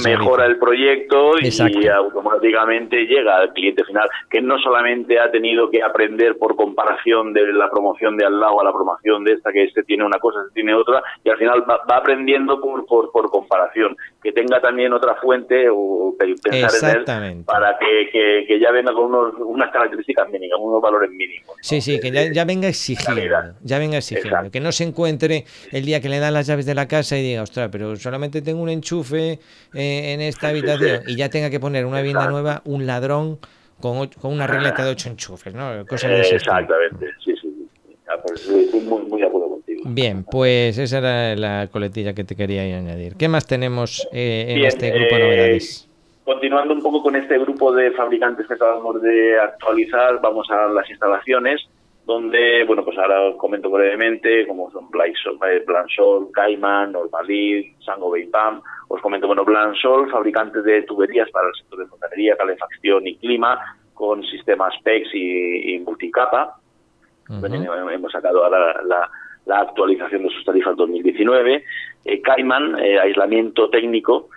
mejora 0.04 0.46
el 0.46 0.58
proyecto 0.58 1.34
y 1.40 1.88
automáticamente 1.88 3.06
llega 3.06 3.38
al 3.38 3.54
cliente 3.54 3.84
final, 3.84 4.08
que 4.30 4.42
no 4.42 4.58
solamente 4.60 5.20
ha 5.20 5.32
tenido 5.32 5.70
que 5.70 5.82
aprender 5.84 6.38
por 6.38 6.56
comparación 6.56 7.34
de 7.34 7.54
la 7.54 7.70
promoción 7.70 8.18
de 8.18 8.26
al 8.26 8.40
lado 8.40 8.60
a 8.62 8.64
la 8.64 8.72
promoción 8.72 9.24
de 9.24 9.34
esta, 9.34 9.52
que 9.52 9.64
este 9.64 9.84
tiene 9.84 10.06
una 10.06 10.20
cosa, 10.20 10.40
este 10.42 10.54
tiene 10.56 10.74
otra, 10.74 11.02
y 11.24 11.30
al 11.30 11.38
final 11.38 11.64
va, 11.70 11.80
aprendiendo 11.96 12.60
por, 12.60 12.86
por, 12.86 13.30
comparación, 13.30 13.96
que 14.22 14.32
tenga 14.32 14.60
también 14.60 14.94
otra 14.94 15.16
fuente 15.16 15.68
o 15.72 16.16
pensar 16.18 17.06
en 17.08 17.24
él 17.24 17.44
para 17.46 17.78
que, 17.78 18.46
que, 18.48 18.60
ya 18.60 18.72
venga 18.72 18.94
con 18.94 19.06
unos, 19.06 19.34
unas 19.40 19.72
características 19.72 20.30
mínimas, 20.30 20.60
unos 20.62 20.82
valores 20.82 21.10
mínimos. 21.12 21.56
Sí, 21.62 21.82
sí, 21.82 22.00
que 22.00 22.32
ya, 22.34 22.46
venga 22.46 22.68
exigido, 22.68 23.16
ya 23.62 23.80
venga 23.80 23.98
exigido, 23.98 24.36
que 24.52 24.60
no 24.60 24.72
se 24.72 24.84
encuentre 24.84 25.46
el 25.72 25.86
día 25.86 26.02
que 26.02 26.10
le 26.10 26.20
dan 26.20 26.34
las 26.34 26.48
llaves 26.48 26.66
de 26.66 26.76
la 26.76 26.88
casa 26.88 27.18
y 27.18 27.24
diga, 27.24 27.44
ostras, 27.44 27.70
pero 27.72 27.96
solamente 27.96 28.42
tengo 28.42 28.62
un 28.62 28.70
enchufe 28.70 29.40
eh, 29.74 30.14
en 30.14 30.22
esta 30.22 30.50
habitación 30.50 31.04
y 31.08 31.16
ya 31.16 31.30
tenga 31.30 31.50
que 31.50 31.60
poner 31.60 31.86
una 31.86 32.02
vivienda 32.02 32.30
nueva, 32.30 32.62
un 32.66 32.86
ladrón 32.86 33.40
con, 33.80 34.08
con 34.08 34.34
una 34.34 34.48
regleta 34.48 34.84
de 34.84 34.92
ocho 34.92 35.10
enchufes, 35.10 35.54
¿no? 35.54 35.86
Cosas 35.88 36.12
de 36.12 36.22
Exactamente, 36.22 37.08
sí, 37.24 37.34
sí. 37.42 37.50
Pues, 38.26 38.48
estoy 38.48 38.82
muy, 38.82 39.04
muy 39.04 39.22
de 39.22 39.28
acuerdo 39.28 39.50
contigo. 39.50 39.84
Bien, 39.86 40.24
pues 40.24 40.78
esa 40.78 40.98
era 40.98 41.36
la 41.36 41.68
coletilla 41.68 42.14
que 42.14 42.24
te 42.24 42.36
quería 42.36 42.64
añadir. 42.64 43.16
¿Qué 43.16 43.28
más 43.28 43.46
tenemos 43.46 44.08
eh, 44.12 44.46
en 44.50 44.66
este 44.66 44.90
grupo 44.92 45.16
de 45.16 45.24
novedades? 45.24 45.86
Eh, 45.86 45.90
continuando 46.24 46.74
un 46.74 46.82
poco 46.82 47.04
con 47.04 47.16
este 47.16 47.38
grupo 47.38 47.72
de 47.74 47.92
fabricantes 47.92 48.48
que 48.48 48.54
acabamos 48.56 49.02
de 49.02 49.40
actualizar, 49.40 50.20
vamos 50.22 50.48
a 50.50 50.68
las 50.68 50.90
instalaciones 50.90 51.62
donde, 52.10 52.64
bueno, 52.64 52.84
pues 52.84 52.98
ahora 52.98 53.22
os 53.22 53.36
comento 53.36 53.70
brevemente, 53.70 54.48
como 54.48 54.72
son 54.72 54.90
Blansol, 54.90 56.32
Cayman, 56.34 56.92
Normalit, 56.92 57.80
Sango 57.84 58.12
Pam. 58.32 58.64
Os 58.88 59.00
comento, 59.00 59.28
bueno, 59.28 59.46
Blansol, 59.46 60.10
fabricante 60.10 60.64
de 60.64 60.82
tuberías 60.82 61.30
para 61.30 61.50
el 61.50 61.54
sector 61.54 61.78
de 61.78 61.86
fontanería, 61.86 62.36
calefacción 62.36 63.06
y 63.06 63.16
clima, 63.18 63.60
con 63.94 64.24
sistemas 64.24 64.74
PEX 64.84 65.08
y, 65.14 65.78
multicapa. 65.86 66.58
Hemos 67.30 68.12
sacado 68.12 68.44
ahora 68.44 68.82
la, 69.46 69.60
actualización 69.62 70.24
de 70.24 70.30
sus 70.30 70.44
tarifas 70.44 70.76
2019. 70.78 71.64
Eh, 72.06 72.22
Cayman, 72.22 72.80
eh, 72.80 73.00
aislamiento 73.00 73.70
técnico, 73.70 74.30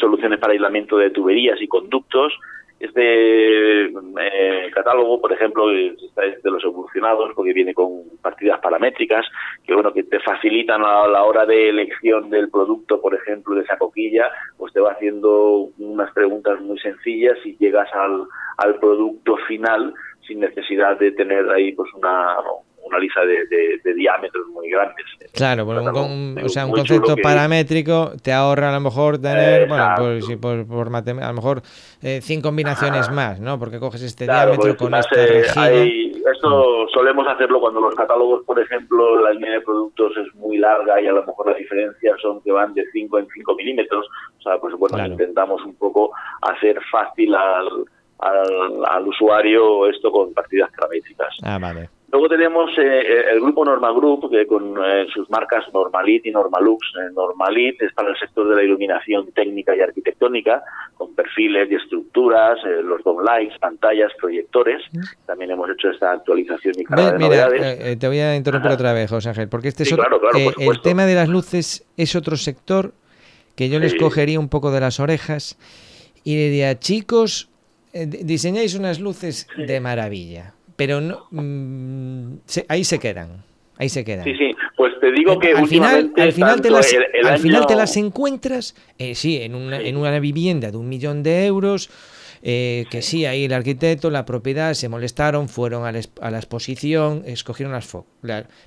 soluciones 0.00 0.38
para 0.38 0.54
aislamiento 0.54 0.96
de 0.96 1.10
tuberías 1.10 1.60
y 1.60 1.68
conductos, 1.68 2.32
este 2.80 3.86
eh, 3.86 4.70
catálogo, 4.72 5.20
por 5.20 5.32
ejemplo, 5.32 5.70
es 5.72 6.42
de 6.42 6.50
los 6.50 6.62
evolucionados 6.62 7.32
porque 7.34 7.52
viene 7.52 7.74
con 7.74 8.04
partidas 8.22 8.60
paramétricas 8.60 9.26
que 9.64 9.74
bueno 9.74 9.92
que 9.92 10.04
te 10.04 10.20
facilitan 10.20 10.82
a 10.84 11.06
la 11.08 11.24
hora 11.24 11.44
de 11.44 11.70
elección 11.70 12.30
del 12.30 12.50
producto, 12.50 13.00
por 13.00 13.14
ejemplo, 13.14 13.54
de 13.54 13.62
esa 13.62 13.76
coquilla, 13.78 14.30
pues 14.56 14.72
te 14.72 14.80
va 14.80 14.92
haciendo 14.92 15.70
unas 15.78 16.12
preguntas 16.12 16.60
muy 16.60 16.78
sencillas 16.78 17.36
y 17.44 17.56
llegas 17.58 17.88
al, 17.94 18.24
al 18.58 18.76
producto 18.76 19.36
final 19.48 19.92
sin 20.26 20.40
necesidad 20.40 20.98
de 20.98 21.12
tener 21.12 21.50
ahí 21.50 21.72
pues 21.72 21.92
una 21.94 22.36
una 22.84 22.98
lista 22.98 23.20
de, 23.24 23.94
diámetros 23.94 24.46
muy 24.48 24.70
grandes. 24.70 25.04
Claro, 25.32 25.66
un, 25.66 26.38
o 26.42 26.48
sea, 26.48 26.66
un 26.66 26.72
concepto 26.72 27.16
paramétrico 27.16 28.12
te 28.22 28.32
ahorra 28.32 28.70
a 28.70 28.72
lo 28.72 28.80
mejor 28.80 29.18
tener, 29.18 29.68
bueno, 29.68 29.94
pues, 29.96 30.26
si 30.26 30.36
por, 30.36 30.66
por 30.66 30.88
a 30.88 31.00
lo 31.00 31.34
mejor 31.34 31.62
eh, 32.02 32.20
cinco 32.22 32.48
combinaciones 32.48 33.10
más, 33.10 33.40
¿no? 33.40 33.58
Porque 33.58 33.78
coges 33.78 34.02
este 34.02 34.24
diámetro 34.24 34.76
con 34.76 34.94
esta 34.94 35.14
regida. 35.14 35.84
esto 36.32 36.88
solemos 36.88 37.26
hacerlo 37.28 37.60
cuando 37.60 37.80
los 37.80 37.94
catálogos, 37.94 38.42
por 38.44 38.58
ejemplo, 38.58 39.20
la 39.22 39.32
línea 39.32 39.52
de 39.52 39.60
productos 39.60 40.12
es 40.16 40.34
muy 40.34 40.56
larga 40.56 41.00
y 41.00 41.06
a 41.06 41.12
lo 41.12 41.24
mejor 41.24 41.48
las 41.48 41.58
diferencias 41.58 42.18
son 42.20 42.40
que 42.40 42.50
van 42.50 42.72
de 42.74 42.84
5 42.90 43.18
en 43.18 43.28
5 43.32 43.54
milímetros. 43.54 44.06
O 44.38 44.42
sea, 44.42 44.58
pues 44.58 44.74
bueno, 44.76 45.04
intentamos 45.06 45.62
un 45.64 45.76
poco 45.76 46.10
hacer 46.42 46.80
fácil 46.90 47.34
al, 47.34 47.68
al, 48.20 48.84
al, 48.86 49.06
usuario 49.06 49.88
esto 49.88 50.10
con 50.10 50.32
partidas 50.32 50.70
paramétricas. 50.76 51.36
Ah, 51.42 51.58
vale. 51.60 51.90
Luego 52.10 52.26
tenemos 52.28 52.70
eh, 52.78 52.82
eh, 52.82 53.24
el 53.32 53.40
grupo 53.40 53.66
Norma 53.66 53.92
Group, 53.92 54.30
que 54.30 54.46
con 54.46 54.74
eh, 54.82 55.06
sus 55.12 55.28
marcas 55.28 55.64
Normalit 55.74 56.24
y 56.24 56.30
Normalux. 56.30 56.78
Normalit 57.14 57.82
es 57.82 57.92
para 57.92 58.08
el 58.08 58.18
sector 58.18 58.48
de 58.48 58.56
la 58.56 58.62
iluminación 58.62 59.30
técnica 59.32 59.76
y 59.76 59.80
arquitectónica, 59.80 60.62
con 60.94 61.14
perfiles 61.14 61.70
y 61.70 61.74
estructuras, 61.74 62.58
los 62.82 63.04
downlights, 63.04 63.58
pantallas, 63.58 64.10
proyectores. 64.18 64.82
También 65.26 65.50
hemos 65.50 65.68
hecho 65.68 65.90
esta 65.90 66.12
actualización 66.12 66.74
y 66.78 66.84
de 66.84 67.18
mira, 67.18 67.48
te 67.98 68.08
voy 68.08 68.18
a 68.20 68.36
interrumpir 68.36 68.70
otra 68.70 68.94
vez, 68.94 69.10
José 69.10 69.28
Ángel, 69.28 69.48
porque 69.48 69.68
este 69.68 69.82
es 69.82 69.92
otro, 69.92 70.20
el 70.58 70.80
tema 70.80 71.04
de 71.04 71.14
las 71.14 71.28
luces 71.28 71.86
es 71.98 72.16
otro 72.16 72.36
sector 72.36 72.92
que 73.54 73.68
yo 73.68 73.80
les 73.80 73.94
cogería 73.94 74.40
un 74.40 74.48
poco 74.48 74.70
de 74.70 74.80
las 74.80 74.98
orejas 74.98 75.58
y 76.24 76.36
diría, 76.36 76.78
chicos, 76.78 77.50
diseñáis 77.92 78.74
unas 78.74 78.98
luces 78.98 79.46
de 79.58 79.80
maravilla 79.80 80.54
pero 80.78 81.00
no, 81.00 81.26
mm, 81.32 82.36
ahí 82.68 82.84
se 82.84 83.00
quedan. 83.00 83.42
Ahí 83.78 83.88
se 83.88 84.04
quedan. 84.04 84.24
Sí, 84.24 84.32
sí, 84.36 84.54
pues 84.76 84.92
te 85.00 85.10
digo 85.10 85.36
que 85.40 85.52
al 85.52 85.66
final, 85.66 86.12
al 86.16 86.32
final, 86.32 86.60
te 86.60 86.70
las, 86.70 86.94
al 87.24 87.38
final 87.40 87.66
te 87.66 87.74
las 87.74 87.96
encuentras, 87.96 88.76
eh, 88.96 89.16
sí, 89.16 89.42
en 89.42 89.56
una, 89.56 89.80
en 89.80 89.96
una 89.96 90.20
vivienda 90.20 90.70
de 90.70 90.76
un 90.76 90.88
millón 90.88 91.24
de 91.24 91.46
euros, 91.46 91.90
eh, 92.42 92.84
que 92.92 93.02
sí, 93.02 93.26
ahí 93.26 93.46
el 93.46 93.54
arquitecto, 93.54 94.08
la 94.08 94.24
propiedad, 94.24 94.72
se 94.74 94.88
molestaron, 94.88 95.48
fueron 95.48 95.84
a 95.84 95.90
la, 95.90 96.38
exposición, 96.38 97.24
escogieron 97.26 97.72
las 97.72 97.84
focos. 97.84 98.12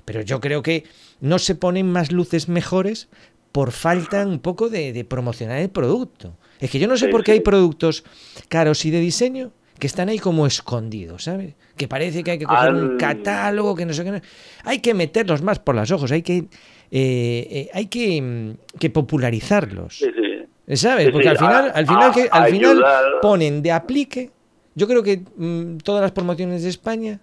Pero 0.04 0.20
yo 0.20 0.38
creo 0.40 0.62
que 0.62 0.84
no 1.20 1.38
se 1.38 1.54
ponen 1.54 1.90
más 1.90 2.12
luces 2.12 2.46
mejores 2.46 3.08
por 3.52 3.72
falta 3.72 4.26
un 4.26 4.38
poco 4.38 4.68
de, 4.68 4.92
de 4.92 5.04
promocionar 5.06 5.60
el 5.60 5.70
producto. 5.70 6.36
Es 6.60 6.70
que 6.70 6.78
yo 6.78 6.88
no 6.88 6.98
sé 6.98 7.08
por 7.08 7.24
qué 7.24 7.32
hay 7.32 7.40
productos 7.40 8.04
caros 8.48 8.84
y 8.84 8.90
de 8.90 9.00
diseño 9.00 9.52
que 9.82 9.88
están 9.88 10.08
ahí 10.08 10.20
como 10.20 10.46
escondidos, 10.46 11.24
¿sabes? 11.24 11.54
Que 11.76 11.88
parece 11.88 12.22
que 12.22 12.30
hay 12.30 12.38
que 12.38 12.46
coger 12.46 12.72
un 12.72 12.96
catálogo, 12.98 13.74
que 13.74 13.84
no 13.84 13.92
sé 13.92 14.04
qué. 14.04 14.22
Hay 14.62 14.78
que 14.78 14.94
meterlos 14.94 15.42
más 15.42 15.58
por 15.58 15.74
los 15.74 15.90
ojos, 15.90 16.12
hay 16.12 16.22
que, 16.22 16.36
eh, 16.36 16.46
eh, 16.92 17.70
hay 17.74 17.86
que, 17.86 18.22
mm, 18.22 18.78
que 18.78 18.90
popularizarlos. 18.90 20.04
¿Sabes? 20.74 21.10
Porque 21.10 21.30
al 21.30 21.36
final, 21.36 21.72
al 21.74 21.84
final, 21.84 22.12
que, 22.14 22.28
al 22.30 22.48
final 22.52 22.84
ponen 23.20 23.60
de 23.60 23.72
aplique. 23.72 24.30
Yo 24.76 24.86
creo 24.86 25.02
que 25.02 25.20
mm, 25.36 25.78
todas 25.78 26.00
las 26.00 26.12
promociones 26.12 26.62
de 26.62 26.68
España 26.68 27.18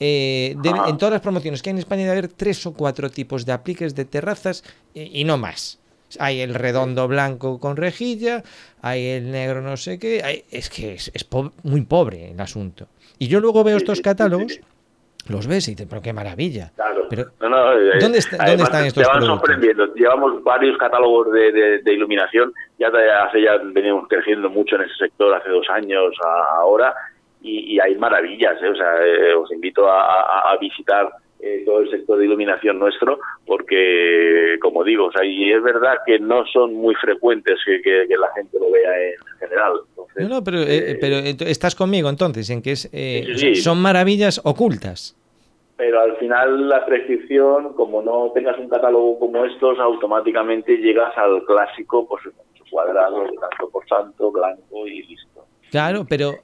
eh, 0.00 0.56
en 0.64 0.96
todas 0.96 1.12
las 1.12 1.20
promociones 1.20 1.60
que 1.60 1.68
hay 1.68 1.72
en 1.72 1.78
España 1.80 2.04
debe 2.04 2.12
haber 2.12 2.28
tres 2.28 2.64
o 2.64 2.72
cuatro 2.72 3.10
tipos 3.10 3.44
de 3.44 3.52
apliques 3.52 3.94
de 3.94 4.06
terrazas 4.06 4.64
y 4.94 5.24
no 5.24 5.36
más. 5.36 5.78
Hay 6.20 6.40
el 6.40 6.54
redondo 6.54 7.08
blanco 7.08 7.58
con 7.58 7.76
rejilla, 7.76 8.42
hay 8.80 9.06
el 9.08 9.30
negro 9.30 9.60
no 9.60 9.76
sé 9.76 9.98
qué. 9.98 10.44
es 10.50 10.70
que 10.70 10.94
es, 10.94 11.28
muy 11.62 11.82
pobre 11.82 12.30
el 12.30 12.40
asunto. 12.40 12.88
Y 13.18 13.28
yo 13.28 13.40
luego 13.40 13.64
veo 13.64 13.76
estos 13.76 14.00
catálogos 14.00 14.60
los 15.28 15.46
ves 15.46 15.68
y 15.68 15.72
dices, 15.72 15.86
pero 15.88 16.02
qué 16.02 16.12
maravilla. 16.12 16.72
Pero, 17.08 17.22
eh, 17.22 17.98
¿dónde, 18.00 18.18
están 18.18 18.86
estos 18.86 19.04
te 19.04 19.08
van 19.08 19.22
sorprendiendo. 19.22 19.94
Llevamos 19.94 20.42
varios 20.42 20.76
catálogos 20.78 21.30
de, 21.30 21.80
iluminación, 21.86 22.52
ya 22.78 22.88
hace 22.88 23.42
ya 23.42 23.58
venimos 23.62 24.08
creciendo 24.08 24.50
mucho 24.50 24.76
en 24.76 24.82
ese 24.82 24.94
sector, 24.96 25.32
hace 25.34 25.50
dos 25.50 25.68
años 25.70 26.12
ahora, 26.56 26.94
y, 27.40 27.78
hay 27.78 27.94
maravillas. 27.96 28.60
¿eh? 28.62 28.68
O 28.68 28.74
sea, 28.74 29.06
eh, 29.06 29.34
os 29.34 29.50
invito 29.52 29.88
a 29.88 30.56
visitar 30.60 31.08
eh, 31.44 31.64
todo 31.66 31.80
el 31.80 31.90
sector 31.90 32.18
de 32.18 32.26
iluminación 32.26 32.78
nuestro, 32.78 33.18
porque, 33.44 34.56
como 34.60 34.84
digo, 34.84 35.06
o 35.06 35.22
y 35.24 35.52
es 35.52 35.60
verdad 35.60 35.96
que 36.06 36.20
no 36.20 36.46
son 36.46 36.72
muy 36.72 36.94
frecuentes 36.94 37.58
que, 37.64 38.06
la 38.16 38.32
gente 38.36 38.60
lo 38.60 38.70
vea 38.70 38.90
en 39.08 39.38
general. 39.40 39.72
no, 40.18 40.28
no, 40.28 40.44
pero, 40.44 40.60
eh, 40.60 40.92
eh, 40.92 40.98
pero 41.00 41.16
estás 41.48 41.74
conmigo 41.74 42.08
entonces, 42.08 42.48
en 42.48 42.62
que 42.62 42.70
es, 42.72 42.88
son 43.60 43.82
maravillas 43.82 44.40
ocultas. 44.44 45.16
Pero 45.76 46.00
al 46.00 46.16
final 46.18 46.68
la 46.68 46.86
prescripción, 46.86 47.72
como 47.72 48.02
no 48.02 48.30
tengas 48.32 48.56
un 48.60 48.68
catálogo 48.68 49.18
como 49.18 49.44
estos, 49.44 49.80
automáticamente 49.80 50.76
llegas 50.76 51.12
al 51.18 51.42
clásico, 51.44 52.06
pues 52.06 52.22
cuadrado, 52.70 53.24
tanto 53.24 53.68
por 53.68 53.86
santo, 53.88 54.30
blanco 54.30 54.86
y 54.86 55.02
listo. 55.02 55.44
Claro, 55.72 56.06
pero, 56.08 56.34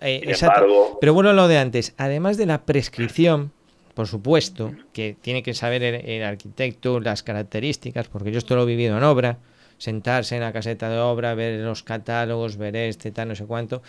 pero 1.01 1.15
bueno, 1.15 1.33
lo 1.35 1.47
de 1.47 1.59
antes, 1.59 1.95
además 1.99 2.37
de 2.37 2.47
la 2.47 2.65
prescripción, 2.65 3.53
por 3.99 4.07
supuesto, 4.07 4.77
que 4.93 5.17
tiene 5.21 5.43
que 5.43 5.55
saber 5.55 5.83
el, 5.83 6.23
arquitecto 6.23 7.01
las 7.01 7.25
características, 7.25 8.07
porque 8.07 8.31
yo 8.31 8.39
esto 8.39 8.55
lo 8.55 8.63
he 8.63 8.67
vivido 8.67 8.97
en 8.97 9.03
obra, 9.03 9.41
sentarse 9.77 10.37
en 10.37 10.43
la 10.43 10.53
caseta 10.53 10.89
de 10.89 11.01
obra, 11.01 11.35
ver 11.35 11.59
los 11.59 11.83
catálogos, 11.83 12.59
ver 12.59 12.77
este, 12.77 13.11
tal, 13.11 13.27
no 13.27 13.35
sé 13.35 13.45
cuánto. 13.45 13.83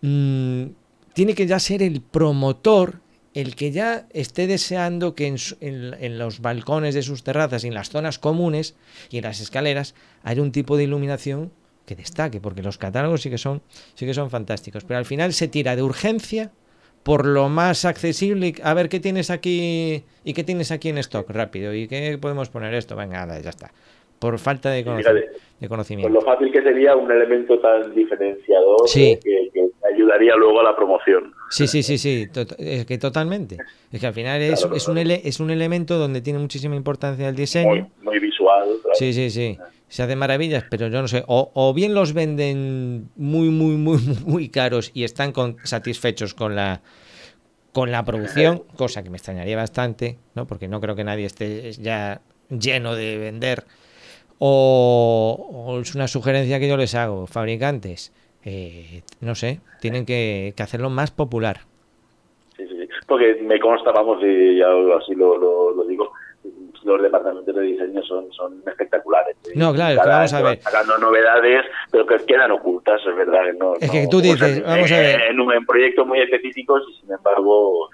Mm, 0.00 0.68
tiene 1.12 1.34
que 1.34 1.46
ya 1.46 1.58
ser 1.58 1.82
el 1.82 2.00
promotor 2.00 3.02
el 3.34 3.54
que 3.54 3.72
ya 3.72 4.06
esté 4.14 4.46
deseando 4.46 5.14
que 5.14 5.26
en, 5.26 6.18
los 6.18 6.40
balcones 6.40 6.94
de 6.94 7.02
sus 7.02 7.22
terrazas 7.22 7.64
y 7.64 7.68
en 7.68 7.74
las 7.74 7.90
zonas 7.90 8.18
comunes 8.18 8.74
y 9.10 9.18
en 9.18 9.24
las 9.24 9.40
escaleras 9.40 9.94
haya 10.22 10.40
un 10.40 10.52
tipo 10.52 10.78
de 10.78 10.84
iluminación 10.84 11.52
que 11.84 11.94
destaque, 11.94 12.40
porque 12.40 12.62
los 12.62 12.78
catálogos 12.78 13.20
sí 13.20 13.28
que 13.28 13.36
son, 13.36 13.60
sí 13.96 14.06
que 14.06 14.14
son 14.14 14.30
fantásticos. 14.30 14.84
Pero 14.84 14.96
al 14.96 15.04
final 15.04 15.34
se 15.34 15.46
tira 15.46 15.76
de 15.76 15.82
urgencia 15.82 16.52
por 17.02 17.26
lo 17.26 17.48
más 17.48 17.84
accesible. 17.84 18.54
A 18.62 18.74
ver, 18.74 18.88
¿qué 18.88 19.00
tienes 19.00 19.30
aquí 19.30 20.04
y 20.24 20.34
qué 20.34 20.44
tienes 20.44 20.70
aquí 20.70 20.88
en 20.88 20.98
stock? 20.98 21.28
Rápido. 21.30 21.74
¿Y 21.74 21.88
qué 21.88 22.18
podemos 22.20 22.48
poner 22.48 22.74
esto? 22.74 22.96
Venga, 22.96 23.26
ya 23.40 23.50
está. 23.50 23.70
por 24.18 24.38
falta 24.38 24.70
de, 24.70 24.84
conocimiento. 24.84 26.02
Con 26.02 26.12
lo 26.14 26.20
fácil 26.20 26.52
que 26.52 26.62
sería 26.62 26.94
un 26.94 27.10
elemento 27.10 27.58
tan 27.58 27.94
diferenciador 27.94 28.88
que, 28.92 29.18
ayudaría 29.92 30.36
luego 30.36 30.60
a 30.60 30.64
la 30.64 30.76
promoción. 30.76 31.34
Sí, 31.50 31.66
sí, 31.66 31.82
sí, 31.82 31.98
sí, 31.98 32.28
es 32.58 32.86
que 32.86 32.98
totalmente. 32.98 33.58
Es 33.90 34.00
que 34.00 34.06
al 34.06 34.14
final 34.14 34.40
es, 34.40 34.66
es, 34.74 34.88
un 34.88 34.96
es 34.96 35.40
un 35.40 35.50
elemento 35.50 35.98
donde 35.98 36.20
tiene 36.20 36.38
muchísima 36.38 36.76
importancia 36.76 37.28
el 37.28 37.36
diseño. 37.36 37.90
Muy, 38.00 38.18
visual. 38.20 38.68
Sí, 38.94 39.12
sí, 39.12 39.28
sí. 39.28 39.58
Se 39.92 40.02
hace 40.02 40.16
maravillas, 40.16 40.64
pero 40.70 40.88
yo 40.88 41.02
no 41.02 41.06
sé. 41.06 41.22
O, 41.26 41.50
o, 41.52 41.74
bien 41.74 41.92
los 41.92 42.14
venden 42.14 43.10
muy, 43.14 43.50
muy, 43.50 43.76
muy, 43.76 43.98
muy 44.24 44.48
caros 44.48 44.90
y 44.94 45.04
están 45.04 45.32
con, 45.32 45.58
satisfechos 45.64 46.32
con 46.32 46.56
la 46.56 46.80
con 47.72 47.92
la 47.92 48.02
producción, 48.02 48.62
cosa 48.78 49.02
que 49.02 49.10
me 49.10 49.18
extrañaría 49.18 49.54
bastante, 49.54 50.16
¿no? 50.34 50.46
Porque 50.46 50.66
no 50.66 50.80
creo 50.80 50.96
que 50.96 51.04
nadie 51.04 51.26
esté 51.26 51.72
ya 51.72 52.22
lleno 52.48 52.94
de 52.94 53.18
vender. 53.18 53.64
O, 54.38 55.78
es 55.82 55.94
una 55.94 56.08
sugerencia 56.08 56.58
que 56.58 56.68
yo 56.68 56.78
les 56.78 56.94
hago, 56.94 57.26
fabricantes, 57.26 58.14
eh, 58.46 59.02
no 59.20 59.34
sé, 59.34 59.60
tienen 59.82 60.06
que, 60.06 60.54
hacerlo 60.56 60.88
más 60.88 61.10
popular. 61.10 61.60
Sí, 62.56 62.66
sí, 62.66 62.88
porque 63.06 63.42
me 63.42 63.60
consta, 63.60 63.92
vamos, 63.92 64.22
y 64.24 64.56
ya 64.56 64.68
así 64.98 65.14
lo, 65.14 65.36
lo 65.36 65.84
digo, 65.84 66.12
los 66.84 67.02
departamentos 67.02 67.54
de 67.54 67.62
diseño 67.62 68.02
son, 68.02 68.32
son 68.32 68.62
espectaculares. 68.66 69.36
No, 69.54 69.72
claro, 69.72 70.00
vamos 70.04 70.32
a 70.32 70.42
ver. 70.42 70.60
Sacando 70.60 70.98
novedades, 70.98 71.64
pero 71.90 72.06
que 72.06 72.16
quedan 72.26 72.50
ocultas, 72.50 73.00
es 73.06 73.16
verdad. 73.16 73.42
No, 73.58 73.74
es 73.80 73.90
que 73.90 74.06
tú 74.08 74.20
dices, 74.20 74.62
vamos 74.62 74.90
a 74.90 74.96
ver. 74.96 75.20
En, 75.30 75.40
en, 75.40 75.66
proyectos 75.66 76.06
muy 76.06 76.20
específicos 76.20 76.82
y 76.90 77.00
sin 77.00 77.12
embargo. 77.12 77.88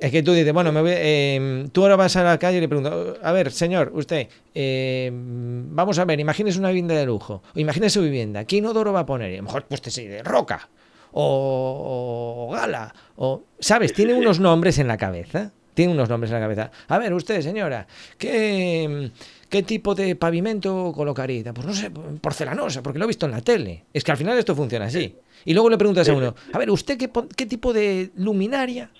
Es 0.00 0.10
que 0.10 0.22
tú 0.22 0.32
dices, 0.32 0.52
bueno, 0.52 0.72
me 0.72 0.82
voy, 0.82 0.92
eh, 0.94 1.66
tú 1.72 1.82
ahora 1.82 1.96
vas 1.96 2.16
a 2.16 2.24
la 2.24 2.38
calle 2.38 2.58
y 2.58 2.60
le 2.60 2.68
preguntas, 2.68 3.18
a 3.22 3.32
ver, 3.32 3.50
señor, 3.52 3.90
usted, 3.94 4.28
eh, 4.54 5.10
vamos 5.12 5.98
a 5.98 6.04
ver, 6.04 6.20
imagínese 6.20 6.58
una 6.58 6.68
vivienda 6.68 6.94
de 6.94 7.06
lujo, 7.06 7.42
o 7.54 7.58
imagínese 7.58 8.00
su 8.00 8.02
vivienda, 8.02 8.44
¿qué 8.44 8.56
inodoro 8.56 8.92
va 8.92 9.00
a 9.00 9.06
poner? 9.06 9.32
a 9.32 9.36
lo 9.36 9.44
mejor, 9.44 9.64
pues 9.68 9.80
te 9.80 10.08
de 10.08 10.22
roca, 10.22 10.68
o, 11.12 12.50
gala, 12.52 12.92
o, 13.16 13.44
¿sabes? 13.58 13.92
Tiene 13.92 14.14
unos 14.14 14.40
nombres 14.40 14.78
en 14.78 14.88
la 14.88 14.96
cabeza 14.96 15.52
tiene 15.74 15.92
unos 15.92 16.08
nombres 16.08 16.30
en 16.30 16.36
la 16.36 16.40
cabeza. 16.40 16.70
A 16.88 16.98
ver, 16.98 17.12
usted, 17.12 17.40
señora, 17.42 17.86
¿qué, 18.16 19.10
qué 19.48 19.62
tipo 19.62 19.94
de 19.94 20.16
pavimento 20.16 20.92
colocaría? 20.94 21.52
Pues 21.52 21.66
no 21.66 21.74
sé, 21.74 21.90
porcelanosa, 22.20 22.82
porque 22.82 22.98
lo 22.98 23.04
he 23.04 23.08
visto 23.08 23.26
en 23.26 23.32
la 23.32 23.40
tele. 23.40 23.84
Es 23.92 24.04
que 24.04 24.12
al 24.12 24.16
final 24.16 24.38
esto 24.38 24.54
funciona 24.54 24.86
así. 24.86 25.16
Y 25.44 25.52
luego 25.52 25.68
le 25.68 25.76
preguntas 25.76 26.08
a 26.08 26.14
uno, 26.14 26.34
a 26.52 26.58
ver, 26.58 26.70
¿usted 26.70 26.96
qué, 26.96 27.10
qué 27.36 27.46
tipo 27.46 27.72
de 27.72 28.10
luminaria 28.16 28.90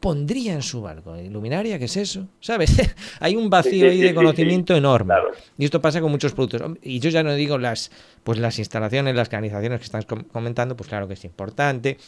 pondría 0.00 0.54
en 0.54 0.62
su 0.62 0.82
balcón? 0.82 1.32
¿Luminaria? 1.32 1.78
¿Qué 1.78 1.84
es 1.84 1.96
eso? 1.96 2.26
¿Sabes? 2.40 2.76
Hay 3.20 3.36
un 3.36 3.48
vacío 3.48 3.88
ahí 3.88 4.00
de 4.00 4.14
conocimiento 4.14 4.74
enorme. 4.74 5.14
Y 5.58 5.64
esto 5.64 5.80
pasa 5.80 6.00
con 6.00 6.10
muchos 6.10 6.32
productos. 6.32 6.78
Y 6.82 6.98
yo 6.98 7.10
ya 7.10 7.22
no 7.22 7.34
digo 7.34 7.58
las, 7.58 7.92
pues 8.24 8.38
las 8.38 8.58
instalaciones, 8.58 9.14
las 9.14 9.28
canalizaciones 9.28 9.78
que 9.78 9.84
estás 9.84 10.06
comentando, 10.06 10.76
pues 10.76 10.88
claro 10.88 11.06
que 11.06 11.14
es 11.14 11.24
importante 11.24 11.98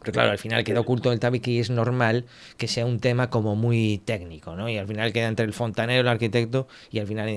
pero 0.00 0.12
claro, 0.12 0.30
al 0.30 0.38
final 0.38 0.64
queda 0.64 0.80
oculto 0.80 1.12
el 1.12 1.20
tabique 1.20 1.50
y 1.50 1.58
es 1.58 1.70
normal 1.70 2.24
que 2.56 2.68
sea 2.68 2.86
un 2.86 3.00
tema 3.00 3.30
como 3.30 3.56
muy 3.56 3.98
técnico, 4.04 4.54
¿no? 4.54 4.68
Y 4.68 4.78
al 4.78 4.86
final 4.86 5.12
queda 5.12 5.28
entre 5.28 5.44
el 5.44 5.52
fontanero, 5.52 6.02
el 6.02 6.08
arquitecto, 6.08 6.68
y 6.90 7.00
al 7.00 7.06
final 7.06 7.28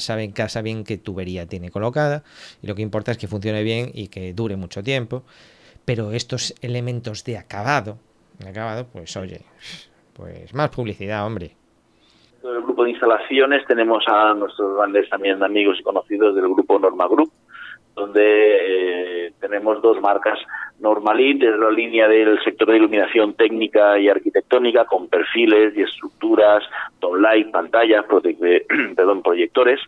sabe 0.00 0.24
en 0.24 0.32
casa 0.32 0.62
bien 0.62 0.84
qué 0.84 0.98
tubería 0.98 1.46
tiene 1.46 1.70
colocada, 1.70 2.24
y 2.62 2.66
lo 2.66 2.74
que 2.74 2.82
importa 2.82 3.12
es 3.12 3.18
que 3.18 3.28
funcione 3.28 3.62
bien 3.62 3.90
y 3.94 4.08
que 4.08 4.32
dure 4.32 4.56
mucho 4.56 4.82
tiempo. 4.82 5.22
Pero 5.84 6.12
estos 6.12 6.54
elementos 6.60 7.24
de 7.24 7.38
acabado, 7.38 7.98
de 8.38 8.50
acabado, 8.50 8.86
pues 8.92 9.16
oye, 9.16 9.40
pues 10.12 10.52
más 10.54 10.68
publicidad, 10.70 11.24
hombre. 11.24 11.52
En 12.42 12.50
el 12.50 12.62
grupo 12.62 12.84
de 12.84 12.90
instalaciones 12.90 13.64
tenemos 13.66 14.04
a 14.06 14.34
nuestros 14.34 14.76
grandes 14.76 15.10
amigos 15.12 15.78
y 15.80 15.82
conocidos 15.82 16.34
del 16.34 16.44
grupo 16.44 16.78
Norma 16.78 17.08
Group, 17.08 17.32
donde 17.94 19.26
eh, 19.26 19.32
tenemos 19.40 19.80
dos 19.82 20.00
marcas 20.00 20.38
Normalit, 20.80 21.42
es 21.42 21.58
la 21.58 21.70
línea 21.70 22.06
del 22.06 22.42
sector 22.44 22.70
de 22.70 22.76
iluminación 22.76 23.34
técnica 23.34 23.98
y 23.98 24.08
arquitectónica 24.08 24.84
con 24.84 25.08
perfiles 25.08 25.76
y 25.76 25.82
estructuras, 25.82 26.62
light, 27.18 27.50
pantallas, 27.50 28.04
perdón, 28.96 29.22
proyectores, 29.22 29.80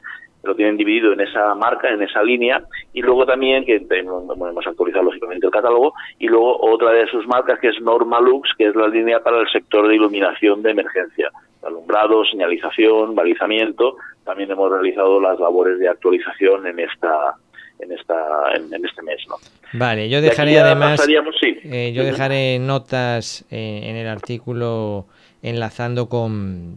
lo 0.43 0.55
tienen 0.55 0.77
dividido 0.77 1.13
en 1.13 1.21
esa 1.21 1.55
marca, 1.55 1.91
en 1.91 2.03
esa 2.03 2.23
línea, 2.23 2.63
y 2.93 3.03
luego 3.03 3.27
también, 3.27 3.65
que 3.65 3.77
hemos 3.91 4.67
actualizado 4.67 5.05
lógicamente 5.05 5.47
el 5.47 5.53
catálogo, 5.53 5.95
y 6.19 6.29
luego 6.29 6.59
otra 6.61 6.93
de 6.93 7.07
sus 7.09 7.27
marcas 7.27 7.59
que 7.61 7.69
es 7.69 7.81
Normalux, 7.81 8.51
que 8.57 8.69
es 8.69 8.75
la 8.75 8.89
línea 8.89 9.21
para 9.21 9.41
el 9.41 9.49
sector 9.49 9.87
de 9.87 9.97
iluminación 9.97 10.63
de 10.63 10.71
emergencia, 10.71 11.31
alumbrado, 11.63 12.25
señalización, 12.25 13.15
balizamiento, 13.15 13.97
también 14.25 14.51
hemos 14.51 14.71
realizado 14.71 15.21
las 15.21 15.39
labores 15.39 15.79
de 15.79 15.89
actualización 15.89 16.67
en 16.67 16.81
esta 16.81 17.35
en 17.83 17.93
esta 17.93 18.53
en, 18.55 18.85
este 18.85 19.03
mes 19.03 19.23
no 19.29 19.37
vale 19.73 20.09
yo 20.09 20.21
dejaré 20.21 20.59
además 20.59 21.01
eh, 21.09 21.93
yo 21.95 22.05
dejaré 22.05 22.59
notas 22.59 23.45
eh, 23.51 23.81
en 23.85 23.97
el 23.97 24.09
artículo 24.09 25.07
enlazando 25.43 26.09
con 26.09 26.77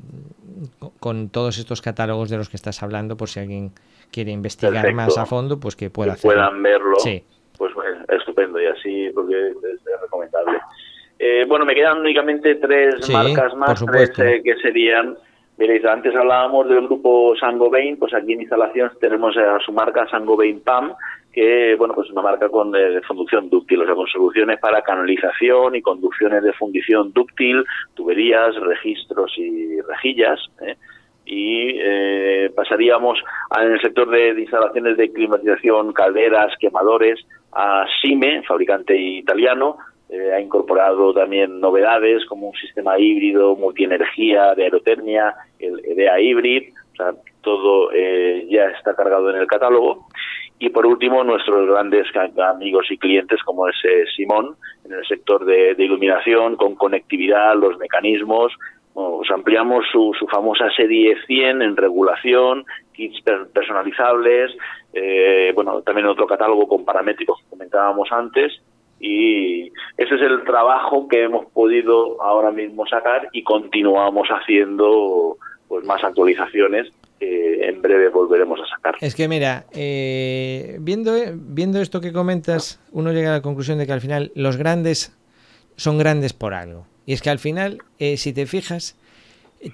con 0.99 1.29
todos 1.29 1.57
estos 1.57 1.81
catálogos 1.81 2.29
de 2.29 2.37
los 2.37 2.49
que 2.49 2.57
estás 2.57 2.81
hablando 2.83 3.17
por 3.17 3.29
si 3.29 3.39
alguien 3.39 3.71
quiere 4.11 4.31
investigar 4.31 4.93
más 4.93 5.17
a 5.17 5.25
fondo 5.25 5.59
pues 5.59 5.75
que 5.75 5.89
pueda 5.89 6.15
que 6.15 6.21
puedan 6.21 6.61
verlo 6.61 6.95
sí. 6.99 7.23
pues 7.57 7.73
estupendo 8.09 8.61
y 8.61 8.65
así 8.67 9.09
porque 9.13 9.35
es, 9.35 10.01
recomendable. 10.01 10.59
Eh, 11.19 11.45
bueno 11.47 11.65
me 11.65 11.75
quedan 11.75 11.99
únicamente 11.99 12.55
tres 12.55 13.09
marcas 13.09 13.55
más 13.55 13.83
tres 13.85 14.11
que 14.11 14.55
serían 14.61 15.17
Veréis, 15.55 15.85
antes 15.85 16.15
hablábamos 16.15 16.67
del 16.67 16.81
grupo 16.87 17.35
Sangobain, 17.39 17.97
pues 17.97 18.13
aquí 18.13 18.33
en 18.33 18.41
instalaciones 18.41 18.97
tenemos 18.99 19.37
a 19.37 19.59
su 19.59 19.71
marca 19.71 20.07
Sangobain 20.09 20.61
PAM, 20.61 20.93
que 21.31 21.75
bueno, 21.75 21.93
pues 21.93 22.09
una 22.09 22.23
marca 22.23 22.49
con 22.49 22.75
eh, 22.75 22.89
de 22.89 23.01
fundición 23.01 23.49
dúctil, 23.49 23.81
o 23.81 23.85
sea, 23.85 23.93
con 23.93 24.07
soluciones 24.07 24.59
para 24.59 24.81
canalización 24.81 25.75
y 25.75 25.81
conducciones 25.81 26.43
de 26.43 26.53
fundición 26.53 27.13
dúctil, 27.13 27.63
tuberías, 27.93 28.55
registros 28.55 29.31
y 29.37 29.79
rejillas. 29.81 30.39
¿eh? 30.61 30.75
Y 31.25 31.77
eh, 31.79 32.51
pasaríamos 32.55 33.19
en 33.59 33.71
el 33.73 33.81
sector 33.81 34.09
de, 34.09 34.39
instalaciones 34.39 34.97
de 34.97 35.11
climatización, 35.11 35.93
calderas, 35.93 36.53
quemadores, 36.59 37.19
a 37.51 37.85
Sime, 38.01 38.41
fabricante 38.43 38.97
italiano, 38.97 39.77
eh, 40.13 40.31
ha 40.31 40.39
incorporado 40.39 41.11
también 41.11 41.59
novedades 41.59 42.23
como 42.27 42.49
un 42.49 42.55
sistema 42.55 42.99
híbrido, 42.99 43.55
multienergía, 43.55 44.53
de 44.53 44.65
aerotermia, 44.65 45.33
el 45.57 45.83
EDEA 45.83 46.19
Hybrid, 46.19 46.71
o 46.91 46.95
sea, 46.95 47.13
todo 47.41 47.91
eh, 47.91 48.45
ya 48.47 48.65
está 48.65 48.95
cargado 48.95 49.31
en 49.31 49.37
el 49.37 49.47
catálogo. 49.47 50.05
Y 50.59 50.69
por 50.69 50.85
último, 50.85 51.23
nuestros 51.23 51.67
grandes 51.67 52.05
amigos 52.37 52.85
y 52.91 52.97
clientes 52.99 53.41
como 53.41 53.67
es 53.67 53.75
eh, 53.85 54.03
Simón, 54.15 54.55
en 54.85 54.93
el 54.93 55.03
sector 55.07 55.45
de, 55.45 55.75
iluminación, 55.79 56.57
con 56.57 56.75
conectividad, 56.75 57.55
los 57.55 57.79
mecanismos. 57.79 58.53
Os 58.93 59.27
ampliamos 59.31 59.83
su, 59.91 60.13
su, 60.19 60.27
famosa 60.27 60.69
serie 60.77 61.17
100 61.25 61.63
en 61.63 61.75
regulación, 61.75 62.65
kits 62.93 63.19
personalizables, 63.51 64.55
bueno, 65.55 65.81
también 65.81 66.05
otro 66.05 66.27
catálogo 66.27 66.67
con 66.67 66.85
paramétricos 66.85 67.39
que 67.39 67.49
comentábamos 67.49 68.11
antes, 68.11 68.61
y 69.03 69.65
ese 69.97 70.15
es 70.15 70.21
el 70.21 70.45
trabajo 70.45 71.09
que 71.09 71.23
hemos 71.23 71.45
podido 71.47 72.21
ahora 72.21 72.51
mismo 72.51 72.87
sacar 72.87 73.27
y 73.33 73.43
continuamos 73.43 74.29
haciendo 74.29 75.37
pues 75.67 75.83
más 75.83 76.01
actualizaciones 76.05 76.89
que 77.19 77.67
en 77.67 77.81
breve 77.81 78.07
volveremos 78.07 78.61
a 78.61 78.65
sacar. 78.65 78.95
Es 79.01 79.13
que 79.13 79.27
mira, 79.27 79.65
eh, 79.73 80.77
viendo, 80.79 81.13
viendo 81.35 81.81
esto 81.81 81.99
que 81.99 82.13
comentas, 82.13 82.79
uno 82.93 83.11
llega 83.11 83.31
a 83.31 83.33
la 83.33 83.41
conclusión 83.41 83.77
de 83.77 83.85
que 83.85 83.91
al 83.91 83.99
final 83.99 84.31
los 84.35 84.55
grandes 84.55 85.13
son 85.75 85.97
grandes 85.97 86.31
por 86.31 86.53
algo. 86.53 86.87
Y 87.05 87.11
es 87.11 87.21
que 87.21 87.29
al 87.29 87.39
final, 87.39 87.79
eh, 87.99 88.15
si 88.15 88.31
te 88.31 88.45
fijas, 88.45 88.97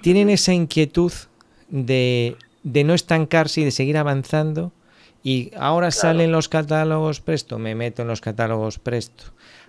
tienen 0.02 0.28
esa 0.28 0.52
inquietud 0.52 1.12
de, 1.68 2.34
de 2.64 2.82
no 2.82 2.94
estancarse 2.94 3.60
y 3.60 3.64
de 3.64 3.70
seguir 3.70 3.96
avanzando 3.96 4.72
y 5.22 5.50
ahora 5.56 5.90
salen 5.90 6.32
los 6.32 6.48
catálogos 6.48 7.20
Presto, 7.20 7.58
me 7.58 7.74
meto 7.74 8.02
en 8.02 8.08
los 8.08 8.20
catálogos 8.20 8.78
Presto. 8.78 9.24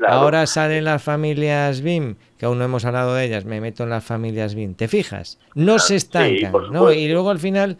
Ahora 0.07 0.47
salen 0.47 0.85
las 0.85 1.03
familias 1.03 1.81
BIM, 1.81 2.15
que 2.37 2.45
aún 2.45 2.57
no 2.57 2.65
hemos 2.65 2.85
hablado 2.85 3.13
de 3.15 3.25
ellas, 3.25 3.45
me 3.45 3.61
meto 3.61 3.83
en 3.83 3.89
las 3.89 4.03
familias 4.03 4.55
BIM. 4.55 4.73
¿Te 4.75 4.87
fijas? 4.87 5.37
No 5.53 5.77
se 5.77 5.95
estancan, 5.95 6.53
¿no? 6.71 6.91
Y 6.91 7.07
luego 7.07 7.29
al 7.29 7.39
final 7.39 7.77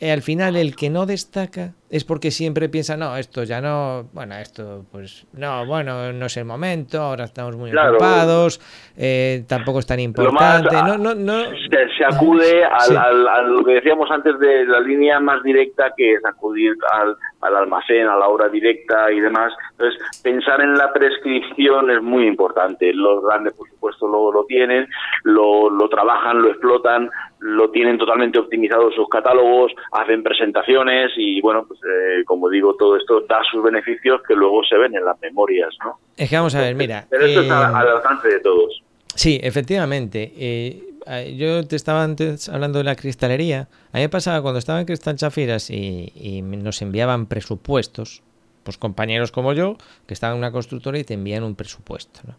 eh, 0.00 0.12
al 0.12 0.22
final 0.22 0.56
el 0.56 0.74
que 0.74 0.90
no 0.90 1.06
destaca 1.06 1.74
es 1.90 2.04
porque 2.04 2.30
siempre 2.30 2.68
piensa, 2.68 2.96
no, 2.96 3.16
esto 3.16 3.42
ya 3.42 3.60
no, 3.60 4.04
bueno, 4.12 4.36
esto 4.36 4.84
pues 4.92 5.26
no, 5.32 5.66
bueno, 5.66 6.12
no 6.12 6.26
es 6.26 6.36
el 6.36 6.44
momento, 6.44 7.02
ahora 7.02 7.24
estamos 7.24 7.56
muy 7.56 7.70
ocupados, 7.76 8.60
eh, 8.96 9.44
tampoco 9.48 9.80
es 9.80 9.86
tan 9.86 9.98
importante. 9.98 10.74
no, 10.86 10.96
no, 10.96 11.14
no. 11.14 11.42
Se, 11.68 12.04
acude 12.04 12.64
a 12.64 13.42
lo 13.42 13.62
que 13.62 13.72
decíamos 13.72 14.10
antes 14.10 14.38
de 14.38 14.64
la 14.66 14.80
línea 14.80 15.20
más 15.20 15.42
directa, 15.42 15.92
que 15.96 16.14
es 16.14 16.24
acudir 16.24 16.74
al, 16.92 17.16
al 17.40 17.56
almacén, 17.56 18.06
a 18.06 18.16
la 18.16 18.28
hora 18.28 18.48
directa 18.48 19.12
y 19.12 19.20
demás. 19.20 19.52
Entonces, 19.72 20.00
pensar 20.22 20.60
en 20.60 20.74
la 20.74 20.92
prescripción 20.92 21.90
es 21.90 22.00
muy 22.02 22.26
importante. 22.26 22.92
Los 22.94 23.22
grandes, 23.24 23.52
por 23.54 23.68
supuesto, 23.68 24.08
lo, 24.08 24.32
lo 24.32 24.44
tienen, 24.44 24.88
lo, 25.24 25.68
lo 25.68 25.88
trabajan, 25.88 26.40
lo 26.40 26.48
explotan, 26.48 27.10
lo 27.40 27.70
tienen 27.70 27.98
totalmente 27.98 28.38
optimizado 28.38 28.90
sus 28.92 29.08
catálogos, 29.08 29.72
hacen 29.92 30.22
presentaciones 30.22 31.10
y 31.16 31.40
bueno, 31.40 31.64
pues 31.66 31.80
eh, 31.80 32.24
como 32.24 32.48
digo, 32.48 32.74
todo 32.76 32.96
esto 32.96 33.22
da 33.22 33.40
sus 33.50 33.62
beneficios 33.62 34.20
que 34.26 34.34
luego 34.34 34.62
se 34.64 34.76
ven 34.76 34.94
en 34.94 35.04
las 35.04 35.18
memorias, 35.20 35.74
¿no? 35.82 35.98
Es 36.16 36.28
que 36.28 36.36
vamos 36.36 36.54
a 36.54 36.60
ver, 36.60 36.74
mira. 36.74 37.06
Pero 37.08 37.26
esto 37.26 37.40
está 37.40 37.62
eh, 37.62 37.74
al 37.74 37.88
alcance 37.88 38.28
de 38.28 38.40
todos. 38.40 38.82
Sí, 39.14 39.40
efectivamente. 39.42 40.32
Eh, 40.36 41.34
yo 41.36 41.66
te 41.66 41.76
estaba 41.76 42.04
antes 42.04 42.48
hablando 42.48 42.78
de 42.78 42.84
la 42.84 42.94
cristalería. 42.94 43.68
A 43.92 43.96
mí 43.96 44.02
me 44.02 44.08
pasaba 44.10 44.42
cuando 44.42 44.58
estaba 44.58 44.80
en 44.80 44.86
Cristal 44.86 45.16
Chafiras 45.16 45.70
y, 45.70 46.12
y 46.14 46.42
nos 46.42 46.82
enviaban 46.82 47.26
presupuestos, 47.26 48.22
pues 48.64 48.76
compañeros 48.76 49.32
como 49.32 49.54
yo, 49.54 49.76
que 50.06 50.14
estaban 50.14 50.36
en 50.36 50.40
una 50.40 50.52
constructora 50.52 50.98
y 50.98 51.04
te 51.04 51.14
envían 51.14 51.42
un 51.42 51.54
presupuesto, 51.54 52.20
¿no? 52.26 52.34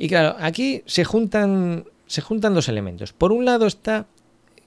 Y 0.00 0.08
claro, 0.08 0.36
aquí 0.38 0.82
se 0.86 1.04
juntan 1.04 1.84
se 2.08 2.22
juntan 2.22 2.54
dos 2.54 2.68
elementos. 2.68 3.12
Por 3.12 3.30
un 3.30 3.44
lado 3.44 3.66
está 3.66 4.06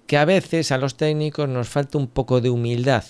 que 0.08 0.17
a 0.17 0.25
veces 0.25 0.71
a 0.71 0.77
los 0.77 0.95
técnicos 0.95 1.49
nos 1.49 1.67
falta 1.67 1.97
un 1.97 2.08
poco 2.08 2.39
de 2.39 2.49
humildad 2.49 3.04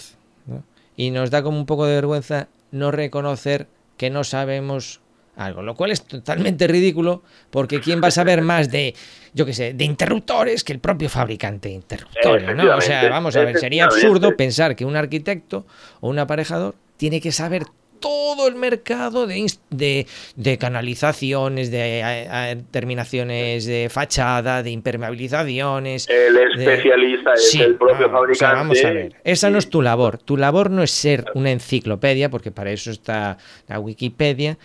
y 0.95 1.11
nos 1.11 1.29
da 1.29 1.43
como 1.43 1.57
un 1.57 1.65
poco 1.65 1.85
de 1.85 1.95
vergüenza 1.95 2.47
no 2.71 2.91
reconocer 2.91 3.67
que 3.97 4.09
no 4.09 4.23
sabemos 4.23 5.01
algo, 5.35 5.61
lo 5.61 5.75
cual 5.75 5.91
es 5.91 6.03
totalmente 6.03 6.67
ridículo 6.67 7.23
porque 7.49 7.81
quién 7.81 8.01
va 8.03 8.07
a 8.07 8.11
saber 8.11 8.41
más 8.43 8.71
de, 8.71 8.95
yo 9.33 9.45
qué 9.45 9.53
sé, 9.53 9.73
de 9.73 9.83
interruptores 9.83 10.63
que 10.63 10.73
el 10.73 10.79
propio 10.79 11.09
fabricante 11.09 11.69
de 11.69 11.75
interruptores, 11.75 12.55
¿no? 12.55 12.75
O 12.75 12.81
sea, 12.81 13.09
vamos 13.09 13.35
a 13.35 13.41
ver, 13.41 13.57
sería 13.57 13.85
absurdo 13.85 14.35
pensar 14.35 14.75
que 14.75 14.85
un 14.85 14.95
arquitecto 14.95 15.65
o 15.99 16.09
un 16.09 16.19
aparejador 16.19 16.75
tiene 16.97 17.19
que 17.19 17.31
saber 17.31 17.63
todo 18.01 18.47
el 18.47 18.55
mercado 18.55 19.27
de, 19.27 20.05
de, 20.35 20.57
canalizaciones, 20.57 21.71
de 21.71 22.61
terminaciones 22.71 23.65
de 23.65 23.87
fachada, 23.89 24.63
de 24.63 24.71
impermeabilizaciones. 24.71 26.09
El 26.09 26.35
especialista 26.37 27.33
es 27.35 27.55
el 27.55 27.75
propio 27.75 28.09
fabricante. 28.09 28.55
vamos 28.55 28.83
a 28.83 28.89
ver, 28.89 29.15
esa 29.23 29.49
no 29.49 29.57
es 29.57 29.69
tu 29.69 29.81
labor. 29.81 30.17
Tu 30.17 30.35
labor 30.35 30.69
no 30.69 30.83
es 30.83 30.91
ser 30.91 31.25
una 31.35 31.51
enciclopedia, 31.51 32.29
porque 32.29 32.51
para 32.51 32.71
eso 32.71 32.91
está 32.91 33.37
la 33.67 33.79
Wikipedia. 33.79 34.57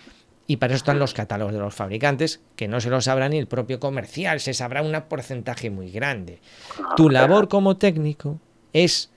Y 0.49 0.57
para 0.57 0.73
eso 0.73 0.77
están 0.77 0.97
los 0.97 1.13
catálogos 1.13 1.53
de 1.53 1.59
los 1.59 1.75
fabricantes, 1.75 2.41
que 2.55 2.69
no 2.69 2.79
se 2.79 2.89
los 2.89 3.03
sabrá 3.03 3.27
ni 3.27 3.37
el 3.37 3.47
propio 3.47 3.81
comercial, 3.81 4.39
se 4.39 4.53
sabrá 4.53 4.81
un 4.81 4.97
porcentaje 5.09 5.69
muy 5.69 5.91
grande. 5.91 6.39
Tu 6.95 7.09
labor 7.09 7.49
como 7.49 7.75
técnico 7.75 8.39
es 8.71 9.11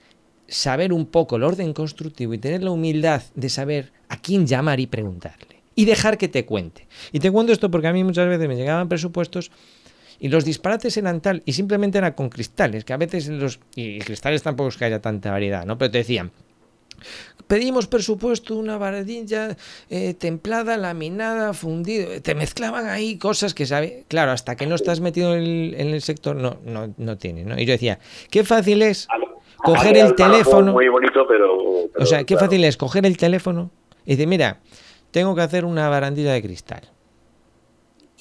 saber 0.51 0.91
un 0.91 1.05
poco 1.05 1.37
el 1.37 1.43
orden 1.43 1.73
constructivo 1.73 2.33
y 2.33 2.37
tener 2.37 2.61
la 2.61 2.71
humildad 2.71 3.23
de 3.35 3.49
saber 3.49 3.91
a 4.09 4.21
quién 4.21 4.45
llamar 4.45 4.79
y 4.79 4.85
preguntarle. 4.85 5.61
Y 5.75 5.85
dejar 5.85 6.17
que 6.17 6.27
te 6.27 6.45
cuente. 6.45 6.87
Y 7.13 7.19
te 7.19 7.31
cuento 7.31 7.53
esto 7.53 7.71
porque 7.71 7.87
a 7.87 7.93
mí 7.93 8.03
muchas 8.03 8.27
veces 8.27 8.47
me 8.47 8.57
llegaban 8.57 8.89
presupuestos 8.89 9.49
y 10.19 10.27
los 10.27 10.43
disparates 10.45 10.95
eran 10.97 11.21
tal, 11.21 11.41
y 11.45 11.53
simplemente 11.53 11.97
eran 11.97 12.13
con 12.13 12.29
cristales, 12.29 12.85
que 12.85 12.93
a 12.93 12.97
veces 12.97 13.27
los... 13.29 13.59
Y 13.75 13.99
cristales 13.99 14.43
tampoco 14.43 14.69
es 14.69 14.77
que 14.77 14.85
haya 14.85 15.01
tanta 15.01 15.31
variedad, 15.31 15.65
¿no? 15.65 15.79
Pero 15.79 15.89
te 15.89 15.97
decían, 15.99 16.31
pedimos 17.47 17.87
presupuesto 17.87 18.55
una 18.55 18.77
varadilla 18.77 19.57
eh, 19.89 20.13
templada, 20.13 20.77
laminada, 20.77 21.53
fundido. 21.53 22.21
Te 22.21 22.35
mezclaban 22.35 22.87
ahí 22.87 23.17
cosas 23.17 23.55
que 23.55 23.65
sabe. 23.65 24.03
Claro, 24.09 24.31
hasta 24.31 24.55
que 24.55 24.67
no 24.67 24.75
estás 24.75 24.99
metido 24.99 25.35
en 25.35 25.73
el, 25.73 26.01
sector, 26.03 26.35
no, 26.35 26.57
no, 26.65 26.93
no 26.97 27.17
tienes. 27.17 27.47
¿no? 27.47 27.57
Y 27.57 27.65
yo 27.65 27.71
decía, 27.71 27.97
qué 28.29 28.43
fácil 28.43 28.83
es 28.83 29.07
coger 29.63 29.97
el 29.97 30.15
teléfono. 30.15 30.73
Muy 30.73 30.87
bonito, 30.87 31.25
pero, 31.27 31.57
o 31.97 32.05
sea, 32.05 32.23
qué 32.23 32.37
fácil 32.37 32.63
es 32.63 32.77
coger 32.77 33.05
el 33.05 33.17
teléfono 33.17 33.71
y 34.05 34.11
decir, 34.11 34.27
mira, 34.27 34.59
tengo 35.11 35.35
que 35.35 35.41
hacer 35.41 35.65
una 35.65 35.89
barandilla 35.89 36.33
de 36.33 36.41
cristal 36.41 36.81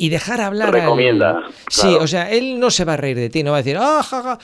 y 0.01 0.09
dejar 0.09 0.41
hablar 0.41 0.73
recomienda 0.73 1.43
sí 1.69 1.97
o 2.01 2.07
sea 2.07 2.31
él 2.31 2.59
no 2.59 2.71
se 2.71 2.85
va 2.85 2.95
a 2.95 2.97
reír 2.97 3.17
de 3.17 3.29
ti 3.29 3.43
no 3.43 3.53
va 3.53 3.59
a 3.59 3.63
decir 3.63 3.77
ah 3.79 4.03
ja, 4.03 4.39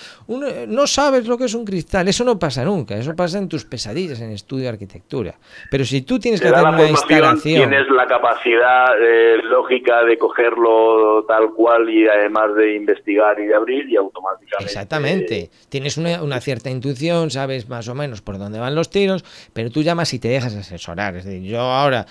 no 0.69 0.87
sabes 0.87 1.27
lo 1.27 1.39
que 1.39 1.47
es 1.47 1.55
un 1.55 1.65
cristal 1.65 2.07
eso 2.09 2.25
no 2.25 2.39
pasa 2.39 2.65
nunca 2.65 2.97
eso 2.97 3.17
pasa 3.17 3.39
en 3.39 3.49
tus 3.49 3.65
pesadillas 3.65 4.21
en 4.21 4.31
estudio 4.31 4.65
de 4.65 4.69
arquitectura. 4.71 5.35
Pero 5.71 5.85
si 5.85 6.03
tú 6.03 6.19
tienes 6.19 6.41
que 6.41 6.49
hacer 6.49 6.65
una 6.65 6.89
instalación 6.89 7.71
tienes 7.71 7.89
la 7.91 8.07
capacidad 8.07 8.87
eh, 9.01 9.39
lógica 9.43 10.05
de 10.05 10.19
cogerlo 10.19 11.25
tal 11.27 11.53
cual 11.53 11.89
y 11.89 12.07
además 12.07 12.55
de 12.55 12.77
investigar 12.77 13.39
y 13.41 13.47
de 13.47 13.55
abrir 13.55 13.89
y 13.89 13.97
automáticamente 13.97 14.65
exactamente. 14.65 15.51
Tienes 15.69 15.97
una, 15.97 16.23
una 16.23 16.41
cierta 16.41 16.71
intuición 16.71 17.31
sabes 17.31 17.69
más 17.69 17.89
o 17.89 17.95
menos 17.95 18.23
por 18.23 18.39
dónde 18.39 18.59
van 18.59 18.75
los 18.75 18.91
tiros 18.91 19.25
pero 19.53 19.71
tú 19.71 19.83
llamas 19.83 20.13
y 20.15 20.19
te 20.19 20.29
dejas 20.29 20.55
asesorar. 20.55 21.17
Es 21.17 21.25
decir 21.25 21.43
yo 21.43 21.61
ahora 21.61 22.07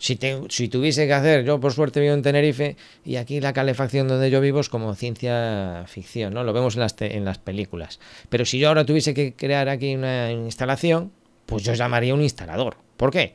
si, 0.00 0.68
tuviese 0.68 1.06
que 1.06 1.12
hacer, 1.12 1.44
yo 1.44 1.60
por 1.60 1.74
suerte 1.74 2.00
vivo 2.00 2.14
en 2.14 2.22
Tenerife 2.22 2.76
y 3.04 3.16
aquí 3.16 3.38
la 3.38 3.52
calefacción 3.52 4.08
donde 4.08 4.30
yo 4.30 4.40
vivo 4.40 4.60
es 4.60 4.70
como 4.70 4.94
ciencia 4.94 5.84
ficción, 5.86 6.32
¿no? 6.32 6.42
Lo 6.42 6.54
vemos 6.54 6.74
en 6.74 6.80
las, 6.80 6.94
en 7.00 7.26
las 7.26 7.36
películas. 7.36 8.00
Pero 8.30 8.46
si 8.46 8.58
yo 8.58 8.68
ahora 8.68 8.86
tuviese 8.86 9.12
que 9.12 9.34
crear 9.34 9.68
aquí 9.68 9.94
una 9.94 10.32
instalación, 10.32 11.12
pues 11.44 11.64
yo 11.64 11.74
llamaría 11.74 12.14
un 12.14 12.22
instalador. 12.22 12.78
¿Por 12.96 13.10
qué? 13.10 13.34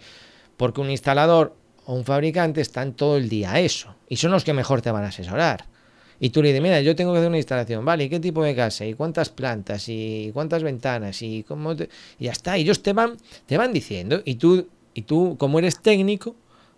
Porque 0.57 0.81
un 0.81 0.89
instalador 0.89 1.55
o 1.85 1.93
un 1.93 2.03
fabricante 2.03 2.61
están 2.61 2.93
todo 2.93 3.17
el 3.17 3.29
día 3.29 3.53
a 3.53 3.59
eso 3.59 3.95
y 4.09 4.15
son 4.15 4.31
los 4.31 4.43
que 4.43 4.53
mejor 4.53 4.81
te 4.81 4.89
van 4.89 5.03
a 5.03 5.09
asesorar. 5.09 5.65
Y 6.19 6.31
tú 6.31 6.41
le 6.41 6.47
dices, 6.47 6.63
mira, 6.63 6.81
yo 6.81 6.95
tengo 6.95 7.11
que 7.11 7.19
hacer 7.19 7.29
una 7.29 7.37
instalación, 7.37 7.85
¿vale? 7.85 8.05
¿Y 8.05 8.09
qué 8.09 8.19
tipo 8.19 8.43
de 8.43 8.55
casa? 8.55 8.85
¿Y 8.85 8.95
cuántas 8.95 9.29
plantas? 9.29 9.87
¿Y 9.87 10.31
cuántas 10.33 10.63
ventanas? 10.63 11.21
¿Y 11.21 11.43
cómo 11.43 11.73
y 11.73 11.87
ya 12.25 12.31
está. 12.31 12.57
Y 12.57 12.61
ellos 12.61 12.81
te 12.81 12.93
van, 12.93 13.17
te 13.45 13.57
van 13.57 13.71
diciendo. 13.71 14.21
Y 14.25 14.35
tú, 14.35 14.67
y 14.93 15.03
tú, 15.03 15.35
como 15.37 15.59
eres 15.59 15.81
técnico, 15.81 16.35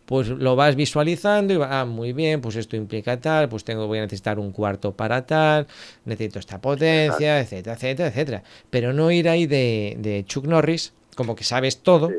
pues 0.08 0.30
lo 0.30 0.56
vas 0.56 0.78
visualizando 0.78 1.54
y 1.54 1.58
va, 1.58 1.82
ah, 1.82 1.86
muy 1.86 2.14
bien, 2.14 2.40
pues 2.40 2.56
esto 2.56 2.78
implica 2.78 3.20
tal, 3.20 3.50
pues 3.50 3.66
tengo, 3.66 3.88
voy 3.88 3.98
a 3.98 4.04
necesitar 4.04 4.40
un 4.40 4.54
cuarto 4.54 4.94
para 4.94 5.26
tal, 5.26 5.68
necesito 6.06 6.40
esta 6.40 6.62
potencia, 6.62 7.42
etcétera, 7.42 7.76
etcétera, 7.76 8.08
etcétera. 8.08 8.44
Pero 8.70 8.94
no 8.94 9.12
ir 9.12 9.28
ahí 9.28 9.48
de, 9.48 9.98
de 10.00 10.24
Chuck 10.26 10.46
Norris, 10.46 10.94
como 11.14 11.36
que 11.36 11.44
sabes 11.44 11.80
todo, 11.80 12.10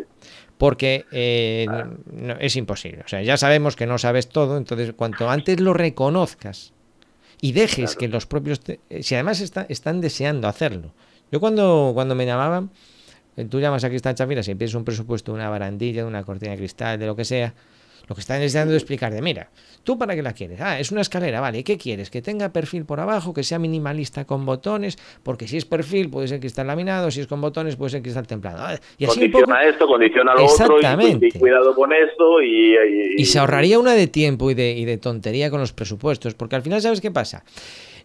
porque 0.58 1.06
eh, 1.12 1.66
no, 2.12 2.34
es 2.38 2.56
imposible. 2.56 3.04
O 3.06 3.08
sea, 3.08 3.22
ya 3.22 3.38
sabemos 3.38 3.74
que 3.74 3.86
no 3.86 3.96
sabes 3.96 4.28
todo, 4.28 4.58
entonces 4.58 4.92
cuanto 4.92 5.30
antes 5.30 5.58
lo 5.58 5.72
reconozcas 5.72 6.74
y 7.40 7.52
dejes 7.52 7.96
que 7.96 8.08
los 8.08 8.26
propios, 8.26 8.60
eh, 8.66 9.02
si 9.02 9.14
además 9.14 9.40
está, 9.40 9.64
están 9.70 10.02
deseando 10.02 10.46
hacerlo. 10.46 10.92
Yo 11.32 11.40
cuando, 11.40 11.92
cuando 11.94 12.14
me 12.14 12.26
llamaban, 12.26 12.68
eh, 13.38 13.46
tú 13.46 13.60
llamas 13.60 13.82
a 13.82 13.88
Cristal 13.88 14.14
Chafira, 14.14 14.42
si 14.42 14.50
empiezas 14.50 14.74
un 14.74 14.84
presupuesto 14.84 15.32
de 15.32 15.38
una 15.38 15.48
barandilla, 15.48 16.02
de 16.02 16.08
una 16.08 16.22
cortina 16.22 16.50
de 16.50 16.58
cristal, 16.58 16.98
de 16.98 17.06
lo 17.06 17.16
que 17.16 17.24
sea, 17.24 17.54
lo 18.08 18.14
que 18.14 18.22
están 18.22 18.40
es 18.40 18.54
explicar 18.54 19.12
de, 19.12 19.20
mira, 19.20 19.50
¿tú 19.84 19.98
para 19.98 20.14
qué 20.14 20.22
la 20.22 20.32
quieres? 20.32 20.60
Ah, 20.62 20.80
es 20.80 20.90
una 20.90 21.02
escalera, 21.02 21.40
vale. 21.40 21.58
¿Y 21.58 21.62
qué 21.62 21.76
quieres? 21.76 22.08
Que 22.08 22.22
tenga 22.22 22.48
perfil 22.48 22.86
por 22.86 23.00
abajo, 23.00 23.34
que 23.34 23.42
sea 23.42 23.58
minimalista 23.58 24.24
con 24.24 24.46
botones, 24.46 24.96
porque 25.22 25.46
si 25.46 25.58
es 25.58 25.66
perfil 25.66 26.08
puede 26.08 26.26
ser 26.26 26.40
cristal 26.40 26.68
laminado, 26.68 27.10
si 27.10 27.20
es 27.20 27.26
con 27.26 27.42
botones 27.42 27.76
puede 27.76 27.90
ser 27.90 28.02
cristal 28.02 28.26
templado. 28.26 28.58
Ah, 28.60 28.78
y 28.96 29.04
así 29.04 29.20
condiciona 29.20 29.62
esto, 29.62 29.86
condiciona 29.86 30.34
lo 30.34 30.46
otro, 30.46 30.78
y, 30.80 31.30
cuidado 31.32 31.74
con 31.74 31.92
esto. 31.92 32.40
Y, 32.42 32.76
y, 33.18 33.24
se 33.26 33.38
ahorraría 33.38 33.78
una 33.78 33.92
de 33.92 34.06
tiempo 34.06 34.50
y 34.50 34.54
de, 34.54 34.72
y 34.72 34.86
de 34.86 34.96
tontería 34.96 35.50
con 35.50 35.60
los 35.60 35.74
presupuestos, 35.74 36.34
porque 36.34 36.56
al 36.56 36.62
final, 36.62 36.80
¿sabes 36.80 37.02
qué 37.02 37.10
pasa? 37.10 37.44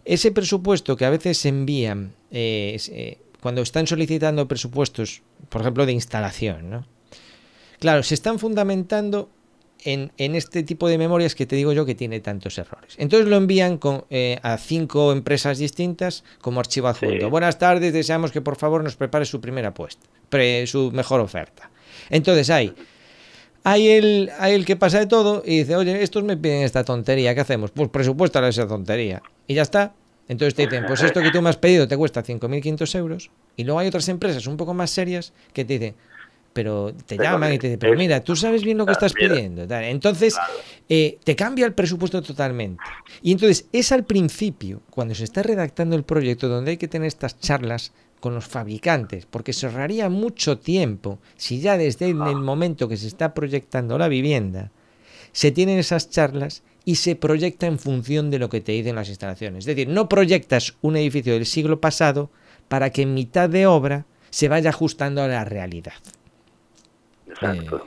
Ese 0.04 0.32
presupuesto 0.32 0.98
que 0.98 1.06
a 1.06 1.10
veces 1.10 1.38
se 1.38 1.48
envían 1.48 2.12
eh, 2.30 2.76
eh, 2.90 3.18
cuando 3.40 3.62
están 3.62 3.86
solicitando 3.86 4.46
presupuestos, 4.46 5.22
por 5.48 5.62
ejemplo, 5.62 5.86
de 5.86 5.92
instalación, 5.92 6.68
¿no? 6.68 6.86
Claro, 7.78 8.02
se 8.02 8.14
están 8.14 8.38
fundamentando 8.38 9.30
en, 9.84 10.10
este 10.16 10.62
tipo 10.62 10.88
de 10.88 10.98
memorias 10.98 11.34
que 11.34 11.46
te 11.46 11.56
digo 11.56 11.72
yo 11.72 11.84
que 11.84 11.94
tiene 11.94 12.20
tantos 12.20 12.58
errores. 12.58 12.94
Entonces 12.98 13.28
lo 13.28 13.36
envían 13.36 13.78
con, 13.78 14.04
eh, 14.10 14.38
a 14.42 14.56
cinco 14.56 15.12
empresas 15.12 15.58
distintas 15.58 16.24
como 16.40 16.60
archivo 16.60 16.88
adjunto. 16.88 17.30
Buenas 17.30 17.58
tardes, 17.58 17.92
deseamos 17.92 18.32
que 18.32 18.40
por 18.40 18.56
favor 18.56 18.82
nos 18.82 18.96
prepare 18.96 19.26
su 19.26 19.40
primera 19.40 19.68
apuesta, 19.68 20.06
su 20.66 20.90
mejor 20.92 21.20
oferta. 21.20 21.70
Entonces 22.10 22.48
hay, 22.50 22.74
hay, 23.62 23.88
el, 23.88 24.30
hay 24.38 24.54
el 24.54 24.64
que 24.64 24.76
pasa 24.76 24.98
de 24.98 25.06
todo 25.06 25.42
y 25.44 25.58
dice, 25.58 25.76
oye, 25.76 26.02
estos 26.02 26.24
me 26.24 26.36
piden 26.36 26.62
esta 26.62 26.84
tontería, 26.84 27.34
¿qué 27.34 27.42
hacemos? 27.42 27.70
Pues 27.70 27.88
presupuesto 27.90 28.38
a 28.38 28.48
esa 28.48 28.66
tontería. 28.66 29.22
Y 29.46 29.54
ya 29.54 29.62
está. 29.62 29.94
Entonces 30.26 30.54
te 30.54 30.62
dicen, 30.62 30.86
pues 30.86 31.02
esto 31.02 31.20
que 31.20 31.30
tú 31.30 31.42
me 31.42 31.50
has 31.50 31.58
pedido 31.58 31.86
te 31.86 31.98
cuesta 31.98 32.24
5.500 32.24 32.98
euros. 32.98 33.30
Y 33.56 33.64
luego 33.64 33.78
hay 33.78 33.88
otras 33.88 34.08
empresas 34.08 34.46
un 34.46 34.56
poco 34.56 34.72
más 34.72 34.90
serias 34.90 35.34
que 35.52 35.66
te 35.66 35.74
dicen, 35.74 35.94
pero 36.54 36.94
te 37.06 37.18
llaman 37.18 37.52
y 37.52 37.58
te 37.58 37.66
dicen, 37.66 37.80
pero 37.80 37.98
mira, 37.98 38.22
tú 38.22 38.36
sabes 38.36 38.62
bien 38.62 38.78
lo 38.78 38.86
que 38.86 38.92
estás 38.92 39.12
pidiendo. 39.12 39.66
Entonces, 39.68 40.36
eh, 40.88 41.18
te 41.24 41.34
cambia 41.34 41.66
el 41.66 41.74
presupuesto 41.74 42.22
totalmente. 42.22 42.82
Y 43.22 43.32
entonces 43.32 43.66
es 43.72 43.90
al 43.90 44.04
principio, 44.04 44.80
cuando 44.88 45.16
se 45.16 45.24
está 45.24 45.42
redactando 45.42 45.96
el 45.96 46.04
proyecto, 46.04 46.48
donde 46.48 46.70
hay 46.70 46.76
que 46.76 46.88
tener 46.88 47.08
estas 47.08 47.38
charlas 47.40 47.92
con 48.20 48.34
los 48.34 48.46
fabricantes, 48.46 49.26
porque 49.26 49.52
se 49.52 49.66
ahorraría 49.66 50.08
mucho 50.08 50.56
tiempo 50.58 51.18
si 51.36 51.60
ya 51.60 51.76
desde 51.76 52.08
el 52.10 52.22
ah. 52.22 52.32
momento 52.32 52.88
que 52.88 52.96
se 52.96 53.08
está 53.08 53.34
proyectando 53.34 53.98
la 53.98 54.08
vivienda, 54.08 54.70
se 55.32 55.50
tienen 55.50 55.78
esas 55.80 56.08
charlas 56.08 56.62
y 56.84 56.94
se 56.94 57.16
proyecta 57.16 57.66
en 57.66 57.80
función 57.80 58.30
de 58.30 58.38
lo 58.38 58.48
que 58.48 58.60
te 58.60 58.72
dicen 58.72 58.94
las 58.94 59.08
instalaciones. 59.08 59.60
Es 59.60 59.66
decir, 59.66 59.88
no 59.88 60.08
proyectas 60.08 60.76
un 60.82 60.96
edificio 60.96 61.34
del 61.34 61.46
siglo 61.46 61.80
pasado 61.80 62.30
para 62.68 62.90
que 62.90 63.02
en 63.02 63.12
mitad 63.12 63.50
de 63.50 63.66
obra 63.66 64.06
se 64.30 64.48
vaya 64.48 64.70
ajustando 64.70 65.20
a 65.22 65.28
la 65.28 65.44
realidad. 65.44 65.94
Exacto. 67.28 67.86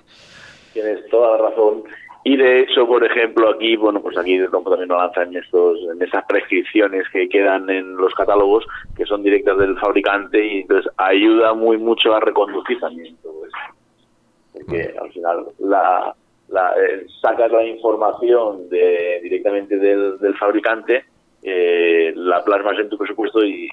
Tienes 0.73 1.07
toda 1.09 1.37
la 1.37 1.49
razón. 1.49 1.83
Y 2.23 2.35
de 2.35 2.59
hecho, 2.59 2.85
por 2.85 3.03
ejemplo, 3.05 3.49
aquí, 3.49 3.77
bueno, 3.77 4.01
pues 4.01 4.17
aquí 4.17 4.37
también 4.51 4.89
lo 4.89 4.97
lanza 4.97 5.23
en, 5.23 5.37
estos, 5.37 5.79
en 5.93 6.01
esas 6.01 6.25
prescripciones 6.25 7.07
que 7.13 7.29
quedan 7.29 7.69
en 7.69 7.95
los 7.95 8.13
catálogos, 8.15 8.65
que 8.97 9.05
son 9.05 9.23
directas 9.23 9.57
del 9.57 9.79
fabricante, 9.79 10.45
y 10.45 10.61
entonces 10.61 10.91
ayuda 10.97 11.53
muy 11.53 11.77
mucho 11.77 12.13
a 12.13 12.19
reconducir 12.19 12.79
también 12.81 13.15
todo 13.23 13.45
eso. 13.45 13.57
Porque 14.51 14.93
al 14.99 15.09
final 15.13 15.45
la, 15.59 16.13
la, 16.49 16.71
eh, 16.71 17.05
sacas 17.21 17.49
la 17.49 17.63
información 17.63 18.67
de, 18.69 19.21
directamente 19.23 19.77
del, 19.77 20.19
del 20.19 20.35
fabricante, 20.35 21.05
eh, 21.43 22.11
la 22.13 22.43
plasmas 22.43 22.77
en 22.79 22.89
tu 22.89 22.97
presupuesto 22.97 23.41
y, 23.45 23.69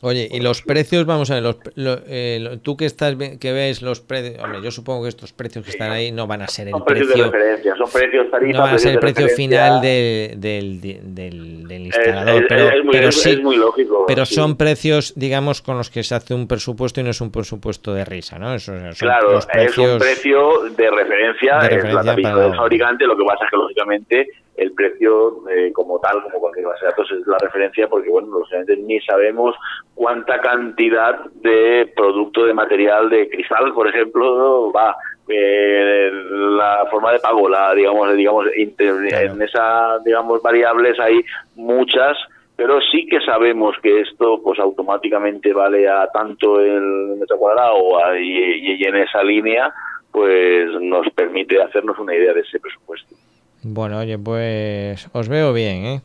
Oye, 0.00 0.28
y 0.30 0.40
los 0.40 0.62
precios, 0.62 1.06
vamos 1.06 1.28
a 1.32 1.34
ver, 1.34 1.42
los, 1.42 1.56
eh, 1.76 2.58
tú 2.62 2.76
que 2.76 2.84
estás 2.84 3.16
que 3.40 3.52
ves 3.52 3.82
los 3.82 4.00
precios, 4.00 4.40
hombre, 4.40 4.62
yo 4.62 4.70
supongo 4.70 5.02
que 5.02 5.08
estos 5.08 5.32
precios 5.32 5.64
que 5.64 5.72
están 5.72 5.90
ahí 5.90 6.12
no 6.12 6.28
van 6.28 6.42
a 6.42 6.46
ser 6.46 6.68
el 6.68 6.74
precio, 6.86 7.08
de 7.08 7.24
referencia, 7.24 7.74
son 7.74 7.90
precios 7.90 8.30
tarifas, 8.30 8.56
no 8.56 8.62
van 8.62 8.74
a 8.76 8.78
ser 8.78 8.92
el 8.92 9.00
precio 9.00 9.28
final 9.28 9.80
del, 9.80 10.40
del, 10.40 10.80
del, 10.80 11.80
instalador, 11.86 12.46
pero, 12.48 12.68
es 12.68 12.84
muy, 12.84 12.92
pero 12.92 13.10
sí, 13.10 13.30
es 13.30 13.42
muy 13.42 13.56
lógico, 13.56 14.04
pero 14.06 14.24
son 14.24 14.56
precios, 14.56 15.14
digamos, 15.16 15.62
con 15.62 15.76
los 15.76 15.90
que 15.90 16.04
se 16.04 16.14
hace 16.14 16.32
un 16.32 16.46
presupuesto 16.46 17.00
y 17.00 17.02
no 17.02 17.10
es 17.10 17.20
un 17.20 17.32
presupuesto 17.32 17.92
de 17.92 18.04
risa, 18.04 18.38
¿no? 18.38 18.54
Eso, 18.54 18.78
son 18.78 18.92
claro, 18.92 19.32
los 19.32 19.46
precios 19.46 19.78
es 19.78 19.92
un 19.94 19.98
precio 19.98 20.62
de 20.76 20.90
referencia, 20.92 21.58
de 21.58 21.68
referencia 21.70 22.12
es 22.12 22.22
la 22.22 22.34
del 22.36 22.54
fabricante, 22.54 23.04
lo 23.04 23.16
que 23.16 23.24
pasa 23.24 23.46
es 23.46 23.50
que 23.50 23.56
lógicamente 23.56 24.28
el 24.58 24.72
precio 24.72 25.48
eh, 25.48 25.72
como 25.72 25.98
tal, 26.00 26.22
como 26.24 26.40
cualquier 26.40 26.66
base 26.66 26.84
de 26.84 26.90
datos, 26.90 27.10
es 27.12 27.26
la 27.26 27.38
referencia 27.38 27.88
porque, 27.88 28.10
bueno, 28.10 28.28
lógicamente 28.38 28.76
ni 28.76 29.00
sabemos 29.00 29.54
cuánta 29.94 30.40
cantidad 30.40 31.24
de 31.42 31.90
producto 31.94 32.44
de 32.44 32.54
material 32.54 33.08
de 33.08 33.28
cristal, 33.28 33.72
por 33.72 33.88
ejemplo, 33.88 34.72
va. 34.72 34.96
Eh, 35.30 36.10
la 36.32 36.86
forma 36.90 37.12
de 37.12 37.18
pago, 37.18 37.50
la 37.50 37.74
digamos, 37.74 38.14
digamos 38.16 38.46
en 38.56 39.42
esa 39.42 39.98
digamos 40.02 40.40
variables 40.40 40.98
hay 40.98 41.22
muchas, 41.54 42.16
pero 42.56 42.80
sí 42.90 43.06
que 43.06 43.20
sabemos 43.20 43.76
que 43.82 44.00
esto 44.00 44.40
pues 44.42 44.58
automáticamente 44.58 45.52
vale 45.52 45.86
a 45.86 46.06
tanto 46.10 46.60
el 46.60 47.16
metro 47.18 47.36
cuadrado 47.36 47.76
y, 48.16 48.72
y 48.72 48.84
en 48.84 48.96
esa 48.96 49.22
línea 49.22 49.70
pues 50.10 50.70
nos 50.80 51.06
permite 51.10 51.60
hacernos 51.62 51.98
una 51.98 52.14
idea 52.14 52.32
de 52.32 52.40
ese 52.40 52.58
presupuesto. 52.58 53.14
Bueno, 53.62 53.98
oye, 53.98 54.18
pues 54.18 55.08
os 55.12 55.28
veo 55.28 55.52
bien, 55.52 55.84
¿eh? 55.84 56.02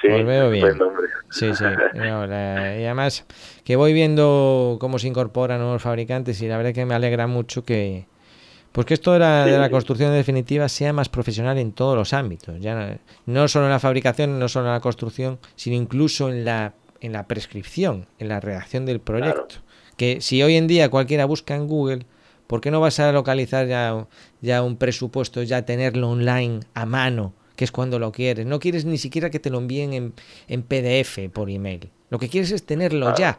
Sí, 0.00 0.08
os 0.08 0.24
veo 0.24 0.50
bien. 0.50 0.78
Sí, 1.30 1.54
sí. 1.54 1.64
y 1.94 1.98
además 1.98 3.26
que 3.64 3.76
voy 3.76 3.92
viendo 3.92 4.78
cómo 4.80 4.98
se 4.98 5.08
incorporan 5.08 5.60
nuevos 5.60 5.82
fabricantes 5.82 6.40
y 6.42 6.48
la 6.48 6.56
verdad 6.56 6.72
que 6.72 6.86
me 6.86 6.94
alegra 6.94 7.26
mucho 7.26 7.64
que 7.64 8.06
pues 8.72 8.86
que 8.86 8.94
esto 8.94 9.12
de 9.12 9.18
la, 9.18 9.44
de 9.46 9.58
la 9.58 9.68
construcción 9.68 10.12
definitiva 10.12 10.68
sea 10.68 10.92
más 10.92 11.08
profesional 11.08 11.58
en 11.58 11.72
todos 11.72 11.96
los 11.96 12.12
ámbitos. 12.12 12.60
Ya 12.60 12.98
no, 13.26 13.48
solo 13.48 13.64
en 13.64 13.72
la 13.72 13.80
fabricación, 13.80 14.38
no 14.38 14.48
solo 14.48 14.66
en 14.66 14.72
la 14.72 14.80
construcción, 14.80 15.40
sino 15.56 15.74
incluso 15.74 16.28
en 16.28 16.44
la, 16.44 16.74
en 17.00 17.12
la 17.12 17.26
prescripción, 17.26 18.06
en 18.20 18.28
la 18.28 18.38
redacción 18.38 18.86
del 18.86 19.00
proyecto. 19.00 19.56
Que 19.96 20.20
si 20.20 20.42
hoy 20.42 20.54
en 20.54 20.68
día 20.68 20.88
cualquiera 20.88 21.24
busca 21.24 21.56
en 21.56 21.66
Google 21.66 22.06
¿Por 22.50 22.60
qué 22.60 22.72
no 22.72 22.80
vas 22.80 22.98
a 22.98 23.12
localizar 23.12 23.68
ya, 23.68 24.08
ya 24.40 24.64
un 24.64 24.76
presupuesto, 24.76 25.40
ya 25.44 25.64
tenerlo 25.64 26.08
online 26.08 26.58
a 26.74 26.84
mano, 26.84 27.32
que 27.54 27.62
es 27.62 27.70
cuando 27.70 28.00
lo 28.00 28.10
quieres? 28.10 28.44
No 28.44 28.58
quieres 28.58 28.84
ni 28.84 28.98
siquiera 28.98 29.30
que 29.30 29.38
te 29.38 29.50
lo 29.50 29.58
envíen 29.58 29.92
en, 29.92 30.12
en 30.48 30.64
PDF 30.64 31.30
por 31.32 31.48
email. 31.48 31.88
Lo 32.10 32.18
que 32.18 32.28
quieres 32.28 32.50
es 32.50 32.66
tenerlo 32.66 33.14
ya 33.14 33.38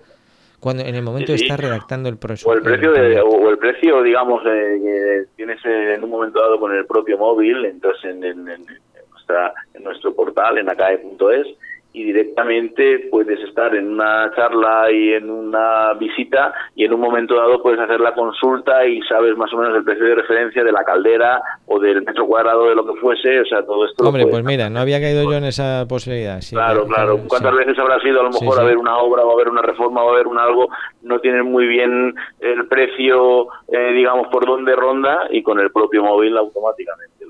cuando 0.61 0.83
en 0.83 0.95
el 0.95 1.01
momento 1.01 1.33
de 1.33 1.39
estar 1.39 1.59
redactando 1.59 2.07
el 2.07 2.15
presupuesto. 2.15 2.63
O 2.63 2.71
el 2.71 2.79
precio, 2.79 2.93
de, 2.93 3.19
o 3.19 3.49
el 3.49 3.57
precio 3.57 4.01
digamos, 4.01 4.43
eh, 4.45 4.79
que 4.81 5.23
tienes 5.35 5.59
en 5.65 6.01
un 6.01 6.09
momento 6.09 6.39
dado 6.39 6.57
con 6.57 6.73
el 6.73 6.85
propio 6.85 7.17
móvil, 7.17 7.65
entonces 7.65 8.05
en, 8.05 8.23
en, 8.23 8.47
en, 8.47 8.65
nuestra, 9.11 9.53
en 9.73 9.83
nuestro 9.83 10.15
portal, 10.15 10.57
en 10.57 10.69
acae.es, 10.69 11.47
y 11.93 12.05
directamente 12.05 13.07
puedes 13.11 13.39
estar 13.41 13.75
en 13.75 13.93
una 13.93 14.31
charla 14.35 14.89
y 14.91 15.13
en 15.13 15.29
una 15.29 15.93
visita 15.93 16.53
y 16.75 16.85
en 16.85 16.93
un 16.93 17.01
momento 17.01 17.35
dado 17.35 17.61
puedes 17.61 17.79
hacer 17.79 17.99
la 17.99 18.13
consulta 18.13 18.85
y 18.85 19.01
sabes 19.03 19.35
más 19.35 19.51
o 19.53 19.57
menos 19.57 19.75
el 19.75 19.83
precio 19.83 20.05
de 20.05 20.15
referencia 20.15 20.63
de 20.63 20.71
la 20.71 20.83
caldera 20.83 21.41
o 21.65 21.79
del 21.79 22.03
metro 22.03 22.25
cuadrado 22.27 22.69
de 22.69 22.75
lo 22.75 22.85
que 22.85 22.99
fuese, 22.99 23.41
o 23.41 23.45
sea, 23.45 23.65
todo 23.65 23.85
esto. 23.85 24.05
Hombre, 24.05 24.25
pues 24.27 24.43
mira, 24.43 24.69
no 24.69 24.79
había 24.79 25.01
caído 25.01 25.23
yo 25.23 25.37
en 25.37 25.45
esa 25.45 25.85
posibilidad. 25.87 26.39
claro, 26.49 26.85
claro. 26.85 27.19
¿Cuántas 27.27 27.55
veces 27.55 27.77
habrás 27.77 28.03
ido 28.05 28.21
a 28.21 28.23
lo 28.23 28.31
mejor 28.31 28.59
a 28.59 28.63
ver 28.63 28.77
una 28.77 28.97
obra 28.97 29.23
o 29.23 29.33
a 29.33 29.37
ver 29.37 29.49
una 29.49 29.61
reforma 29.61 30.03
o 30.03 30.11
a 30.11 30.15
ver 30.15 30.27
un 30.27 30.39
algo? 30.39 30.69
No 31.01 31.19
tienes 31.19 31.43
muy 31.43 31.67
bien 31.67 32.15
el 32.39 32.67
precio, 32.67 33.47
eh, 33.67 33.91
digamos, 33.93 34.27
por 34.29 34.45
dónde 34.45 34.75
ronda 34.75 35.27
y 35.29 35.43
con 35.43 35.59
el 35.59 35.71
propio 35.71 36.03
móvil 36.03 36.37
automáticamente 36.37 37.20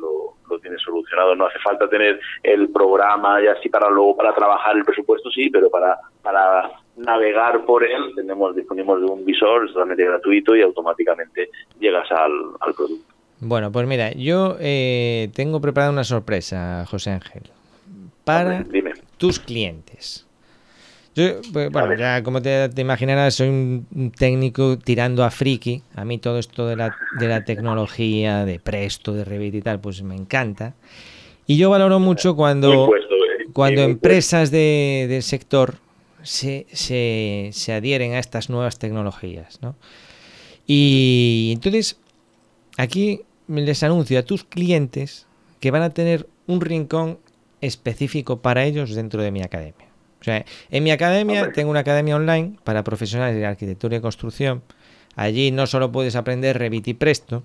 tienes 0.62 0.82
solucionado. 0.82 1.36
No 1.36 1.48
hace 1.48 1.60
falta 1.60 1.90
tener 1.90 2.20
el 2.44 2.70
programa 2.70 3.42
y 3.42 3.48
así 3.48 3.70
para 3.70 3.90
luego 3.90 4.16
para 4.16 4.34
trabajar 4.34 4.78
el 4.78 4.86
presupuesto, 4.86 5.30
sí, 5.32 5.50
pero 5.50 5.70
para, 5.70 5.98
para 6.22 6.72
navegar 6.96 7.66
por 7.66 7.84
él 7.84 8.14
tenemos 8.16 8.56
disponemos 8.56 9.00
de 9.02 9.08
un 9.08 9.26
visor 9.26 9.68
totalmente 9.68 10.06
gratuito 10.06 10.56
y 10.56 10.62
automáticamente 10.62 11.50
llegas 11.80 12.10
al, 12.12 12.32
al 12.60 12.74
producto. 12.74 13.14
Bueno, 13.40 13.72
pues 13.72 13.88
mira, 13.88 14.12
yo 14.12 14.56
eh, 14.60 15.30
tengo 15.34 15.60
preparada 15.60 15.92
una 15.92 16.04
sorpresa, 16.04 16.86
José 16.86 17.10
Ángel, 17.12 17.44
para 18.24 18.64
tus 19.18 19.40
clientes. 19.40 20.28
Yo, 21.14 21.42
pues, 21.52 21.70
bueno, 21.72 21.94
ya 21.96 22.24
como 22.24 22.42
te, 22.42 22.70
imaginarás, 22.78 23.36
soy 23.36 23.50
un 23.50 24.14
técnico 24.18 24.78
tirando 24.78 25.24
a 25.26 25.32
friki. 25.32 25.84
A 25.96 26.06
mí 26.06 26.18
todo 26.18 26.40
esto 26.40 26.68
de 26.68 26.78
la, 26.78 26.96
de 27.20 27.28
la 27.28 27.44
tecnología, 27.44 28.46
de 28.46 28.60
Presto, 28.60 29.14
de 29.14 29.26
Revit 29.26 29.56
y 29.56 29.62
tal, 29.62 29.82
pues 29.82 30.02
me 30.04 30.16
encanta. 30.16 30.74
Y 31.48 31.58
yo 31.58 31.70
valoro 31.70 32.00
mucho 32.00 32.36
cuando, 32.36 32.88
eh. 32.96 33.48
cuando 33.52 33.82
empresas 33.82 34.52
de, 34.52 35.08
del 35.10 35.24
sector 35.24 35.76
se, 36.24 36.66
se, 36.72 37.50
se, 37.52 37.74
adhieren 37.74 38.14
a 38.14 38.20
estas 38.20 38.50
nuevas 38.50 38.80
tecnologías. 38.80 39.60
¿no? 39.62 39.76
Y 40.66 41.52
entonces, 41.54 42.00
aquí 42.78 43.24
les 43.50 43.84
anuncio 43.84 44.18
a 44.18 44.24
tus 44.24 44.46
clientes 44.46 45.28
que 45.60 45.72
van 45.72 45.82
a 45.82 45.90
tener 45.90 46.28
un 46.48 46.62
rincón 46.62 47.20
específico 47.60 48.42
para 48.42 48.64
ellos 48.64 48.96
dentro 48.96 49.22
de 49.22 49.32
mi 49.32 49.42
academia. 49.42 49.91
O 50.22 50.24
sea, 50.24 50.46
en 50.70 50.84
mi 50.84 50.92
academia 50.92 51.52
tengo 51.52 51.72
una 51.72 51.80
academia 51.80 52.16
online 52.16 52.58
para 52.64 52.84
profesionales 52.84 53.36
de 53.36 53.46
arquitectura 53.46 53.98
y 53.98 54.02
construcción. 54.02 54.62
Allí 55.16 55.52
no 55.52 55.66
solo 55.66 55.92
puedes 55.92 56.16
aprender 56.16 56.60
Revit 56.60 56.88
y 56.88 56.94
Presto, 56.94 57.44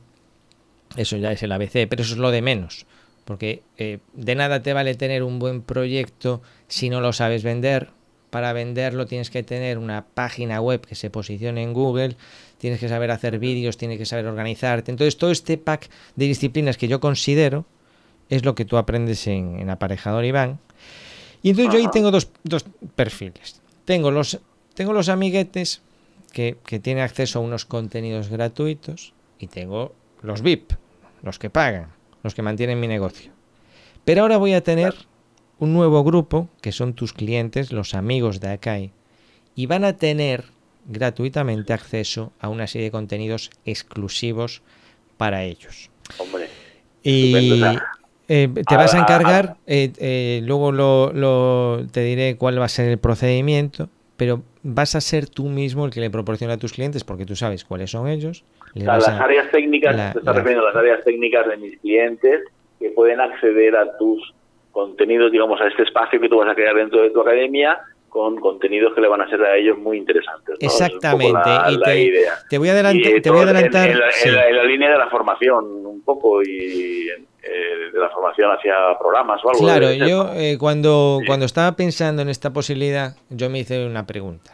eso 0.97 1.17
ya 1.17 1.33
es 1.33 1.43
el 1.43 1.53
ABC, 1.53 1.89
pero 1.89 2.03
eso 2.03 2.13
es 2.13 2.19
lo 2.19 2.31
de 2.31 2.43
menos. 2.43 2.87
Porque 3.25 3.63
eh, 3.79 3.99
de 4.13 4.35
nada 4.35 4.63
te 4.63 4.75
vale 4.75 4.95
tener 4.95 5.23
un 5.23 5.39
buen 5.39 5.63
proyecto 5.63 6.43
si 6.69 6.91
no 6.91 7.01
lo 7.01 7.13
sabes 7.13 7.43
vender. 7.43 7.89
Para 8.31 8.53
venderlo 8.53 9.07
tienes 9.07 9.31
que 9.31 9.43
tener 9.43 9.79
una 9.79 10.05
página 10.05 10.61
web 10.61 10.83
que 10.83 10.95
se 10.95 11.09
posicione 11.09 11.63
en 11.63 11.73
Google, 11.73 12.17
tienes 12.59 12.79
que 12.79 12.89
saber 12.89 13.11
hacer 13.11 13.39
vídeos, 13.39 13.79
tienes 13.79 13.99
que 13.99 14.05
saber 14.05 14.27
organizarte. 14.27 14.91
Entonces 14.91 15.17
todo 15.17 15.31
este 15.31 15.57
pack 15.57 15.89
de 16.15 16.27
disciplinas 16.27 16.77
que 16.77 16.89
yo 16.89 17.01
considero 17.01 17.65
es 18.29 18.45
lo 18.45 18.55
que 18.55 18.65
tú 18.67 18.77
aprendes 18.77 19.27
en, 19.27 19.61
en 19.61 19.71
Aparejador 19.71 20.25
Iván 20.25 20.59
y 21.43 21.51
entonces 21.51 21.73
yo 21.73 21.79
ahí 21.79 21.91
tengo 21.91 22.11
dos, 22.11 22.29
perfiles. 22.95 23.61
Tengo 23.85 24.11
los, 24.11 24.41
tengo 24.75 24.93
los 24.93 25.09
amiguetes 25.09 25.83
que, 26.33 26.57
tienen 26.83 27.05
acceso 27.05 27.39
a 27.39 27.43
unos 27.43 27.65
contenidos 27.65 28.29
gratuitos 28.29 29.13
y 29.39 29.47
tengo 29.47 29.95
los 30.23 30.43
VIP, 30.43 30.73
los 31.23 31.39
que 31.39 31.51
pagan, 31.51 31.93
los 32.23 32.35
que 32.35 32.43
mantienen 32.43 32.81
mi 32.81 32.89
negocio. 32.89 33.33
Pero 34.05 34.23
ahora 34.23 34.37
voy 34.37 34.55
a 34.55 34.63
tener 34.63 34.95
un 35.59 35.73
nuevo 35.73 36.05
grupo, 36.05 36.49
que 36.61 36.73
son 36.73 36.95
tus 36.95 37.13
clientes, 37.13 37.73
los 37.73 37.95
amigos 37.95 38.41
de 38.41 38.51
Akai, 38.51 38.93
y 39.55 39.67
van 39.67 39.85
a 39.85 39.97
tener 39.97 40.45
gratuitamente 40.87 41.73
acceso 41.73 42.33
a 42.39 42.49
una 42.49 42.67
serie 42.67 42.87
de 42.87 42.93
contenidos 42.93 43.51
exclusivos 43.65 44.63
para 45.17 45.45
ellos. 45.45 45.91
Hombre, 46.19 46.49
y, 47.03 47.63
eh, 48.29 48.49
te 48.69 48.77
vas 48.77 48.95
a 48.95 48.99
encargar, 48.99 49.57
eh, 49.67 49.93
eh, 49.99 50.41
luego 50.45 50.73
lo, 50.73 51.87
te 51.93 52.01
diré 52.01 52.37
cuál 52.37 52.61
va 52.61 52.65
a 52.65 52.69
ser 52.69 52.91
el 52.91 52.99
procedimiento, 52.99 53.89
pero 54.17 54.43
vas 54.63 54.97
a 54.97 55.01
ser 55.01 55.29
tú 55.29 55.45
mismo 55.45 55.85
el 55.85 55.93
que 55.93 56.01
le 56.01 56.11
proporciona 56.11 56.55
a 56.55 56.57
tus 56.57 56.73
clientes 56.73 57.05
porque 57.05 57.25
tú 57.25 57.37
sabes 57.37 57.65
cuáles 57.65 57.91
son 57.91 58.09
ellos. 58.09 58.45
las 58.75 59.09
áreas 59.09 59.51
técnicas, 59.51 60.13
te 60.13 60.19
estás 60.19 60.35
refiriendo 60.35 60.67
a 60.67 60.71
las 60.71 60.77
áreas 60.77 61.05
técnicas 61.05 61.47
de 61.47 61.57
mis 61.57 61.79
clientes 61.79 62.43
que 62.81 62.91
pueden 62.91 63.21
acceder 63.21 63.77
a 63.77 63.97
tus 63.97 64.35
contenidos, 64.73 65.31
digamos, 65.31 65.61
a 65.61 65.69
este 65.69 65.85
espacio 65.85 66.21
que 66.21 66.29
tú 66.29 66.39
vas 66.39 66.51
a 66.51 66.55
crear 66.55 66.75
dentro 66.75 67.03
de 67.03 67.11
tu 67.11 67.21
academia 67.21 67.79
con 68.09 68.37
contenidos 68.37 68.95
que 68.95 69.03
le 69.03 69.09
van 69.09 69.21
a 69.21 69.29
ser 69.29 69.43
a 69.43 69.57
ellos 69.57 69.79
muy 69.79 69.99
interesantes. 69.99 70.57
Exactamente. 70.61 71.51
y 71.69 71.79
te, 72.49 72.59
voy 72.59 72.71
a 72.71 72.73
adelantar. 72.73 73.21
te 73.21 73.31
voy 73.31 73.41
a 73.41 73.43
adelantar 73.43 73.91
en, 73.91 74.35
la, 74.35 74.65
línea 74.65 74.91
de 74.91 74.99
la 74.99 75.09
formación, 75.11 75.65
un 75.85 76.03
poco, 76.03 76.43
y 76.43 77.09
eh, 77.47 77.93
de 77.93 77.99
la 77.99 78.11
formación 78.11 78.51
hacia 78.51 78.75
programas 78.99 79.41
o 79.45 79.51
algo. 79.51 79.61
Claro, 79.61 79.93
yo 79.93 80.33
eh, 80.35 80.57
cuando, 80.59 81.21
cuando 81.27 81.47
estaba 81.47 81.77
pensando 81.77 82.23
en 82.23 82.29
esta 82.29 82.53
posibilidad, 82.53 83.17
yo 83.31 83.49
me 83.51 83.61
hice 83.61 83.87
una 83.87 84.07
pregunta. 84.07 84.53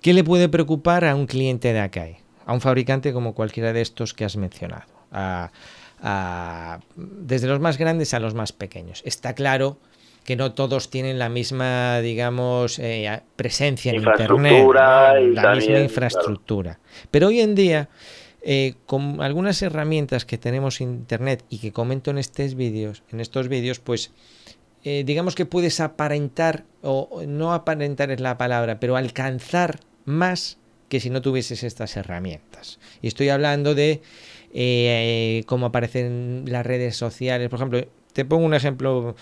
¿Qué 0.00 0.12
le 0.12 0.24
puede 0.24 0.48
preocupar 0.48 1.04
a 1.04 1.14
un 1.14 1.26
cliente 1.26 1.72
de 1.72 1.80
Akai? 1.80 2.16
A 2.46 2.52
un 2.52 2.60
fabricante 2.60 3.12
como 3.12 3.34
cualquiera 3.34 3.72
de 3.72 3.80
estos 3.80 4.14
que 4.14 4.24
has 4.24 4.36
mencionado. 4.36 4.84
A, 5.12 5.50
desde 6.96 7.46
los 7.46 7.60
más 7.60 7.78
grandes 7.78 8.12
a 8.12 8.20
los 8.20 8.34
más 8.34 8.52
pequeños. 8.52 9.02
Está 9.06 9.34
claro 9.34 9.78
que 10.24 10.36
no 10.36 10.52
todos 10.52 10.90
tienen 10.90 11.18
la 11.18 11.30
misma, 11.30 12.00
digamos, 12.00 12.78
eh, 12.78 13.20
presencia 13.36 13.90
en 13.92 14.02
Internet, 14.02 14.66
la 14.74 15.54
misma 15.54 15.78
infraestructura. 15.78 16.78
Pero 17.10 17.28
hoy 17.28 17.40
en 17.40 17.54
día, 17.54 17.88
eh, 18.44 18.74
con 18.86 19.22
algunas 19.22 19.62
herramientas 19.62 20.24
que 20.24 20.38
tenemos 20.38 20.80
en 20.80 20.90
Internet 20.90 21.44
y 21.48 21.58
que 21.58 21.72
comento 21.72 22.10
en 22.10 22.18
estos 22.18 22.54
vídeos, 22.54 23.02
en 23.10 23.20
estos 23.20 23.48
vídeos, 23.48 23.80
pues 23.80 24.12
eh, 24.84 25.02
digamos 25.06 25.34
que 25.34 25.46
puedes 25.46 25.80
aparentar, 25.80 26.64
o 26.82 27.22
no 27.26 27.54
aparentar 27.54 28.10
es 28.10 28.20
la 28.20 28.36
palabra, 28.36 28.78
pero 28.78 28.96
alcanzar 28.96 29.80
más 30.04 30.58
que 30.88 31.00
si 31.00 31.10
no 31.10 31.22
tuvieses 31.22 31.62
estas 31.64 31.96
herramientas. 31.96 32.78
Y 33.00 33.08
estoy 33.08 33.30
hablando 33.30 33.74
de 33.74 34.02
cómo 35.46 35.66
aparecen 35.66 36.44
las 36.46 36.64
redes 36.64 36.96
sociales. 36.96 37.48
Por 37.48 37.58
ejemplo, 37.58 37.80
te 38.14 38.24
pongo 38.24 38.46
un 38.46 38.54
ejemplo 38.54 39.14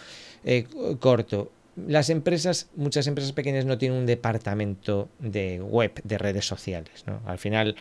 eh, 0.45 0.66
corto. 1.01 1.51
Las 1.75 2.11
empresas, 2.11 2.68
muchas 2.77 3.07
empresas 3.07 3.33
pequeñas 3.33 3.64
no 3.64 3.79
tienen 3.79 3.99
un 3.99 4.07
departamento 4.07 5.09
de 5.18 5.61
web, 5.61 6.01
de 6.05 6.18
redes 6.18 6.47
sociales. 6.47 7.05
¿no? 7.07 7.20
Al 7.25 7.39
final, 7.39 7.77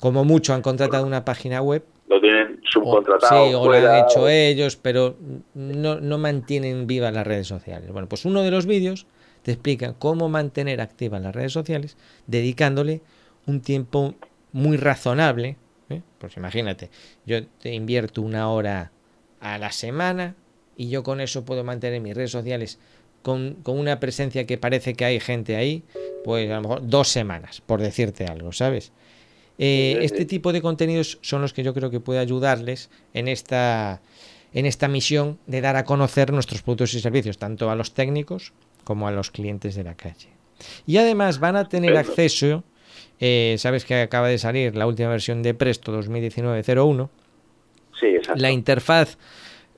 como 0.00 0.24
mucho 0.24 0.54
han 0.54 0.62
contratado 0.62 1.06
una 1.06 1.24
página 1.24 1.62
web. 1.62 1.84
Lo 2.08 2.20
tienen 2.20 2.60
subcontratado. 2.68 3.46
sí, 3.46 3.54
o 3.54 3.64
lo 3.66 3.72
han 3.72 4.04
hecho 4.04 4.28
ellos, 4.28 4.76
pero 4.76 5.16
no, 5.54 6.00
no 6.00 6.18
mantienen 6.18 6.86
vivas 6.86 7.12
las 7.12 7.26
redes 7.26 7.46
sociales. 7.46 7.92
Bueno, 7.92 8.08
pues 8.08 8.24
uno 8.24 8.42
de 8.42 8.50
los 8.50 8.66
vídeos 8.66 9.06
te 9.42 9.52
explica 9.52 9.94
cómo 9.98 10.28
mantener 10.28 10.80
activas 10.80 11.22
las 11.22 11.34
redes 11.34 11.52
sociales 11.52 11.96
dedicándole 12.26 13.02
un 13.46 13.60
tiempo 13.60 14.14
muy 14.52 14.76
razonable. 14.76 15.56
¿eh? 15.88 16.02
Pues 16.18 16.36
imagínate, 16.36 16.90
yo 17.26 17.46
te 17.46 17.72
invierto 17.72 18.22
una 18.22 18.50
hora 18.50 18.92
a 19.40 19.58
la 19.58 19.72
semana 19.72 20.34
y 20.76 20.88
yo 20.88 21.02
con 21.02 21.20
eso 21.20 21.44
puedo 21.44 21.64
mantener 21.64 22.00
mis 22.00 22.14
redes 22.14 22.30
sociales 22.30 22.78
con, 23.22 23.58
una 23.66 24.00
presencia 24.00 24.46
que 24.46 24.58
parece 24.58 24.94
que 24.94 25.04
hay 25.04 25.20
gente 25.20 25.56
ahí, 25.56 25.84
pues 26.24 26.50
a 26.50 26.56
lo 26.56 26.62
mejor 26.62 26.86
dos 26.86 27.08
semanas, 27.08 27.60
por 27.60 27.80
decirte 27.80 28.24
algo, 28.24 28.52
¿sabes? 28.52 28.92
Eh, 29.62 29.98
este 30.00 30.24
tipo 30.24 30.54
de 30.54 30.62
contenidos 30.62 31.18
son 31.20 31.42
los 31.42 31.52
que 31.52 31.62
yo 31.62 31.74
creo 31.74 31.90
que 31.90 32.00
puede 32.00 32.18
ayudarles 32.18 32.88
en 33.12 33.28
esta, 33.28 34.00
en 34.54 34.64
esta 34.64 34.88
misión 34.88 35.38
de 35.46 35.60
dar 35.60 35.76
a 35.76 35.84
conocer 35.84 36.32
nuestros 36.32 36.62
productos 36.62 36.94
y 36.94 37.00
servicios, 37.00 37.36
tanto 37.36 37.70
a 37.70 37.76
los 37.76 37.92
técnicos 37.92 38.54
como 38.84 39.06
a 39.06 39.10
los 39.10 39.30
clientes 39.30 39.74
de 39.74 39.84
la 39.84 39.96
calle. 39.96 40.30
Y 40.86 40.96
además 40.96 41.40
van 41.40 41.56
a 41.56 41.68
tener 41.68 41.94
acceso, 41.98 42.64
eh, 43.20 43.56
sabes 43.58 43.84
que 43.84 44.00
acaba 44.00 44.28
de 44.28 44.38
salir 44.38 44.74
la 44.74 44.86
última 44.86 45.10
versión 45.10 45.42
de 45.42 45.52
Presto 45.52 45.92
2019-01, 45.92 47.10
sí, 48.00 48.06
la 48.36 48.50
interfaz 48.50 49.18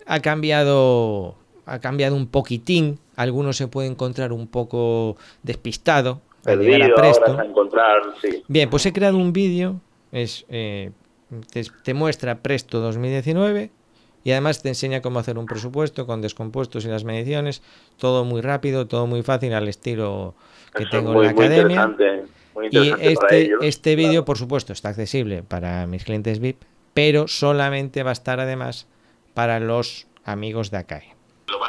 ha 0.07 0.21
cambiado, 0.21 1.35
ha 1.67 1.81
cambiado 1.81 2.15
un 2.15 2.29
poquitín. 2.29 3.01
Algunos 3.17 3.57
se 3.57 3.67
puede 3.67 3.89
encontrar 3.89 4.33
un 4.33 4.47
poco 4.47 5.17
despistado. 5.43 6.21
Perdido, 6.43 6.95
Presto. 6.97 7.41
encontrar, 7.41 8.03
Bien, 8.49 8.69
pues 8.69 8.85
he 8.87 8.93
creado 8.93 9.17
un 9.17 9.33
vídeo. 9.33 9.81
Es, 10.11 10.45
eh, 10.49 10.91
te, 11.85 11.95
muestra 11.95 12.39
Presto 12.43 12.81
2019 12.81 13.71
y 14.25 14.31
además 14.31 14.63
te 14.63 14.69
enseña 14.69 15.01
cómo 15.01 15.19
hacer 15.19 15.39
un 15.39 15.47
presupuesto 15.47 16.07
con 16.07 16.21
descompuestos 16.21 16.85
y 16.85 16.89
las 16.89 17.05
mediciones. 17.05 17.63
Todo 17.97 18.25
muy 18.25 18.41
rápido, 18.41 18.87
todo 18.87 19.07
muy 19.07 19.23
fácil 19.23 19.55
al 19.55 19.69
estilo 19.69 20.35
que 20.75 20.87
tengo 20.87 21.15
en 21.15 21.23
la 21.23 21.31
academia. 21.31 21.97
y 22.71 22.93
este, 23.01 23.53
este 23.63 23.97
vídeo, 23.97 24.25
por 24.25 24.37
supuesto, 24.37 24.73
está 24.73 24.91
accesible 24.91 25.43
para 25.43 25.87
mis 25.87 26.05
clientes 26.05 26.41
VIP, 26.41 26.63
pero 26.93 27.29
solamente 27.29 28.03
va 28.03 28.11
a 28.11 28.15
estar 28.15 28.41
además 28.41 28.87
para 29.35 29.61
los 29.61 30.07
amigos 30.25 30.71
de 30.71 30.79
acá. 30.79 31.03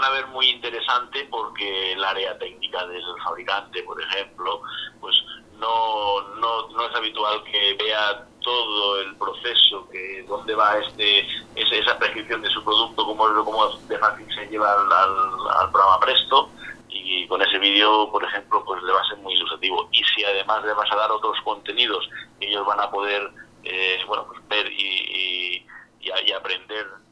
Van 0.04 0.12
a 0.12 0.16
ver 0.16 0.28
muy 0.28 0.49
interesante 0.49 1.26
porque 1.32 1.93
el 1.93 2.04
área 2.04 2.38
técnica 2.38 2.86
del 2.88 3.01
fabricante, 3.24 3.82
por 3.84 4.01
ejemplo, 4.01 4.62
pues 4.99 5.16
no, 5.54 6.20
no, 6.41 6.68
no 6.68 6.89
es 6.89 6.93
habitual 6.93 7.41
que 7.45 7.78
vea 7.82 8.28
todo 8.41 8.99
el 8.99 9.16
proceso, 9.16 9.88
que 9.89 10.26
dónde 10.28 10.56
va 10.56 10.78
este 10.78 11.26
esa 11.56 11.97
prescripción 11.97 12.41
de 12.41 12.49
su 12.49 12.62
producto, 12.66 13.06
cómo, 13.06 13.45
cómo 13.45 13.78
de 13.88 13.97
fácil 13.97 14.28
se 14.36 14.45
lleva 14.47 14.74
al, 14.74 15.72
programa 15.72 16.01
Presto 16.01 16.49
y 16.89 17.26
con 17.28 17.41
ese 17.41 17.58
vídeo, 17.60 18.12
por 18.12 18.26
ejemplo, 18.26 18.62
pues 18.66 18.84
le 18.84 18.91
va 18.91 18.99
a 18.99 19.08
ser 19.08 19.20
muy 19.20 19.34
ilustrativo. 19.36 19.88
Y 19.93 20.04
si 20.04 20.26
además 20.26 20.66
le 20.66 20.74
vas 20.74 20.91
a 20.91 20.97
dar 20.97 21.12
otros 21.12 21.38
contenidos, 21.45 22.10
ellos 22.41 22.66
van 22.66 22.82
a 22.82 22.91
poder 22.91 23.32
eh, 23.64 24.01
bueno, 24.06 24.28
pues 24.28 24.45
ver 24.49 24.70
y, 24.70 25.66
y 26.01 26.32
aprender 26.34 27.03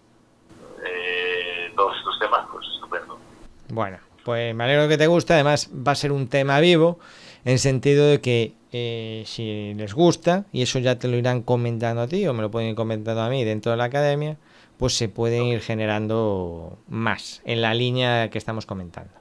eh, 0.85 1.71
todos 1.75 1.95
estos 1.97 2.19
temas, 2.19 2.47
pues 2.51 2.65
estupendo. 2.75 3.19
Bueno, 3.69 3.99
pues 4.23 4.53
me 4.55 4.63
alegro 4.63 4.87
que 4.87 4.97
te 4.97 5.07
guste. 5.07 5.33
Además, 5.33 5.69
va 5.75 5.93
a 5.93 5.95
ser 5.95 6.11
un 6.11 6.27
tema 6.27 6.59
vivo 6.59 6.99
en 7.45 7.59
sentido 7.59 8.05
de 8.05 8.21
que 8.21 8.53
eh, 8.71 9.23
si 9.25 9.73
les 9.73 9.93
gusta, 9.93 10.45
y 10.51 10.61
eso 10.61 10.79
ya 10.79 10.97
te 10.97 11.07
lo 11.07 11.17
irán 11.17 11.41
comentando 11.41 12.01
a 12.01 12.07
ti 12.07 12.27
o 12.27 12.33
me 12.33 12.41
lo 12.41 12.51
pueden 12.51 12.69
ir 12.69 12.75
comentando 12.75 13.21
a 13.21 13.29
mí 13.29 13.43
dentro 13.43 13.71
de 13.71 13.77
la 13.77 13.85
academia, 13.85 14.37
pues 14.77 14.95
se 14.97 15.09
pueden 15.09 15.43
ir 15.45 15.61
generando 15.61 16.77
más 16.87 17.41
en 17.45 17.61
la 17.61 17.73
línea 17.73 18.29
que 18.29 18.37
estamos 18.37 18.65
comentando. 18.65 19.11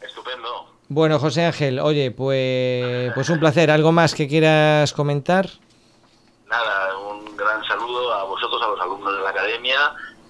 Estupendo. 0.00 0.72
Bueno, 0.88 1.18
José 1.18 1.44
Ángel, 1.44 1.80
oye, 1.80 2.10
pues, 2.10 3.12
pues 3.14 3.28
un 3.28 3.38
placer. 3.38 3.70
¿Algo 3.70 3.92
más 3.92 4.14
que 4.14 4.26
quieras 4.26 4.92
comentar? 4.92 5.48
Nada, 6.48 6.96
un 6.96 7.36
gran 7.36 7.62
saludo 7.64 8.14
a 8.14 8.24
vosotros, 8.24 8.62
a 8.62 8.68
los 8.68 8.80
alumnos 8.80 9.16
de 9.16 9.22
la 9.22 9.30
academia 9.30 9.78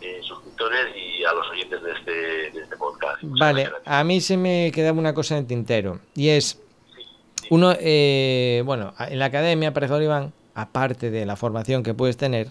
eh, 0.00 0.20
suscriptores 0.22 0.94
y 0.96 1.24
a 1.24 1.32
los 1.32 1.48
oyentes 1.50 1.82
de 1.82 1.92
este, 1.92 2.58
este 2.58 2.76
podcast. 2.76 3.17
Vale, 3.38 3.68
a 3.84 4.04
mí 4.04 4.20
se 4.20 4.36
me 4.36 4.70
quedaba 4.72 4.98
una 4.98 5.14
cosa 5.14 5.34
en 5.34 5.40
el 5.40 5.46
tintero 5.46 6.00
y 6.14 6.28
es, 6.28 6.60
uno, 7.50 7.74
eh, 7.78 8.62
bueno, 8.64 8.94
en 8.98 9.18
la 9.18 9.26
academia, 9.26 9.72
Parejo 9.72 10.00
Iván, 10.00 10.32
aparte 10.54 11.10
de 11.10 11.26
la 11.26 11.36
formación 11.36 11.82
que 11.82 11.94
puedes 11.94 12.16
tener, 12.16 12.48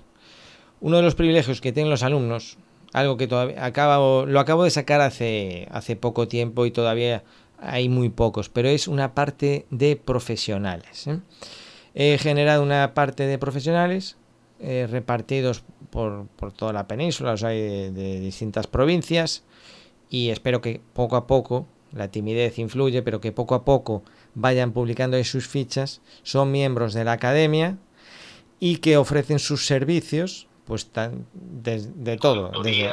uno 0.79 0.97
de 0.97 1.03
los 1.03 1.15
privilegios 1.15 1.61
que 1.61 1.71
tienen 1.71 1.89
los 1.89 2.03
alumnos, 2.03 2.57
algo 2.93 3.17
que 3.17 3.27
todavía 3.27 3.63
acabo, 3.65 4.25
lo 4.25 4.39
acabo 4.39 4.63
de 4.63 4.69
sacar 4.69 5.01
hace, 5.01 5.67
hace 5.71 5.95
poco 5.95 6.27
tiempo 6.27 6.65
y 6.65 6.71
todavía 6.71 7.23
hay 7.59 7.89
muy 7.89 8.09
pocos, 8.09 8.49
pero 8.49 8.69
es 8.69 8.87
una 8.87 9.13
parte 9.13 9.65
de 9.69 9.95
profesionales. 9.95 11.07
¿eh? 11.07 11.19
He 11.95 12.17
generado 12.17 12.63
una 12.63 12.93
parte 12.93 13.25
de 13.25 13.37
profesionales 13.37 14.17
eh, 14.59 14.87
repartidos 14.89 15.63
por, 15.89 16.27
por, 16.35 16.51
toda 16.51 16.73
la 16.73 16.87
península, 16.87 17.31
los 17.31 17.43
hay 17.43 17.91
de, 17.91 18.19
distintas 18.19 18.67
provincias 18.67 19.43
y 20.09 20.29
espero 20.29 20.61
que 20.61 20.81
poco 20.93 21.15
a 21.15 21.27
poco, 21.27 21.67
la 21.93 22.09
timidez 22.09 22.59
influye, 22.59 23.01
pero 23.01 23.21
que 23.21 23.31
poco 23.31 23.55
a 23.55 23.65
poco 23.65 24.03
vayan 24.35 24.71
publicando 24.71 25.21
sus 25.23 25.47
fichas, 25.47 26.01
son 26.23 26.51
miembros 26.51 26.93
de 26.93 27.03
la 27.03 27.13
academia 27.13 27.77
y 28.59 28.77
que 28.77 28.97
ofrecen 28.97 29.39
sus 29.39 29.65
servicios 29.65 30.47
pues 30.65 30.87
tan, 30.87 31.25
de, 31.33 32.17
todo. 32.17 32.51
de 32.61 32.91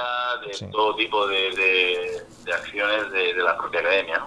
todo 0.70 0.94
tipo 0.94 1.26
de, 1.26 2.22
acciones 2.52 3.10
de, 3.10 3.34
la 3.42 3.58
propia 3.58 3.80
academia. 3.80 4.24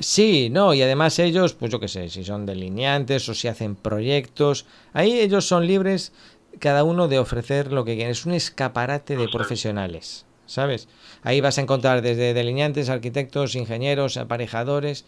Sí, 0.00 0.50
no, 0.50 0.74
y 0.74 0.82
además 0.82 1.18
ellos, 1.18 1.54
pues 1.54 1.72
yo 1.72 1.80
qué 1.80 1.88
sé, 1.88 2.10
si 2.10 2.24
son 2.24 2.44
delineantes 2.44 3.26
o 3.30 3.34
si 3.34 3.48
hacen 3.48 3.74
proyectos, 3.74 4.66
ahí 4.92 5.18
ellos 5.18 5.46
son 5.46 5.66
libres 5.66 6.12
cada 6.58 6.84
uno 6.84 7.08
de 7.08 7.18
ofrecer 7.18 7.72
lo 7.72 7.84
que 7.84 7.94
quieren. 7.94 8.12
Es 8.12 8.26
un 8.26 8.32
escaparate 8.32 9.16
de 9.16 9.28
profesionales, 9.28 10.26
¿sabes? 10.50 10.88
Ahí 11.22 11.40
vas 11.40 11.58
a 11.58 11.62
encontrar 11.62 12.02
desde 12.02 12.34
delineantes, 12.34 12.88
arquitectos, 12.88 13.54
ingenieros, 13.54 14.16
aparejadores, 14.16 15.04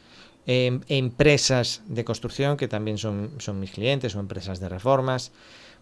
em, 0.46 0.80
empresas 0.88 1.82
de 1.86 2.04
construcción, 2.04 2.56
que 2.56 2.68
también 2.68 2.98
son, 2.98 3.30
son 3.38 3.58
mis 3.60 3.72
clientes, 3.72 4.14
o 4.14 4.20
empresas 4.20 4.60
de 4.60 4.68
reformas. 4.68 5.32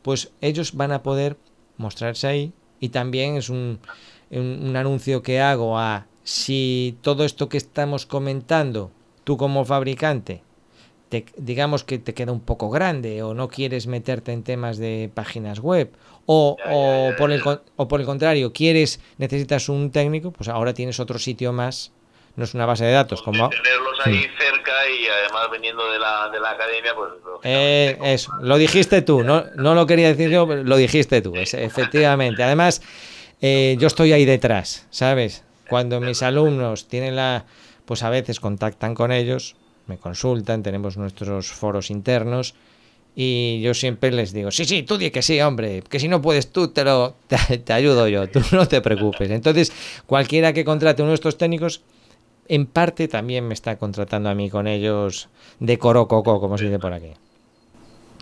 Pues 0.03 0.33
ellos 0.41 0.75
van 0.75 0.93
a 0.93 1.03
poder 1.03 1.37
mostrarse 1.77 2.27
ahí 2.27 2.53
y 2.81 2.89
también 2.89 3.37
es 3.37 3.51
un, 3.51 3.81
un 4.31 4.77
anuncio 4.77 5.23
que 5.23 5.41
hago 5.41 5.79
a 5.79 6.07
si 6.25 6.97
todo 7.03 7.25
esto 7.25 7.49
que 7.49 7.59
estamos 7.59 8.07
comentando, 8.07 8.91
tú 9.25 9.37
como 9.37 9.65
fabricante, 9.65 10.43
digamos 11.37 11.85
que 11.85 11.99
te 11.99 12.15
queda 12.15 12.33
un 12.33 12.41
poco 12.41 12.71
grande 12.71 13.23
o 13.23 13.35
no 13.35 13.49
quieres 13.49 13.87
meterte 13.87 14.33
en 14.33 14.43
temas 14.43 14.79
de 14.79 15.11
páginas 15.13 15.61
web 15.61 15.91
o, 16.27 16.57
o, 16.71 17.11
por 17.17 17.33
el, 17.33 17.43
o 17.77 17.89
por 17.89 18.01
el 18.01 18.07
contrario 18.07 18.53
quieres 18.53 19.01
necesitas 19.19 19.69
un 19.69 19.91
técnico 19.91 20.31
pues 20.31 20.49
ahora 20.49 20.73
tienes 20.73 21.01
otro 21.01 21.19
sitio 21.19 21.53
más 21.53 21.93
no 22.37 22.45
es 22.45 22.55
una 22.55 22.65
base 22.65 22.85
de 22.85 22.93
datos 22.93 23.23
como 23.23 23.49
tenerlos 23.49 23.99
ahí 24.05 24.27
cerca 24.39 24.73
y 24.89 25.07
además 25.09 25.49
viniendo 25.51 25.91
de 25.91 25.99
la, 25.99 26.29
de 26.29 26.41
la 26.41 26.51
academia 26.51 26.95
pues 26.95 27.11
eh, 27.43 27.99
eso 28.05 28.33
lo 28.41 28.57
dijiste 28.57 29.03
tú 29.03 29.25
no 29.25 29.45
no 29.57 29.75
lo 29.75 29.87
quería 29.87 30.09
decir 30.09 30.31
yo 30.31 30.47
lo 30.47 30.77
dijiste 30.77 31.23
tú 31.23 31.35
efectivamente. 31.35 32.43
Además 32.43 32.83
eh, 33.41 33.77
yo 33.79 33.89
estoy 33.89 34.13
ahí 34.13 34.25
detrás 34.25 34.87
sabes 34.91 35.43
cuando 35.69 36.01
mis 36.01 36.23
alumnos 36.23 36.87
tienen 36.87 37.17
la 37.17 37.47
pues 37.85 38.05
a 38.05 38.11
veces 38.11 38.39
contactan 38.39 38.95
con 38.95 39.11
ellos 39.11 39.57
me 39.91 39.99
consultan, 39.99 40.62
tenemos 40.62 40.97
nuestros 40.97 41.51
foros 41.53 41.91
internos 41.91 42.55
Y 43.16 43.61
yo 43.61 43.74
siempre 43.74 44.12
les 44.12 44.32
digo, 44.32 44.51
sí, 44.53 44.64
sí, 44.64 44.84
tú 44.84 44.97
di 44.97 45.11
que 45.11 45.20
sí, 45.20 45.41
hombre, 45.41 45.82
que 45.82 45.99
si 45.99 46.07
no 46.09 46.22
puedes 46.22 46.53
tú, 46.53 46.68
te, 46.68 46.84
lo, 46.84 47.16
te, 47.66 47.72
ayudo 47.72 48.07
yo, 48.07 48.28
tú 48.30 48.41
no 48.53 48.66
te 48.66 48.80
preocupes. 48.80 49.28
Entonces, 49.30 49.72
cualquiera 50.07 50.53
que 50.53 50.64
contrate 50.64 51.03
uno 51.03 51.11
de 51.11 51.16
estos 51.16 51.36
técnicos, 51.36 51.82
en 52.49 52.66
parte 52.66 53.09
también 53.09 53.47
me 53.49 53.55
está 53.55 53.76
contratando 53.76 54.28
a 54.30 54.34
mí 54.34 54.49
con 54.49 54.66
ellos 54.68 55.28
de 55.59 55.76
coro 55.76 56.07
coco, 56.07 56.41
como 56.41 56.57
se 56.57 56.66
dice 56.66 56.78
por 56.78 56.93
aquí. 56.93 57.12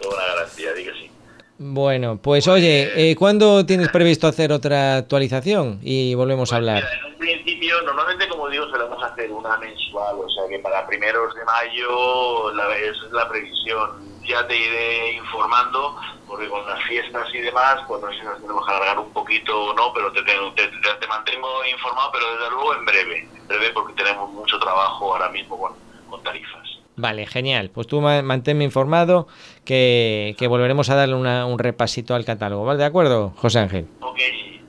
Toda 0.01 0.15
una 0.17 0.25
garantía, 0.35 0.73
di 0.73 0.85
que 0.85 0.93
sí. 0.93 1.11
Bueno, 1.59 2.19
pues 2.23 2.47
oye, 2.49 3.11
eh, 3.11 3.15
¿cuándo 3.17 3.67
tienes 3.67 3.89
previsto 3.91 4.27
hacer 4.27 4.53
otra 4.53 4.97
actualización? 4.97 5.81
Y 5.83 6.15
volvemos 6.15 6.51
a 6.53 6.57
Pues 6.57 6.59
hablar. 6.59 6.85
mira, 6.85 7.07
en 7.07 7.13
un 7.13 7.19
principio, 7.19 7.83
normalmente, 7.85 8.29
como 8.29 8.49
digo, 8.49 8.65
solemos 8.71 9.03
hacer 9.03 9.31
una 9.33 9.59
mensual, 9.59 9.78
o 9.99 10.29
sea 10.31 10.49
que 10.49 10.59
para 10.61 10.87
primeros 10.87 11.35
de 11.35 11.45
mayo 11.45 12.53
la, 12.55 12.77
es 12.77 12.97
la 13.13 13.29
previsión. 13.29 14.09
Ya 14.27 14.47
te 14.47 14.55
iré 14.57 15.13
informando, 15.15 15.97
porque 16.27 16.49
con 16.51 16.67
las 16.67 16.83
fiestas 16.85 17.27
y 17.33 17.39
demás, 17.39 17.81
pues 17.89 18.03
no 18.03 18.11
sé 18.13 18.19
si 18.19 18.25
nos 18.25 18.39
tenemos 18.41 18.67
que 18.67 18.73
alargar 18.75 18.99
un 18.99 19.11
poquito 19.13 19.59
o 19.59 19.73
no, 19.73 19.91
pero 19.95 20.13
te, 20.13 20.23
te, 20.23 20.33
te- 20.55 20.95
te 21.01 21.07
mantengo 21.07 21.49
informado, 21.65 22.11
pero 22.13 22.31
desde 22.33 22.51
luego 22.51 22.75
en 22.75 22.85
breve, 22.85 23.29
en 23.35 23.49
breve 23.49 23.71
porque 23.73 23.95
tenemos 23.95 24.31
mucho 24.31 24.59
trabajo 24.59 25.13
ahora 25.15 25.31
mismo 25.31 25.59
con, 25.59 25.73
con 26.11 26.23
tarifas. 26.23 26.69
Vale, 26.97 27.27
genial. 27.27 27.71
Pues 27.71 27.87
tú 27.87 28.03
ma- 28.03 28.21
manténme 28.21 28.65
informado 28.65 29.29
que, 29.65 30.35
que 30.39 30.47
volveremos 30.47 30.91
a 30.91 30.97
darle 30.97 31.15
una- 31.15 31.47
un 31.47 31.59
repasito 31.59 32.15
al 32.15 32.27
catálogo. 32.27 32.67
¿Vale? 32.67 32.79
¿De 32.81 32.85
acuerdo, 32.85 33.33
José 33.37 33.61
Ángel? 33.61 33.87
Ok, 34.01 34.19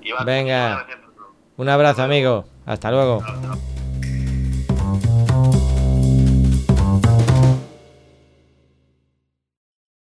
Iván, 0.03 0.25
Venga. 0.25 0.85
Un 1.57 1.67
abrazo, 1.67 2.03
amigo. 2.03 2.45
Hasta 2.65 2.91
luego. 2.91 3.21